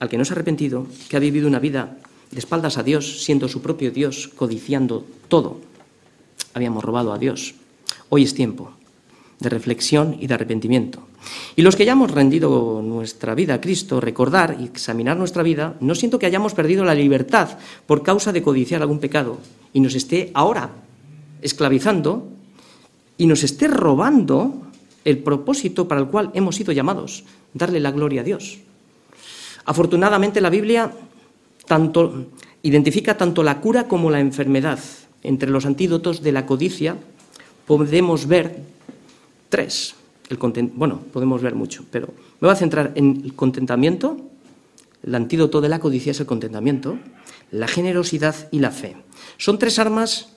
al 0.00 0.08
que 0.08 0.18
no 0.18 0.24
se 0.24 0.32
ha 0.32 0.34
arrepentido 0.34 0.88
que 1.08 1.16
ha 1.16 1.20
vivido 1.20 1.46
una 1.46 1.60
vida 1.60 1.98
de 2.32 2.38
espaldas 2.38 2.78
a 2.78 2.82
Dios, 2.82 3.22
siendo 3.22 3.46
su 3.46 3.62
propio 3.62 3.92
Dios, 3.92 4.28
codiciando 4.34 5.04
todo. 5.28 5.60
Habíamos 6.54 6.82
robado 6.82 7.12
a 7.12 7.18
Dios. 7.18 7.54
Hoy 8.08 8.24
es 8.24 8.34
tiempo 8.34 8.72
de 9.38 9.48
reflexión 9.48 10.16
y 10.18 10.26
de 10.26 10.34
arrepentimiento. 10.34 11.00
Y 11.56 11.62
los 11.62 11.76
que 11.76 11.84
ya 11.84 11.92
hemos 11.92 12.10
rendido 12.10 12.80
nuestra 12.82 13.34
vida 13.34 13.54
a 13.54 13.60
Cristo, 13.60 14.00
recordar 14.00 14.56
y 14.58 14.64
examinar 14.64 15.16
nuestra 15.16 15.42
vida, 15.42 15.76
no 15.80 15.94
siento 15.94 16.18
que 16.18 16.26
hayamos 16.26 16.54
perdido 16.54 16.84
la 16.84 16.94
libertad 16.94 17.58
por 17.86 18.02
causa 18.02 18.32
de 18.32 18.42
codiciar 18.42 18.82
algún 18.82 18.98
pecado 18.98 19.38
y 19.72 19.80
nos 19.80 19.94
esté 19.94 20.30
ahora 20.34 20.70
esclavizando 21.42 22.28
y 23.18 23.26
nos 23.26 23.42
esté 23.42 23.68
robando 23.68 24.62
el 25.04 25.18
propósito 25.18 25.88
para 25.88 26.00
el 26.00 26.06
cual 26.06 26.30
hemos 26.34 26.56
sido 26.56 26.72
llamados, 26.72 27.24
darle 27.52 27.80
la 27.80 27.90
gloria 27.90 28.22
a 28.22 28.24
Dios. 28.24 28.58
Afortunadamente 29.64 30.40
la 30.40 30.50
Biblia 30.50 30.92
tanto, 31.66 32.26
identifica 32.62 33.16
tanto 33.16 33.42
la 33.42 33.60
cura 33.60 33.88
como 33.88 34.10
la 34.10 34.20
enfermedad. 34.20 34.78
Entre 35.22 35.50
los 35.50 35.66
antídotos 35.66 36.22
de 36.22 36.32
la 36.32 36.46
codicia 36.46 36.96
podemos 37.66 38.26
ver 38.26 38.62
tres. 39.48 39.94
El 40.28 40.38
bueno, 40.74 41.00
podemos 41.12 41.42
ver 41.42 41.54
mucho, 41.54 41.84
pero 41.90 42.08
me 42.40 42.48
voy 42.48 42.50
a 42.50 42.56
centrar 42.56 42.92
en 42.94 43.22
el 43.24 43.34
contentamiento. 43.34 44.16
El 45.02 45.14
antídoto 45.14 45.60
de 45.60 45.68
la 45.68 45.80
codicia 45.80 46.12
es 46.12 46.20
el 46.20 46.26
contentamiento, 46.26 46.96
la 47.50 47.68
generosidad 47.68 48.48
y 48.50 48.60
la 48.60 48.70
fe. 48.70 48.96
Son 49.36 49.58
tres 49.58 49.78
armas 49.78 50.32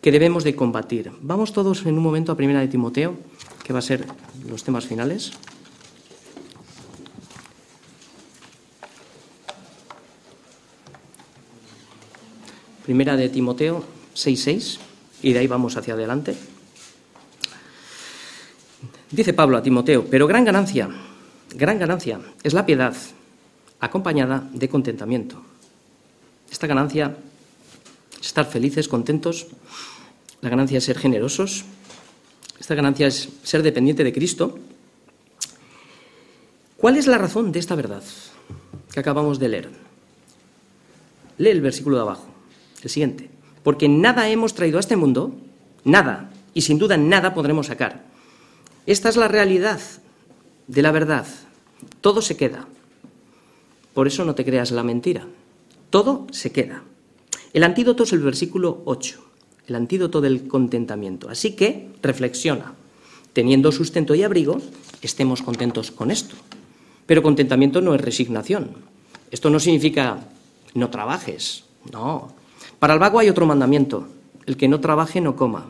que 0.00 0.12
debemos 0.12 0.44
de 0.44 0.54
combatir. 0.54 1.12
Vamos 1.20 1.52
todos 1.52 1.84
en 1.86 1.96
un 1.96 2.02
momento 2.02 2.32
a 2.32 2.36
Primera 2.36 2.60
de 2.60 2.68
Timoteo, 2.68 3.16
que 3.64 3.72
va 3.72 3.80
a 3.80 3.82
ser 3.82 4.06
los 4.48 4.64
temas 4.64 4.86
finales. 4.86 5.32
Primera 12.88 13.18
de 13.18 13.28
Timoteo 13.28 13.84
6.6, 14.14 14.78
y 15.20 15.34
de 15.34 15.40
ahí 15.40 15.46
vamos 15.46 15.76
hacia 15.76 15.92
adelante. 15.92 16.34
Dice 19.10 19.34
Pablo 19.34 19.58
a 19.58 19.62
Timoteo, 19.62 20.06
pero 20.10 20.26
gran 20.26 20.42
ganancia, 20.42 20.88
gran 21.54 21.78
ganancia 21.78 22.18
es 22.42 22.54
la 22.54 22.64
piedad 22.64 22.96
acompañada 23.80 24.48
de 24.54 24.70
contentamiento. 24.70 25.42
Esta 26.50 26.66
ganancia 26.66 27.14
es 28.18 28.26
estar 28.28 28.46
felices, 28.46 28.88
contentos, 28.88 29.48
la 30.40 30.48
ganancia 30.48 30.78
es 30.78 30.84
ser 30.84 30.96
generosos, 30.96 31.66
esta 32.58 32.74
ganancia 32.74 33.06
es 33.06 33.28
ser 33.42 33.62
dependiente 33.62 34.02
de 34.02 34.14
Cristo. 34.14 34.58
¿Cuál 36.78 36.96
es 36.96 37.06
la 37.06 37.18
razón 37.18 37.52
de 37.52 37.58
esta 37.58 37.74
verdad 37.74 38.02
que 38.90 39.00
acabamos 39.00 39.38
de 39.38 39.48
leer? 39.50 39.68
Lee 41.36 41.50
el 41.50 41.60
versículo 41.60 41.96
de 41.96 42.02
abajo, 42.02 42.37
el 42.82 42.90
siguiente. 42.90 43.30
Porque 43.62 43.88
nada 43.88 44.28
hemos 44.28 44.54
traído 44.54 44.78
a 44.78 44.80
este 44.80 44.96
mundo, 44.96 45.34
nada, 45.84 46.30
y 46.54 46.62
sin 46.62 46.78
duda 46.78 46.96
nada 46.96 47.34
podremos 47.34 47.66
sacar. 47.66 48.04
Esta 48.86 49.08
es 49.08 49.16
la 49.16 49.28
realidad 49.28 49.80
de 50.66 50.82
la 50.82 50.92
verdad. 50.92 51.26
Todo 52.00 52.22
se 52.22 52.36
queda. 52.36 52.66
Por 53.94 54.06
eso 54.06 54.24
no 54.24 54.34
te 54.34 54.44
creas 54.44 54.70
la 54.70 54.82
mentira. 54.82 55.26
Todo 55.90 56.26
se 56.30 56.52
queda. 56.52 56.82
El 57.52 57.64
antídoto 57.64 58.04
es 58.04 58.12
el 58.12 58.20
versículo 58.20 58.82
8, 58.84 59.24
el 59.66 59.74
antídoto 59.74 60.20
del 60.20 60.46
contentamiento. 60.46 61.28
Así 61.28 61.56
que 61.56 61.90
reflexiona. 62.02 62.74
teniendo 63.32 63.70
sustento 63.70 64.16
y 64.16 64.22
abrigo, 64.24 64.58
estemos 65.00 65.42
contentos 65.42 65.92
con 65.92 66.10
esto. 66.10 66.34
Pero 67.06 67.22
contentamiento 67.22 67.80
no 67.80 67.94
es 67.94 68.00
resignación. 68.00 68.70
Esto 69.30 69.48
no 69.48 69.60
significa 69.60 70.26
no 70.74 70.90
trabajes, 70.90 71.64
no. 71.92 72.34
Para 72.78 72.94
el 72.94 73.00
vago 73.00 73.18
hay 73.18 73.28
otro 73.28 73.46
mandamiento, 73.46 74.06
el 74.46 74.56
que 74.56 74.68
no 74.68 74.80
trabaje 74.80 75.20
no 75.20 75.36
coma. 75.36 75.66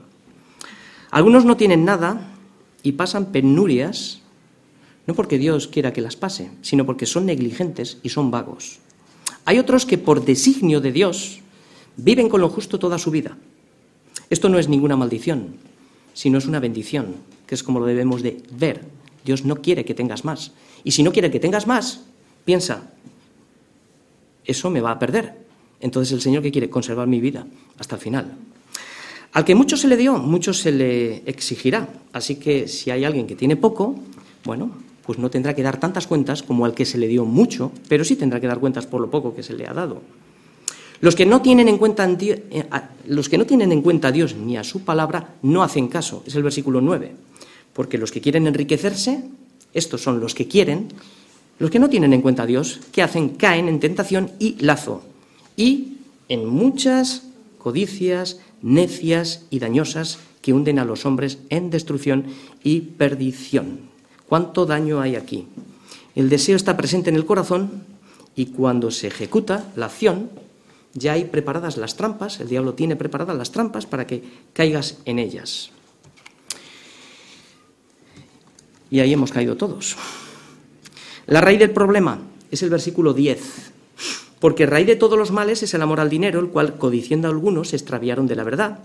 Algunos 1.11 1.45
no 1.45 1.57
tienen 1.57 1.85
nada 1.85 2.35
y 2.83 2.93
pasan 2.93 3.33
penurias, 3.33 4.21
no 5.07 5.15
porque 5.15 5.39
Dios 5.39 5.69
quiera 5.69 5.93
que 5.93 6.03
las 6.03 6.17
pase, 6.17 6.51
sino 6.61 6.85
porque 6.85 7.07
son 7.07 7.25
negligentes 7.27 7.99
y 8.03 8.11
son 8.11 8.31
vagos. 8.31 8.79
Hay 9.47 9.59
otros 9.59 9.87
que 9.87 9.97
por 9.97 10.25
designio 10.25 10.83
de 10.83 10.93
Dios 10.93 11.41
viven 11.97 12.29
con 12.29 12.43
lo 12.43 12.51
justo 12.51 12.79
toda 12.79 12.99
su 12.99 13.11
vida. 13.11 13.39
Esto 14.29 14.51
no 14.51 14.59
es 14.59 14.69
ninguna 14.69 14.97
maldición, 14.97 15.57
sino 16.13 16.37
es 16.37 16.45
una 16.45 16.61
bendición, 16.61 17.17
que 17.47 17.55
es 17.55 17.63
como 17.63 17.81
lo 17.81 17.87
debemos 17.87 18.23
de 18.23 18.43
ver. 18.53 18.85
Dios 19.25 19.47
no 19.47 19.57
quiere 19.57 19.87
que 19.87 19.95
tengas 19.95 20.27
más. 20.27 20.53
Y 20.85 20.91
si 20.91 21.03
no 21.03 21.13
quiere 21.13 21.31
que 21.31 21.41
tengas 21.41 21.67
más, 21.67 22.03
piensa, 22.45 22.91
eso 24.45 24.69
me 24.69 24.83
va 24.83 24.91
a 24.91 24.99
perder. 24.99 25.48
Entonces 25.81 26.13
el 26.13 26.21
Señor 26.21 26.43
que 26.43 26.53
quiere 26.53 26.71
conservar 26.71 27.07
mi 27.07 27.21
vida 27.21 27.47
hasta 27.79 27.97
el 27.97 28.01
final. 28.01 28.37
Al 29.33 29.45
que 29.45 29.55
mucho 29.55 29.77
se 29.77 29.89
le 29.89 29.97
dio, 29.97 30.19
mucho 30.19 30.53
se 30.53 30.73
le 30.73 31.23
exigirá. 31.27 31.89
Así 32.13 32.37
que 32.37 32.67
si 32.67 32.91
hay 32.91 33.05
alguien 33.05 33.27
que 33.27 33.37
tiene 33.37 33.57
poco, 33.57 33.95
bueno, 34.45 34.71
pues 35.05 35.19
no 35.19 35.31
tendrá 35.31 35.55
que 35.55 35.63
dar 35.63 35.79
tantas 35.79 36.07
cuentas 36.07 36.43
como 36.43 36.65
al 36.65 36.75
que 36.75 36.85
se 36.85 36.99
le 36.99 37.09
dio 37.09 37.25
mucho, 37.25 37.73
pero 37.89 38.05
sí 38.05 38.17
tendrá 38.17 38.41
que 38.41 38.47
dar 38.47 38.59
cuentas 38.59 38.87
por 38.87 39.01
lo 39.01 39.11
poco 39.11 39.35
que 39.35 39.43
se 39.43 39.55
le 39.55 39.67
ha 39.67 39.73
dado. 39.73 40.03
Los 41.01 41.15
que 41.15 41.27
no 41.27 41.41
tienen 41.41 41.69
en 41.69 41.79
cuenta, 41.79 42.09
eh, 42.11 42.65
los 43.07 43.29
que 43.29 43.39
no 43.39 43.47
tienen 43.47 43.71
en 43.71 43.83
cuenta 43.83 44.09
a 44.09 44.13
Dios 44.13 44.35
ni 44.35 44.57
a 44.57 44.65
su 44.65 44.81
palabra 44.81 45.35
no 45.43 45.63
hacen 45.63 45.89
caso, 45.89 46.25
es 46.27 46.35
el 46.35 46.43
versículo 46.43 46.81
9. 46.81 47.13
Porque 47.73 47.99
los 47.99 48.11
que 48.11 48.21
quieren 48.21 48.47
enriquecerse, 48.47 49.23
estos 49.73 50.03
son 50.03 50.19
los 50.19 50.35
que 50.35 50.49
quieren, 50.49 50.89
los 51.59 51.71
que 51.71 51.79
no 51.79 51.89
tienen 51.89 52.13
en 52.13 52.21
cuenta 52.21 52.43
a 52.43 52.47
Dios, 52.47 52.81
¿qué 52.93 53.03
hacen? 53.03 53.31
Caen 53.31 53.69
en 53.69 53.81
tentación 53.81 54.33
y 54.39 54.57
lazo. 54.61 55.03
Y 55.59 55.99
en 56.29 56.47
muchas 56.47 57.25
codicias 57.59 58.39
necias 58.63 59.45
y 59.51 59.59
dañosas 59.59 60.21
que 60.41 60.53
hunden 60.53 60.79
a 60.79 60.85
los 60.85 61.05
hombres 61.05 61.39
en 61.51 61.71
destrucción 61.71 62.27
y 62.63 62.81
perdición. 62.81 63.81
¿Cuánto 64.29 64.67
daño 64.67 65.01
hay 65.01 65.17
aquí? 65.17 65.49
El 66.15 66.29
deseo 66.29 66.55
está 66.55 66.77
presente 66.77 67.11
en 67.11 67.17
el 67.17 67.27
corazón 67.27 67.83
y 68.37 68.47
cuando 68.47 68.93
se 68.93 69.09
ejecuta 69.09 69.71
la 69.75 69.87
acción, 69.87 70.31
ya 70.95 71.15
hay 71.15 71.25
preparadas 71.25 71.77
las 71.77 71.97
trampas, 71.97 72.39
el 72.39 72.49
diablo 72.49 72.75
tiene 72.75 72.95
preparadas 72.95 73.37
las 73.37 73.51
trampas 73.51 73.85
para 73.85 74.07
que 74.07 74.23
caigas 74.53 74.99
en 75.07 75.19
ellas. 75.19 75.71
Y 78.91 79.01
ahí 79.01 79.13
hemos 79.13 79.33
caído 79.33 79.57
todos. 79.57 79.97
La 81.27 81.41
raíz 81.41 81.59
del 81.59 81.73
problema 81.73 82.21
es 82.51 82.63
el 82.63 82.71
versículo 82.71 83.13
10. 83.13 83.73
Porque 84.41 84.67
raíz 84.67 84.87
de 84.87 84.97
todos 84.97 85.19
los 85.19 85.33
males 85.33 85.63
es 85.63 85.75
el 85.75 85.83
amor 85.83 86.01
al 86.01 86.11
dinero, 86.11 86.41
el 86.41 86.49
cual, 86.49 86.77
codiciando 86.77 87.29
a 87.29 87.31
algunos, 87.31 87.69
se 87.69 87.77
extraviaron 87.77 88.27
de 88.27 88.37
la 88.37 88.45
verdad 88.45 88.81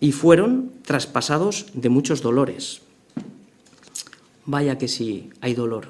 y 0.00 0.12
fueron 0.12 0.72
traspasados 0.84 1.66
de 1.74 1.88
muchos 1.88 2.22
dolores. 2.22 2.82
Vaya 4.44 4.78
que 4.78 4.88
sí, 4.88 5.30
hay 5.40 5.54
dolor. 5.54 5.88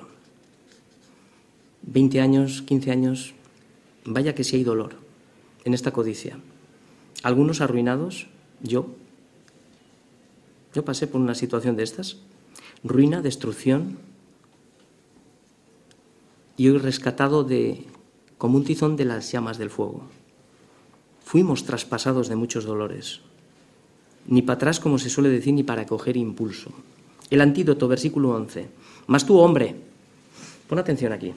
20 1.82 2.20
años, 2.20 2.62
15 2.62 2.90
años, 2.90 3.34
vaya 4.04 4.34
que 4.34 4.44
sí 4.44 4.56
hay 4.56 4.64
dolor 4.64 4.94
en 5.64 5.74
esta 5.74 5.92
codicia. 5.92 6.38
Algunos 7.22 7.60
arruinados, 7.60 8.26
yo. 8.62 8.86
Yo 10.74 10.84
pasé 10.84 11.06
por 11.06 11.20
una 11.20 11.34
situación 11.34 11.76
de 11.76 11.84
estas. 11.84 12.18
Ruina, 12.84 13.22
destrucción. 13.22 13.98
Y 16.56 16.68
hoy 16.68 16.78
rescatado 16.78 17.44
de 17.44 17.84
como 18.38 18.56
un 18.56 18.64
tizón 18.64 18.96
de 18.96 19.04
las 19.04 19.30
llamas 19.32 19.58
del 19.58 19.70
fuego. 19.70 20.02
Fuimos 21.24 21.64
traspasados 21.64 22.28
de 22.28 22.36
muchos 22.36 22.64
dolores. 22.64 23.20
Ni 24.26 24.42
para 24.42 24.56
atrás, 24.56 24.80
como 24.80 24.98
se 24.98 25.10
suele 25.10 25.28
decir, 25.28 25.54
ni 25.54 25.62
para 25.62 25.86
coger 25.86 26.16
impulso. 26.16 26.70
El 27.30 27.40
antídoto, 27.40 27.88
versículo 27.88 28.30
11. 28.30 28.68
Mas 29.06 29.24
tú, 29.24 29.38
hombre, 29.38 29.74
pon 30.68 30.78
atención 30.78 31.12
aquí. 31.12 31.32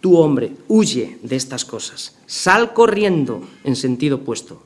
Tú, 0.00 0.16
hombre, 0.16 0.52
huye 0.68 1.18
de 1.22 1.36
estas 1.36 1.64
cosas. 1.64 2.16
Sal 2.26 2.72
corriendo 2.72 3.42
en 3.64 3.76
sentido 3.76 4.16
opuesto. 4.16 4.62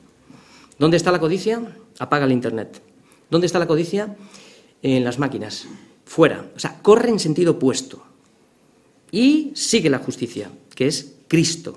¿Dónde 0.77 0.97
está 0.97 1.11
la 1.11 1.19
codicia? 1.19 1.61
Apaga 1.99 2.25
el 2.25 2.31
Internet. 2.31 2.81
¿Dónde 3.29 3.47
está 3.47 3.59
la 3.59 3.67
codicia? 3.67 4.15
En 4.81 5.03
las 5.03 5.19
máquinas. 5.19 5.67
Fuera. 6.05 6.51
O 6.55 6.59
sea, 6.59 6.79
corre 6.81 7.09
en 7.09 7.19
sentido 7.19 7.53
opuesto. 7.53 8.03
Y 9.11 9.51
sigue 9.55 9.89
la 9.89 9.99
justicia, 9.99 10.51
que 10.75 10.87
es 10.87 11.13
Cristo. 11.33 11.75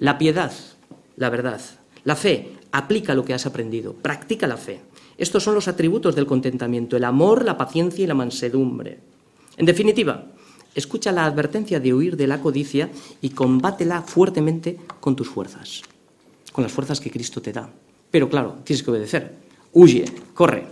La 0.00 0.18
piedad, 0.18 0.52
la 1.14 1.30
verdad. 1.30 1.60
La 2.02 2.16
fe, 2.16 2.54
aplica 2.72 3.14
lo 3.14 3.24
que 3.24 3.34
has 3.34 3.46
aprendido, 3.46 3.92
practica 3.92 4.48
la 4.48 4.56
fe. 4.56 4.80
Estos 5.16 5.44
son 5.44 5.54
los 5.54 5.68
atributos 5.68 6.16
del 6.16 6.26
contentamiento, 6.26 6.96
el 6.96 7.04
amor, 7.04 7.44
la 7.44 7.56
paciencia 7.56 8.02
y 8.02 8.08
la 8.08 8.14
mansedumbre. 8.14 8.98
En 9.56 9.64
definitiva, 9.64 10.26
escucha 10.74 11.12
la 11.12 11.24
advertencia 11.24 11.78
de 11.78 11.94
huir 11.94 12.16
de 12.16 12.26
la 12.26 12.40
codicia 12.40 12.90
y 13.20 13.28
combátela 13.30 14.02
fuertemente 14.02 14.76
con 14.98 15.14
tus 15.14 15.28
fuerzas, 15.28 15.82
con 16.50 16.64
las 16.64 16.72
fuerzas 16.72 16.98
que 16.98 17.12
Cristo 17.12 17.40
te 17.40 17.52
da. 17.52 17.70
Pero 18.10 18.28
claro, 18.28 18.56
tienes 18.64 18.82
que 18.82 18.90
obedecer. 18.90 19.36
Huye, 19.72 20.04
corre. 20.34 20.66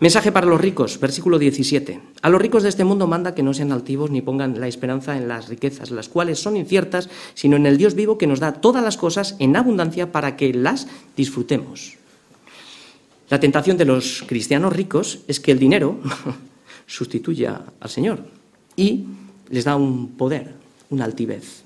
Mensaje 0.00 0.30
para 0.30 0.46
los 0.46 0.60
ricos, 0.60 1.00
versículo 1.00 1.40
17. 1.40 2.00
A 2.22 2.30
los 2.30 2.40
ricos 2.40 2.62
de 2.62 2.68
este 2.68 2.84
mundo 2.84 3.08
manda 3.08 3.34
que 3.34 3.42
no 3.42 3.52
sean 3.52 3.72
altivos 3.72 4.12
ni 4.12 4.22
pongan 4.22 4.60
la 4.60 4.68
esperanza 4.68 5.16
en 5.16 5.26
las 5.26 5.48
riquezas, 5.48 5.90
las 5.90 6.08
cuales 6.08 6.38
son 6.38 6.56
inciertas, 6.56 7.10
sino 7.34 7.56
en 7.56 7.66
el 7.66 7.78
Dios 7.78 7.94
vivo 7.94 8.16
que 8.16 8.28
nos 8.28 8.38
da 8.38 8.52
todas 8.52 8.84
las 8.84 8.96
cosas 8.96 9.34
en 9.40 9.56
abundancia 9.56 10.12
para 10.12 10.36
que 10.36 10.54
las 10.54 10.86
disfrutemos. 11.16 11.96
La 13.28 13.40
tentación 13.40 13.76
de 13.76 13.86
los 13.86 14.22
cristianos 14.28 14.72
ricos 14.72 15.18
es 15.26 15.40
que 15.40 15.50
el 15.50 15.58
dinero 15.58 15.98
sustituya 16.86 17.62
al 17.80 17.90
Señor 17.90 18.20
y 18.76 19.04
les 19.50 19.64
da 19.64 19.74
un 19.74 20.12
poder, 20.12 20.54
una 20.90 21.06
altivez. 21.06 21.64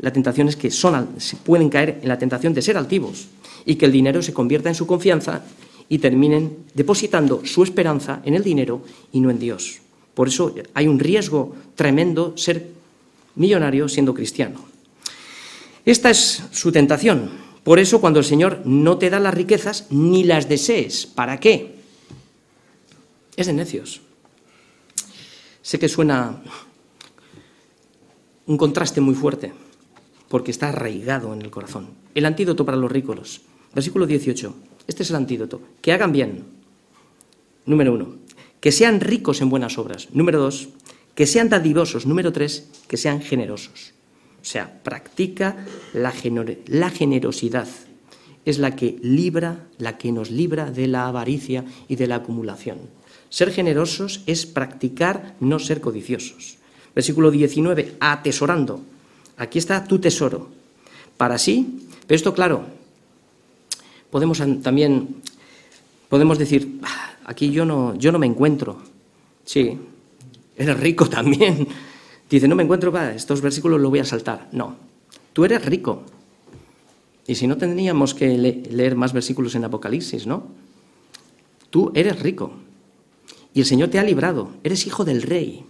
La 0.00 0.12
tentación 0.12 0.48
es 0.48 0.56
que 0.56 0.72
son, 0.72 1.10
pueden 1.44 1.68
caer 1.68 2.00
en 2.02 2.08
la 2.08 2.18
tentación 2.18 2.52
de 2.52 2.62
ser 2.62 2.76
altivos 2.76 3.28
y 3.64 3.76
que 3.76 3.86
el 3.86 3.92
dinero 3.92 4.22
se 4.22 4.34
convierta 4.34 4.68
en 4.68 4.74
su 4.74 4.88
confianza 4.88 5.44
y 5.90 5.98
terminen 5.98 6.64
depositando 6.72 7.44
su 7.44 7.64
esperanza 7.64 8.22
en 8.24 8.34
el 8.34 8.44
dinero 8.44 8.82
y 9.12 9.20
no 9.20 9.28
en 9.28 9.40
Dios. 9.40 9.80
Por 10.14 10.28
eso 10.28 10.54
hay 10.72 10.86
un 10.86 11.00
riesgo 11.00 11.54
tremendo 11.74 12.38
ser 12.38 12.68
millonario 13.34 13.88
siendo 13.88 14.14
cristiano. 14.14 14.64
Esta 15.84 16.08
es 16.08 16.44
su 16.52 16.70
tentación. 16.70 17.28
Por 17.64 17.80
eso 17.80 18.00
cuando 18.00 18.20
el 18.20 18.24
Señor 18.24 18.62
no 18.64 18.98
te 18.98 19.10
da 19.10 19.18
las 19.18 19.34
riquezas, 19.34 19.88
ni 19.90 20.22
las 20.22 20.48
desees. 20.48 21.06
¿Para 21.06 21.40
qué? 21.40 21.74
Es 23.36 23.48
de 23.48 23.52
necios. 23.52 24.00
Sé 25.62 25.78
que 25.78 25.88
suena 25.88 26.40
un 28.46 28.56
contraste 28.56 29.00
muy 29.00 29.14
fuerte, 29.14 29.52
porque 30.28 30.52
está 30.52 30.68
arraigado 30.68 31.34
en 31.34 31.42
el 31.42 31.50
corazón. 31.50 31.88
El 32.14 32.26
antídoto 32.26 32.64
para 32.64 32.76
los 32.76 32.90
ricos. 32.90 33.42
Versículo 33.74 34.06
18. 34.06 34.69
Este 34.86 35.02
es 35.02 35.10
el 35.10 35.16
antídoto. 35.16 35.60
Que 35.80 35.92
hagan 35.92 36.12
bien. 36.12 36.44
Número 37.66 37.94
uno. 37.94 38.16
Que 38.60 38.72
sean 38.72 39.00
ricos 39.00 39.40
en 39.40 39.50
buenas 39.50 39.78
obras. 39.78 40.08
Número 40.12 40.40
dos. 40.40 40.68
Que 41.14 41.26
sean 41.26 41.48
dadivosos. 41.48 42.06
Número 42.06 42.32
tres. 42.32 42.68
Que 42.88 42.96
sean 42.96 43.20
generosos. 43.20 43.92
O 44.40 44.44
sea, 44.44 44.82
practica 44.82 45.66
la, 45.92 46.10
generosidad. 46.12 47.68
Es 48.44 48.58
la 48.58 48.74
que 48.74 48.96
libra, 49.02 49.66
la 49.78 49.98
que 49.98 50.12
nos 50.12 50.30
libra 50.30 50.70
de 50.70 50.86
la 50.86 51.06
avaricia 51.06 51.64
y 51.88 51.96
de 51.96 52.06
la 52.06 52.16
acumulación. 52.16 52.78
Ser 53.28 53.52
generosos 53.52 54.22
es 54.26 54.46
practicar 54.46 55.36
no 55.40 55.58
ser 55.58 55.80
codiciosos. 55.80 56.56
Versículo 56.94 57.30
19, 57.30 57.96
atesorando. 58.00 58.80
Aquí 59.36 59.58
está 59.58 59.84
tu 59.84 59.98
tesoro. 59.98 60.48
Para 61.16 61.38
sí, 61.38 61.86
pero 62.06 62.16
esto 62.16 62.34
claro, 62.34 62.64
podemos 64.10 64.42
también 64.62 65.22
podemos 66.10 66.38
decir, 66.38 66.80
ah, 66.82 67.12
aquí 67.24 67.50
yo 67.50 67.64
no, 67.64 67.94
yo 67.94 68.12
no 68.12 68.18
me 68.18 68.26
encuentro. 68.26 68.82
Sí, 69.44 69.78
eres 70.56 70.78
rico 70.78 71.08
también. 71.08 71.66
Dice, 72.28 72.46
no 72.46 72.56
me 72.56 72.62
encuentro, 72.62 72.92
estos 73.10 73.40
versículos 73.40 73.80
los 73.80 73.90
voy 73.90 74.00
a 74.00 74.04
saltar. 74.04 74.48
No, 74.52 74.76
tú 75.32 75.44
eres 75.44 75.64
rico. 75.64 76.02
Y 77.26 77.36
si 77.36 77.46
no, 77.46 77.56
tendríamos 77.56 78.12
que 78.12 78.36
leer 78.36 78.96
más 78.96 79.12
versículos 79.12 79.54
en 79.54 79.64
Apocalipsis, 79.64 80.26
¿no? 80.26 80.48
Tú 81.70 81.92
eres 81.94 82.20
rico. 82.20 82.52
Y 83.54 83.60
el 83.60 83.66
Señor 83.66 83.88
te 83.88 84.00
ha 84.00 84.02
librado. 84.02 84.50
Eres 84.64 84.86
hijo 84.86 85.04
del 85.04 85.22
rey. 85.22 85.64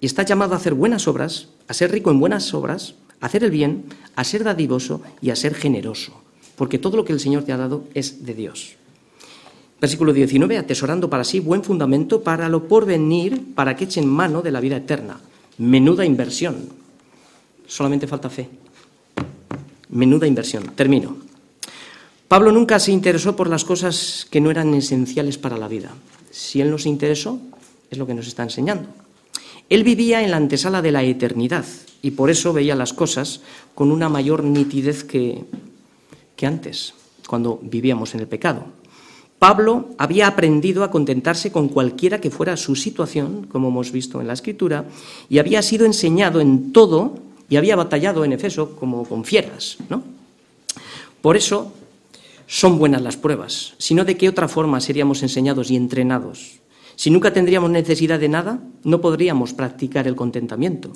Y 0.00 0.06
estás 0.06 0.26
llamado 0.26 0.54
a 0.54 0.56
hacer 0.56 0.74
buenas 0.74 1.06
obras, 1.06 1.48
a 1.68 1.74
ser 1.74 1.92
rico 1.92 2.10
en 2.10 2.18
buenas 2.18 2.52
obras, 2.54 2.96
a 3.20 3.26
hacer 3.26 3.44
el 3.44 3.52
bien, 3.52 3.84
a 4.16 4.24
ser 4.24 4.42
dadivoso 4.42 5.00
y 5.20 5.30
a 5.30 5.36
ser 5.36 5.54
generoso 5.54 6.23
porque 6.56 6.78
todo 6.78 6.96
lo 6.96 7.04
que 7.04 7.12
el 7.12 7.20
Señor 7.20 7.44
te 7.44 7.52
ha 7.52 7.56
dado 7.56 7.84
es 7.94 8.24
de 8.24 8.34
Dios. 8.34 8.76
Versículo 9.80 10.12
19, 10.12 10.56
atesorando 10.56 11.10
para 11.10 11.24
sí 11.24 11.40
buen 11.40 11.62
fundamento 11.62 12.22
para 12.22 12.48
lo 12.48 12.68
porvenir, 12.68 13.54
para 13.54 13.76
que 13.76 13.84
echen 13.84 14.06
mano 14.06 14.40
de 14.40 14.50
la 14.50 14.60
vida 14.60 14.76
eterna. 14.76 15.20
Menuda 15.58 16.04
inversión. 16.04 16.68
Solamente 17.66 18.06
falta 18.06 18.30
fe. 18.30 18.48
Menuda 19.90 20.26
inversión. 20.26 20.72
Termino. 20.74 21.18
Pablo 22.28 22.50
nunca 22.50 22.78
se 22.78 22.92
interesó 22.92 23.36
por 23.36 23.48
las 23.48 23.64
cosas 23.64 24.26
que 24.30 24.40
no 24.40 24.50
eran 24.50 24.72
esenciales 24.74 25.38
para 25.38 25.58
la 25.58 25.68
vida. 25.68 25.90
Si 26.30 26.60
él 26.60 26.70
no 26.70 26.78
se 26.78 26.88
interesó, 26.88 27.38
es 27.90 27.98
lo 27.98 28.06
que 28.06 28.14
nos 28.14 28.26
está 28.26 28.42
enseñando. 28.42 28.88
Él 29.68 29.84
vivía 29.84 30.22
en 30.22 30.30
la 30.30 30.38
antesala 30.38 30.82
de 30.82 30.92
la 30.92 31.02
eternidad 31.02 31.64
y 32.02 32.12
por 32.12 32.30
eso 32.30 32.52
veía 32.52 32.74
las 32.74 32.92
cosas 32.92 33.40
con 33.74 33.90
una 33.90 34.08
mayor 34.08 34.44
nitidez 34.44 35.04
que, 35.04 35.44
que 36.36 36.46
antes, 36.46 36.94
cuando 37.26 37.58
vivíamos 37.62 38.14
en 38.14 38.20
el 38.20 38.28
pecado. 38.28 38.64
Pablo 39.38 39.90
había 39.98 40.26
aprendido 40.26 40.84
a 40.84 40.90
contentarse 40.90 41.52
con 41.52 41.68
cualquiera 41.68 42.20
que 42.20 42.30
fuera 42.30 42.56
su 42.56 42.76
situación, 42.76 43.46
como 43.50 43.68
hemos 43.68 43.92
visto 43.92 44.20
en 44.20 44.26
la 44.26 44.32
escritura, 44.32 44.86
y 45.28 45.38
había 45.38 45.60
sido 45.60 45.84
enseñado 45.84 46.40
en 46.40 46.72
todo 46.72 47.18
y 47.48 47.56
había 47.56 47.76
batallado 47.76 48.24
en 48.24 48.32
Efeso 48.32 48.76
como 48.76 49.04
con 49.04 49.24
fieras, 49.24 49.76
¿no? 49.90 50.02
Por 51.20 51.36
eso 51.36 51.72
son 52.46 52.78
buenas 52.78 53.02
las 53.02 53.16
pruebas, 53.16 53.74
sino 53.78 54.04
de 54.04 54.16
qué 54.16 54.28
otra 54.28 54.48
forma 54.48 54.80
seríamos 54.80 55.22
enseñados 55.22 55.70
y 55.70 55.76
entrenados. 55.76 56.60
Si 56.96 57.10
nunca 57.10 57.32
tendríamos 57.32 57.70
necesidad 57.70 58.20
de 58.20 58.28
nada, 58.28 58.60
no 58.84 59.00
podríamos 59.00 59.52
practicar 59.52 60.06
el 60.06 60.16
contentamiento 60.16 60.92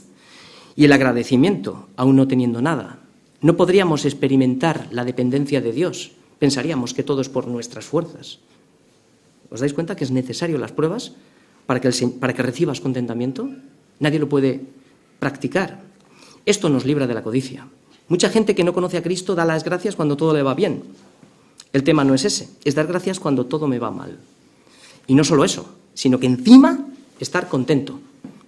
y 0.77 0.85
el 0.85 0.93
agradecimiento, 0.93 1.89
aún 1.97 2.17
no 2.17 2.29
teniendo 2.29 2.63
nada. 2.63 3.01
No 3.41 3.57
podríamos 3.57 4.05
experimentar 4.05 4.89
la 4.91 5.05
dependencia 5.05 5.61
de 5.61 5.73
Dios. 5.73 6.13
Pensaríamos 6.39 6.95
que 6.95 7.03
todo 7.03 7.21
es 7.21 7.29
por 7.29 7.47
nuestras 7.47 7.85
fuerzas. 7.85 8.39
¿Os 9.51 9.61
dais 9.61 9.73
cuenta 9.73 9.97
que 9.97 10.05
es 10.05 10.11
necesario 10.11 10.59
las 10.59 10.73
pruebas 10.73 11.15
para 11.67 11.81
que, 11.81 12.43
recibas 12.43 12.81
contentamiento? 12.81 13.49
Nadie 14.01 14.19
lo 14.19 14.29
puede 14.29 14.61
practicar. 15.19 15.81
Esto 16.47 16.69
nos 16.69 16.85
libra 16.85 17.07
de 17.07 17.15
la 17.15 17.23
codicia. 17.23 17.69
Mucha 18.09 18.29
gente 18.29 18.55
que 18.55 18.65
no 18.65 18.73
conoce 18.73 18.97
a 18.97 19.03
Cristo 19.03 19.35
da 19.35 19.45
las 19.45 19.65
gracias 19.65 19.95
cuando 19.95 20.17
todo 20.17 20.35
le 20.35 20.43
va 20.43 20.55
bien. 20.55 20.83
El 21.73 21.85
tema 21.85 22.05
no 22.05 22.15
es 22.15 22.25
ese, 22.25 22.49
es 22.65 22.75
dar 22.75 22.87
gracias 22.87 23.21
cuando 23.21 23.47
todo 23.47 23.69
me 23.69 23.79
va 23.79 23.91
mal. 23.91 24.19
Y 25.07 25.15
no 25.15 25.25
solo 25.25 25.45
eso, 25.45 25.69
sino 25.95 26.19
que 26.19 26.27
encima 26.27 26.87
estar 27.21 27.49
contento, 27.49 28.01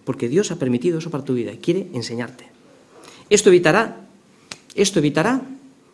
porque 0.04 0.28
Dios 0.28 0.50
ha 0.50 0.56
permitido 0.56 0.98
eso 0.98 1.10
para 1.10 1.24
tu 1.24 1.34
vida 1.34 1.52
y 1.52 1.58
quiere 1.58 1.88
enseñarte. 1.92 2.46
Esto 3.28 3.50
evitará, 3.50 4.08
esto 4.74 4.98
evitará 4.98 5.42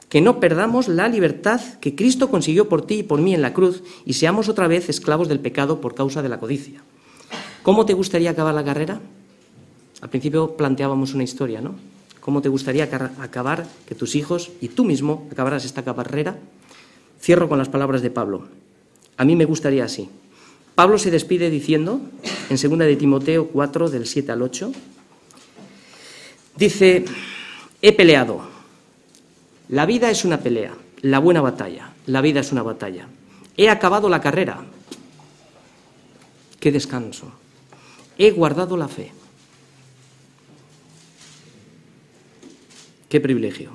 que 0.09 0.21
no 0.21 0.39
perdamos 0.39 0.89
la 0.89 1.09
libertad 1.09 1.61
que 1.81 1.95
Cristo 1.97 2.31
consiguió 2.31 2.69
por 2.69 2.87
ti 2.87 2.97
y 2.97 3.03
por 3.03 3.21
mí 3.21 3.35
en 3.35 3.43
la 3.43 3.53
cruz 3.53 3.83
y 4.05 4.15
seamos 4.15 4.49
otra 4.49 4.69
vez 4.69 4.89
esclavos 4.89 5.29
del 5.29 5.41
pecado 5.41 5.81
por 5.81 5.95
causa 5.95 6.23
de 6.23 6.29
la 6.29 6.39
codicia. 6.39 6.83
¿Cómo 7.63 7.85
te 7.87 7.95
gustaría 7.95 8.31
acabar 8.31 8.55
la 8.55 8.65
carrera? 8.65 9.01
Al 10.01 10.11
principio 10.11 10.57
planteábamos 10.57 11.15
una 11.15 11.25
historia, 11.25 11.61
¿no? 11.61 11.75
¿Cómo 12.21 12.43
te 12.43 12.49
gustaría 12.49 12.85
acabar, 13.21 13.67
que 13.87 13.95
tus 13.95 14.15
hijos 14.15 14.51
y 14.61 14.69
tú 14.69 14.85
mismo 14.85 15.27
acabaras 15.31 15.65
esta 15.65 15.85
carrera? 15.85 16.37
Cierro 17.21 17.49
con 17.49 17.59
las 17.59 17.69
palabras 17.69 18.03
de 18.03 18.11
Pablo. 18.11 18.49
A 19.17 19.25
mí 19.25 19.37
me 19.37 19.45
gustaría 19.45 19.85
así. 19.85 20.09
Pablo 20.75 20.99
se 20.99 21.11
despide 21.11 21.51
diciendo, 21.51 22.01
en 22.51 22.57
2 22.71 22.79
de 22.81 22.97
Timoteo 22.97 23.49
4, 23.49 23.91
del 23.91 24.07
7 24.07 24.33
al 24.33 24.43
8, 24.43 24.73
dice, 26.57 27.05
he 27.81 27.93
peleado. 27.93 28.56
La 29.69 29.87
vida 29.87 30.11
es 30.11 30.25
una 30.25 30.39
pelea, 30.39 30.75
la 31.03 31.19
buena 31.19 31.41
batalla. 31.41 31.93
La 32.07 32.21
vida 32.21 32.41
es 32.41 32.53
una 32.53 32.63
batalla. 32.63 33.09
He 33.57 33.69
acabado 33.69 34.09
la 34.09 34.21
carrera. 34.21 34.65
Qué 36.61 36.71
descanso. 36.71 37.33
He 38.17 38.31
guardado 38.31 38.77
la 38.77 38.89
fe. 38.89 39.13
Qué 43.09 43.21
privilegio. 43.21 43.71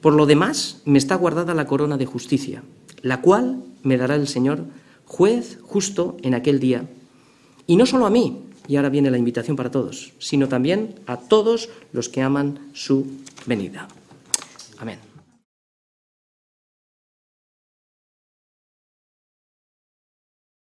Por 0.00 0.14
lo 0.14 0.26
demás, 0.26 0.82
me 0.84 0.98
está 0.98 1.14
guardada 1.14 1.54
la 1.54 1.66
corona 1.66 1.96
de 1.96 2.06
justicia, 2.06 2.62
la 3.02 3.20
cual 3.20 3.62
me 3.82 3.96
dará 3.96 4.16
el 4.16 4.26
Señor, 4.26 4.64
juez 5.06 5.58
justo 5.62 6.16
en 6.22 6.34
aquel 6.34 6.58
día. 6.58 6.88
Y 7.66 7.76
no 7.76 7.86
solo 7.86 8.06
a 8.06 8.10
mí, 8.10 8.42
y 8.66 8.76
ahora 8.76 8.88
viene 8.88 9.10
la 9.10 9.18
invitación 9.18 9.56
para 9.56 9.70
todos, 9.70 10.12
sino 10.18 10.48
también 10.48 10.96
a 11.06 11.16
todos 11.16 11.68
los 11.92 12.08
que 12.08 12.22
aman 12.22 12.70
su 12.72 13.06
venida. 13.46 13.88